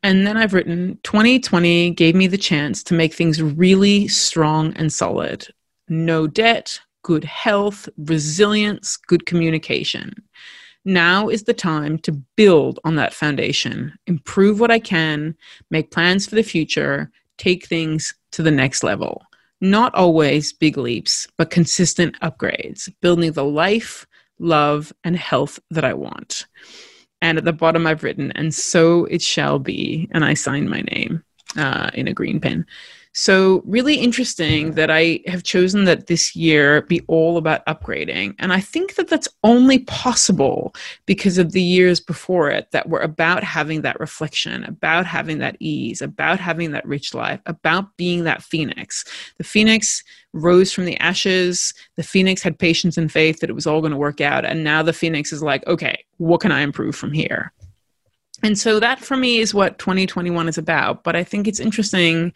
And 0.01 0.25
then 0.25 0.37
I've 0.37 0.55
written 0.55 0.99
2020 1.03 1.91
gave 1.91 2.15
me 2.15 2.25
the 2.25 2.35
chance 2.35 2.81
to 2.85 2.95
make 2.95 3.13
things 3.13 3.43
really 3.43 4.07
strong 4.07 4.73
and 4.75 4.91
solid. 4.91 5.47
No 5.87 6.25
debt, 6.25 6.79
good 7.03 7.23
health, 7.23 7.87
resilience, 7.99 8.97
good 8.97 9.27
communication. 9.27 10.15
Now 10.83 11.29
is 11.29 11.43
the 11.43 11.53
time 11.53 11.99
to 11.99 12.11
build 12.35 12.79
on 12.83 12.95
that 12.95 13.13
foundation, 13.13 13.93
improve 14.07 14.59
what 14.59 14.71
I 14.71 14.79
can, 14.79 15.35
make 15.69 15.91
plans 15.91 16.25
for 16.25 16.33
the 16.33 16.41
future, 16.41 17.11
take 17.37 17.67
things 17.67 18.15
to 18.31 18.41
the 18.41 18.49
next 18.49 18.83
level. 18.83 19.21
Not 19.61 19.93
always 19.93 20.53
big 20.53 20.77
leaps, 20.77 21.27
but 21.37 21.51
consistent 21.51 22.19
upgrades, 22.21 22.89
building 23.01 23.31
the 23.31 23.45
life, 23.45 24.07
love, 24.39 24.91
and 25.03 25.15
health 25.15 25.59
that 25.69 25.85
I 25.85 25.93
want. 25.93 26.47
And 27.21 27.37
at 27.37 27.45
the 27.45 27.53
bottom, 27.53 27.85
I've 27.85 28.03
written, 28.03 28.31
and 28.31 28.53
so 28.53 29.05
it 29.05 29.21
shall 29.21 29.59
be. 29.59 30.09
And 30.11 30.25
I 30.25 30.33
signed 30.33 30.69
my 30.69 30.81
name 30.81 31.23
uh, 31.55 31.91
in 31.93 32.07
a 32.07 32.13
green 32.13 32.39
pen. 32.39 32.65
So, 33.13 33.61
really 33.65 33.95
interesting 33.95 34.71
that 34.71 34.89
I 34.89 35.19
have 35.27 35.43
chosen 35.43 35.83
that 35.83 36.07
this 36.07 36.33
year 36.33 36.83
be 36.83 37.01
all 37.07 37.35
about 37.35 37.65
upgrading. 37.65 38.35
And 38.39 38.53
I 38.53 38.61
think 38.61 38.95
that 38.95 39.09
that's 39.09 39.27
only 39.43 39.79
possible 39.79 40.73
because 41.05 41.37
of 41.37 41.51
the 41.51 41.61
years 41.61 41.99
before 41.99 42.49
it 42.49 42.71
that 42.71 42.87
were 42.87 43.01
about 43.01 43.43
having 43.43 43.81
that 43.81 43.99
reflection, 43.99 44.63
about 44.63 45.05
having 45.05 45.39
that 45.39 45.57
ease, 45.59 46.01
about 46.01 46.39
having 46.39 46.71
that 46.71 46.87
rich 46.87 47.13
life, 47.13 47.41
about 47.47 47.97
being 47.97 48.23
that 48.23 48.43
phoenix. 48.43 49.03
The 49.37 49.43
phoenix 49.43 50.05
rose 50.31 50.71
from 50.71 50.85
the 50.85 50.97
ashes. 50.97 51.73
The 51.97 52.03
phoenix 52.03 52.41
had 52.41 52.59
patience 52.59 52.97
and 52.97 53.11
faith 53.11 53.41
that 53.41 53.49
it 53.49 53.53
was 53.53 53.67
all 53.67 53.81
going 53.81 53.91
to 53.91 53.97
work 53.97 54.21
out. 54.21 54.45
And 54.45 54.63
now 54.63 54.83
the 54.83 54.93
phoenix 54.93 55.33
is 55.33 55.43
like, 55.43 55.67
okay, 55.67 56.05
what 56.17 56.39
can 56.39 56.53
I 56.53 56.61
improve 56.61 56.95
from 56.95 57.11
here? 57.11 57.51
And 58.41 58.57
so 58.57 58.79
that 58.79 58.99
for 58.99 59.17
me 59.17 59.39
is 59.39 59.53
what 59.53 59.79
2021 59.79 60.47
is 60.47 60.57
about. 60.57 61.03
But 61.03 61.17
I 61.17 61.25
think 61.25 61.47
it's 61.47 61.59
interesting 61.59 62.31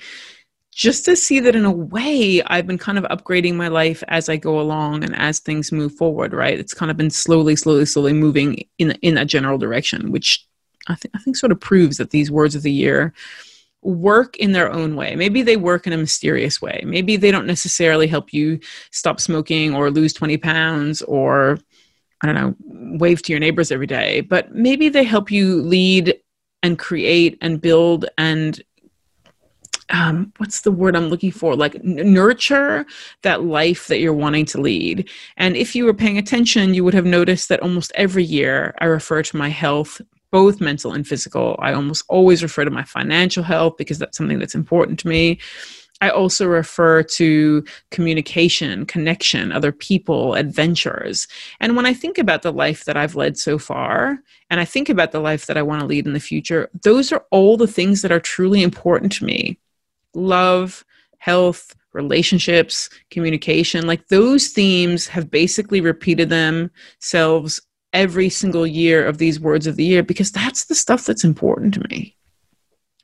just 0.76 1.05
to 1.05 1.15
see 1.15 1.39
that 1.39 1.55
in 1.55 1.63
a 1.63 1.71
way 1.71 2.43
I've 2.47 2.67
been 2.67 2.78
kind 2.78 2.97
of 2.97 3.05
upgrading 3.05 3.55
my 3.55 3.69
life 3.69 4.03
as 4.09 4.28
I 4.28 4.36
go 4.36 4.59
along 4.59 5.05
and 5.05 5.15
as 5.15 5.39
things 5.39 5.71
move 5.71 5.95
forward, 5.95 6.34
right? 6.34 6.59
It's 6.59 6.73
kind 6.73 6.91
of 6.91 6.97
been 6.97 7.09
slowly, 7.09 7.55
slowly, 7.55 7.86
slowly 7.86 8.11
moving 8.11 8.67
in 8.78 8.91
in 9.01 9.15
that 9.15 9.28
general 9.28 9.57
direction, 9.57 10.11
which 10.11 10.45
I 10.88 10.95
think 10.95 11.15
I 11.15 11.19
think 11.19 11.38
sort 11.38 11.53
of 11.53 11.61
proves 11.61 11.95
that 11.97 12.09
these 12.09 12.30
words 12.30 12.55
of 12.55 12.61
the 12.61 12.73
year 12.73 13.13
work 13.84 14.36
in 14.36 14.51
their 14.51 14.69
own 14.69 14.97
way. 14.97 15.15
Maybe 15.15 15.43
they 15.43 15.55
work 15.55 15.88
in 15.88 15.93
a 15.93 15.97
mysterious 15.97 16.61
way. 16.61 16.84
Maybe 16.86 17.15
they 17.15 17.32
don't 17.32 17.47
necessarily 17.47 18.07
help 18.07 18.34
you 18.34 18.59
stop 18.91 19.21
smoking 19.21 19.73
or 19.73 19.91
lose 19.91 20.11
20 20.11 20.38
pounds 20.38 21.01
or 21.03 21.57
I 22.21 22.26
don't 22.26 22.36
know, 22.36 22.55
wave 22.97 23.21
to 23.23 23.32
your 23.32 23.39
neighbors 23.39 23.71
every 23.71 23.88
day, 23.88 24.21
but 24.21 24.53
maybe 24.53 24.89
they 24.89 25.03
help 25.03 25.32
you 25.32 25.61
lead 25.61 26.19
and 26.63 26.78
create 26.78 27.38
and 27.41 27.61
build 27.61 28.07
and 28.17 28.61
um, 29.89 30.33
what's 30.38 30.61
the 30.61 30.71
word 30.71 30.95
I'm 30.95 31.09
looking 31.09 31.31
for? 31.31 31.55
Like 31.55 31.75
n- 31.75 32.13
nurture 32.13 32.86
that 33.21 33.43
life 33.43 33.88
that 33.88 33.99
you're 33.99 34.13
wanting 34.13 34.45
to 34.45 34.61
lead. 34.61 35.09
And 35.38 35.55
if 35.55 35.75
you 35.75 35.86
were 35.86 35.93
paying 35.93 36.17
attention, 36.17 36.73
you 36.73 36.83
would 36.83 36.93
have 36.93 37.05
noticed 37.05 37.49
that 37.49 37.61
almost 37.61 37.91
every 37.95 38.23
year 38.23 38.73
I 38.79 38.86
refer 38.86 39.21
to 39.21 39.38
my 39.38 39.49
health, 39.49 40.01
both 40.31 40.59
mental 40.59 40.93
and 40.93 41.07
physical. 41.07 41.55
I 41.59 41.73
almost 41.73 42.03
always 42.09 42.41
refer 42.41 42.65
to 42.65 42.71
my 42.71 42.83
financial 42.83 43.43
health 43.43 43.77
because 43.77 43.99
that's 43.99 44.17
something 44.17 44.39
that's 44.39 44.55
important 44.55 44.99
to 44.99 45.07
me. 45.07 45.39
I 46.01 46.09
also 46.09 46.45
refer 46.45 47.03
to 47.03 47.63
communication, 47.89 48.86
connection, 48.86 49.53
other 49.53 49.71
people, 49.71 50.33
adventures. 50.33 51.25
And 51.61 51.75
when 51.75 51.86
I 51.86 51.93
think 51.93 52.17
about 52.17 52.41
the 52.41 52.51
life 52.51 52.83
that 52.83 52.97
I've 52.97 53.15
led 53.15 53.38
so 53.38 53.57
far, 53.57 54.19
and 54.49 54.59
I 54.59 54.65
think 54.65 54.89
about 54.89 55.13
the 55.13 55.21
life 55.21 55.45
that 55.45 55.57
I 55.57 55.61
want 55.61 55.79
to 55.79 55.88
lead 55.88 56.05
in 56.05 56.11
the 56.11 56.19
future, 56.19 56.69
those 56.83 57.13
are 57.13 57.23
all 57.31 57.55
the 57.55 57.65
things 57.65 58.01
that 58.01 58.11
are 58.11 58.19
truly 58.19 58.61
important 58.61 59.13
to 59.13 59.25
me 59.25 59.57
love, 60.16 60.84
health, 61.18 61.76
relationships, 61.93 62.89
communication, 63.09 63.88
like 63.88 64.07
those 64.07 64.49
themes 64.49 65.07
have 65.07 65.32
basically 65.32 65.82
repeated 65.82 66.30
themselves 66.30 67.61
every 67.93 68.30
single 68.30 68.68
year 68.68 69.07
of 69.07 69.18
these 69.18 69.39
words 69.39 69.66
of 69.66 69.78
the 69.78 69.86
year 69.86 70.03
because 70.03 70.32
that's 70.32 70.66
the 70.66 70.76
stuff 70.76 71.05
that's 71.05 71.24
important 71.24 71.74
to 71.74 71.88
me. 71.89 72.16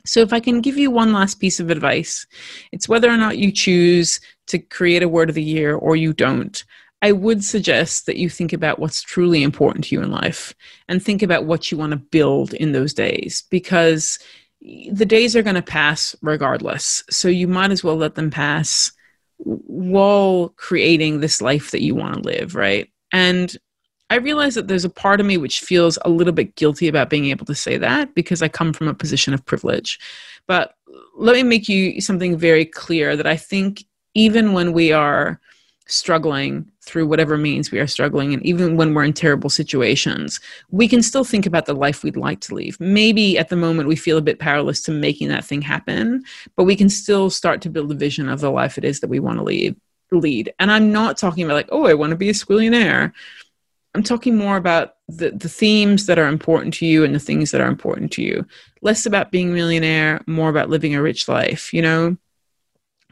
So, 0.05 0.19
if 0.19 0.33
I 0.33 0.39
can 0.39 0.61
give 0.61 0.77
you 0.77 0.91
one 0.91 1.13
last 1.13 1.35
piece 1.35 1.59
of 1.59 1.69
advice, 1.69 2.25
it's 2.71 2.89
whether 2.89 3.09
or 3.09 3.17
not 3.17 3.37
you 3.37 3.51
choose 3.51 4.19
to 4.47 4.59
create 4.59 5.03
a 5.03 5.09
word 5.09 5.29
of 5.29 5.35
the 5.35 5.43
year 5.43 5.75
or 5.75 5.95
you 5.95 6.11
don't. 6.11 6.63
I 7.03 7.11
would 7.11 7.43
suggest 7.43 8.05
that 8.05 8.17
you 8.17 8.29
think 8.29 8.53
about 8.53 8.77
what's 8.77 9.01
truly 9.01 9.41
important 9.41 9.85
to 9.85 9.95
you 9.95 10.01
in 10.01 10.11
life 10.11 10.53
and 10.87 11.01
think 11.01 11.23
about 11.23 11.45
what 11.45 11.71
you 11.71 11.77
want 11.77 11.91
to 11.91 11.97
build 11.97 12.53
in 12.53 12.73
those 12.73 12.93
days 12.93 13.43
because 13.49 14.19
the 14.61 15.05
days 15.05 15.35
are 15.35 15.41
going 15.41 15.55
to 15.55 15.61
pass 15.61 16.15
regardless. 16.21 17.03
So 17.09 17.27
you 17.27 17.47
might 17.47 17.71
as 17.71 17.83
well 17.83 17.95
let 17.95 18.15
them 18.15 18.29
pass 18.29 18.91
while 19.37 20.49
creating 20.55 21.19
this 21.19 21.41
life 21.41 21.71
that 21.71 21.81
you 21.81 21.95
want 21.95 22.15
to 22.15 22.21
live, 22.21 22.55
right? 22.55 22.89
And 23.11 23.55
I 24.09 24.15
realize 24.15 24.55
that 24.55 24.67
there's 24.67 24.85
a 24.85 24.89
part 24.89 25.19
of 25.19 25.25
me 25.25 25.37
which 25.37 25.61
feels 25.61 25.97
a 26.03 26.09
little 26.09 26.33
bit 26.33 26.55
guilty 26.55 26.87
about 26.87 27.09
being 27.09 27.27
able 27.27 27.45
to 27.45 27.55
say 27.55 27.77
that 27.77 28.13
because 28.13 28.41
I 28.41 28.49
come 28.49 28.73
from 28.73 28.87
a 28.87 28.93
position 28.93 29.33
of 29.33 29.45
privilege. 29.45 29.99
But 30.47 30.75
let 31.15 31.35
me 31.35 31.43
make 31.43 31.69
you 31.69 32.01
something 32.01 32.37
very 32.37 32.65
clear 32.65 33.15
that 33.15 33.27
I 33.27 33.37
think 33.37 33.85
even 34.13 34.53
when 34.53 34.73
we 34.73 34.91
are 34.91 35.39
struggling 35.87 36.70
through 36.83 37.05
whatever 37.05 37.37
means 37.37 37.71
we 37.71 37.79
are 37.79 37.87
struggling 37.87 38.33
and 38.33 38.43
even 38.45 38.75
when 38.75 38.93
we're 38.93 39.03
in 39.03 39.13
terrible 39.13 39.49
situations 39.49 40.39
we 40.69 40.87
can 40.87 41.01
still 41.01 41.23
think 41.23 41.45
about 41.45 41.65
the 41.65 41.73
life 41.73 42.03
we'd 42.03 42.17
like 42.17 42.39
to 42.41 42.55
leave. 42.55 42.79
Maybe 42.79 43.37
at 43.37 43.49
the 43.49 43.55
moment 43.55 43.87
we 43.87 43.95
feel 43.95 44.17
a 44.17 44.21
bit 44.21 44.39
powerless 44.39 44.81
to 44.83 44.91
making 44.91 45.29
that 45.29 45.45
thing 45.45 45.61
happen 45.61 46.23
but 46.55 46.63
we 46.63 46.75
can 46.75 46.89
still 46.89 47.29
start 47.29 47.61
to 47.61 47.69
build 47.69 47.91
a 47.91 47.95
vision 47.95 48.29
of 48.29 48.39
the 48.39 48.51
life 48.51 48.77
it 48.77 48.83
is 48.83 48.99
that 48.99 49.09
we 49.09 49.19
want 49.19 49.37
to 49.37 49.43
lead 49.43 49.75
lead. 50.11 50.53
And 50.59 50.69
i'm 50.71 50.91
not 50.91 51.17
talking 51.17 51.45
about 51.45 51.53
like 51.53 51.69
oh 51.71 51.85
i 51.87 51.93
want 51.93 52.11
to 52.11 52.17
be 52.17 52.29
a 52.29 52.33
squillionaire. 52.33 53.13
I'm 53.93 54.03
talking 54.03 54.37
more 54.37 54.55
about 54.55 54.95
the, 55.09 55.31
the 55.31 55.49
themes 55.49 56.05
that 56.05 56.17
are 56.17 56.27
important 56.27 56.73
to 56.75 56.85
you 56.85 57.03
and 57.03 57.13
the 57.13 57.19
things 57.19 57.51
that 57.51 57.59
are 57.59 57.67
important 57.67 58.13
to 58.13 58.23
you. 58.23 58.45
Less 58.81 59.05
about 59.05 59.31
being 59.31 59.49
a 59.49 59.53
millionaire 59.53 60.21
more 60.27 60.49
about 60.49 60.69
living 60.69 60.95
a 60.95 61.01
rich 61.01 61.27
life 61.27 61.73
you 61.73 61.81
know 61.81 62.17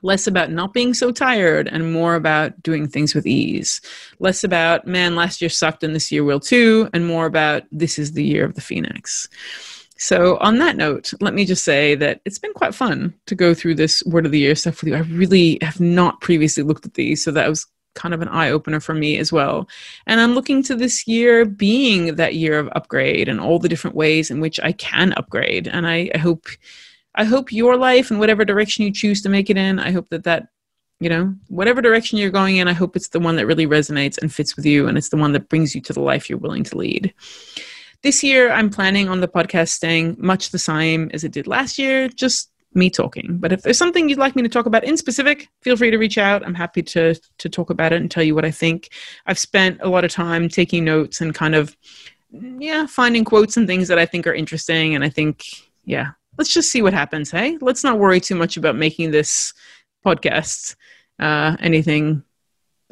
less 0.01 0.27
about 0.27 0.51
not 0.51 0.73
being 0.73 0.93
so 0.93 1.11
tired 1.11 1.67
and 1.67 1.93
more 1.93 2.15
about 2.15 2.61
doing 2.63 2.87
things 2.87 3.13
with 3.13 3.27
ease. 3.27 3.81
Less 4.19 4.43
about, 4.43 4.87
man, 4.87 5.15
last 5.15 5.41
year 5.41 5.49
sucked 5.49 5.83
and 5.83 5.95
this 5.95 6.11
year 6.11 6.23
will 6.23 6.39
too, 6.39 6.89
and 6.93 7.07
more 7.07 7.25
about 7.25 7.63
this 7.71 7.99
is 7.99 8.13
the 8.13 8.23
year 8.23 8.45
of 8.45 8.55
the 8.55 8.61
Phoenix. 8.61 9.27
So, 9.97 10.37
on 10.37 10.59
that 10.59 10.77
note, 10.77 11.13
let 11.19 11.33
me 11.33 11.43
just 11.43 11.65
say 11.65 11.93
that 11.95 12.21
it's 12.23 12.39
been 12.39 12.53
quite 12.53 12.73
fun 12.73 13.13
to 13.25 13.35
go 13.35 13.53
through 13.53 13.75
this 13.75 14.01
word 14.05 14.25
of 14.25 14.31
the 14.31 14.39
year 14.39 14.55
stuff 14.55 14.81
with 14.81 14.87
you. 14.89 14.95
I 14.95 15.01
really 15.01 15.57
have 15.61 15.81
not 15.81 16.21
previously 16.21 16.63
looked 16.63 16.85
at 16.85 16.93
these, 16.93 17.21
so 17.21 17.31
that 17.31 17.49
was 17.49 17.67
kind 17.95 18.13
of 18.13 18.21
an 18.21 18.29
eye 18.29 18.49
opener 18.49 18.79
for 18.79 18.93
me 18.93 19.17
as 19.17 19.33
well. 19.33 19.67
And 20.07 20.21
I'm 20.21 20.35
looking 20.35 20.63
to 20.63 20.75
this 20.75 21.05
year 21.05 21.43
being 21.43 22.15
that 22.15 22.35
year 22.35 22.57
of 22.57 22.69
upgrade 22.73 23.27
and 23.27 23.41
all 23.41 23.59
the 23.59 23.69
different 23.69 23.95
ways 23.95 24.31
in 24.31 24.39
which 24.39 24.59
I 24.61 24.71
can 24.71 25.13
upgrade. 25.17 25.67
And 25.67 25.85
I, 25.85 26.09
I 26.15 26.17
hope 26.17 26.47
I 27.15 27.23
hope 27.23 27.51
your 27.51 27.75
life 27.75 28.11
and 28.11 28.19
whatever 28.19 28.45
direction 28.45 28.83
you 28.83 28.91
choose 28.91 29.21
to 29.23 29.29
make 29.29 29.49
it 29.49 29.57
in, 29.57 29.79
I 29.79 29.91
hope 29.91 30.09
that 30.09 30.23
that, 30.23 30.47
you 30.99 31.09
know, 31.09 31.35
whatever 31.47 31.81
direction 31.81 32.17
you're 32.17 32.29
going 32.29 32.57
in, 32.57 32.67
I 32.67 32.73
hope 32.73 32.95
it's 32.95 33.09
the 33.09 33.19
one 33.19 33.35
that 33.37 33.47
really 33.47 33.67
resonates 33.67 34.17
and 34.17 34.33
fits 34.33 34.55
with 34.55 34.65
you 34.65 34.87
and 34.87 34.97
it's 34.97 35.09
the 35.09 35.17
one 35.17 35.33
that 35.33 35.49
brings 35.49 35.73
you 35.73 35.81
to 35.81 35.93
the 35.93 36.01
life 36.01 36.29
you're 36.29 36.39
willing 36.39 36.63
to 36.65 36.77
lead. 36.77 37.13
This 38.01 38.23
year, 38.23 38.51
I'm 38.51 38.69
planning 38.69 39.09
on 39.09 39.19
the 39.19 39.27
podcast 39.27 39.69
staying 39.69 40.15
much 40.19 40.51
the 40.51 40.59
same 40.59 41.09
as 41.13 41.23
it 41.23 41.33
did 41.33 41.47
last 41.47 41.77
year, 41.77 42.07
just 42.07 42.49
me 42.73 42.89
talking. 42.89 43.37
But 43.39 43.51
if 43.51 43.61
there's 43.61 43.77
something 43.77 44.07
you'd 44.07 44.19
like 44.19 44.35
me 44.35 44.43
to 44.43 44.49
talk 44.49 44.65
about 44.65 44.83
in 44.83 44.95
specific, 44.95 45.49
feel 45.61 45.75
free 45.75 45.91
to 45.91 45.97
reach 45.97 46.17
out. 46.17 46.45
I'm 46.45 46.53
happy 46.53 46.83
to 46.83 47.15
to 47.15 47.49
talk 47.49 47.69
about 47.69 47.93
it 47.93 48.01
and 48.01 48.09
tell 48.09 48.23
you 48.23 48.35
what 48.35 48.45
I 48.45 48.51
think. 48.51 48.89
I've 49.25 49.39
spent 49.39 49.79
a 49.81 49.89
lot 49.89 50.05
of 50.05 50.11
time 50.11 50.47
taking 50.47 50.85
notes 50.85 51.19
and 51.21 51.33
kind 51.33 51.55
of 51.55 51.75
yeah, 52.31 52.85
finding 52.85 53.25
quotes 53.25 53.57
and 53.57 53.67
things 53.67 53.87
that 53.87 53.97
I 53.97 54.05
think 54.05 54.27
are 54.27 54.33
interesting 54.33 54.93
and 54.95 55.03
I 55.03 55.09
think 55.09 55.43
yeah, 55.83 56.11
let's 56.39 56.53
just 56.53 56.71
see 56.71 56.81
what 56.81 56.93
happens. 56.93 57.29
Hey, 57.29 57.57
let's 57.59 57.83
not 57.83 57.99
worry 57.99 58.21
too 58.21 58.33
much 58.33 58.55
about 58.55 58.77
making 58.77 59.11
this 59.11 59.53
podcast 60.05 60.77
uh, 61.19 61.57
anything 61.59 62.23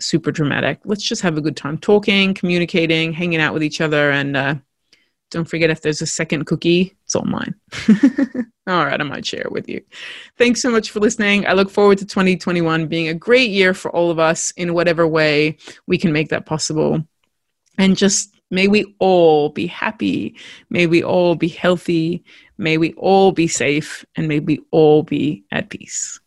super 0.02 0.34
dramatic. 0.34 0.82
Let's 0.84 1.04
just 1.04 1.22
have 1.22 1.38
a 1.38 1.42
good 1.42 1.56
time 1.56 1.78
talking, 1.78 2.34
communicating, 2.34 3.14
hanging 3.14 3.40
out 3.40 3.54
with 3.54 3.64
each 3.64 3.80
other, 3.80 4.12
and 4.12 4.36
uh, 4.36 4.56
don't 5.32 5.48
forget 5.48 5.70
if 5.70 5.82
there's 5.82 6.02
a 6.02 6.06
second 6.06 6.44
cookie, 6.44 6.94
it's 7.06 7.16
all 7.16 7.24
mine. 7.24 7.56
all 8.68 8.86
right, 8.86 9.00
I 9.00 9.04
might 9.04 9.26
share 9.26 9.42
it 9.42 9.52
with 9.52 9.70
you. 9.70 9.82
Thanks 10.38 10.62
so 10.62 10.70
much 10.70 10.92
for 10.92 11.00
listening. 11.00 11.48
I 11.48 11.54
look 11.54 11.70
forward 11.70 12.00
to 12.00 12.06
2021 12.06 12.88
being 12.88 13.08
a 13.08 13.14
great 13.14 13.50
year 13.50 13.74
for 13.74 13.90
all 13.96 14.12
of 14.12 14.20
us 14.20 14.52
in 14.52 14.74
whatever 14.74 15.08
way 15.08 15.56
we 15.88 15.98
can 15.98 16.12
make 16.12 16.30
that 16.30 16.46
possible. 16.46 17.02
And 17.78 17.96
just 17.96 18.36
may 18.52 18.68
we 18.68 18.94
all 19.00 19.50
be 19.50 19.68
happy. 19.68 20.36
May 20.70 20.86
we 20.86 21.02
all 21.02 21.36
be 21.36 21.48
healthy. 21.48 22.26
May 22.58 22.78
we 22.78 22.94
all 22.94 23.32
be 23.32 23.48
safe 23.48 24.06
and 24.16 24.28
may 24.28 24.40
we 24.40 24.60
all 24.72 25.04
be 25.04 25.44
at 25.52 25.70
peace. 25.70 26.20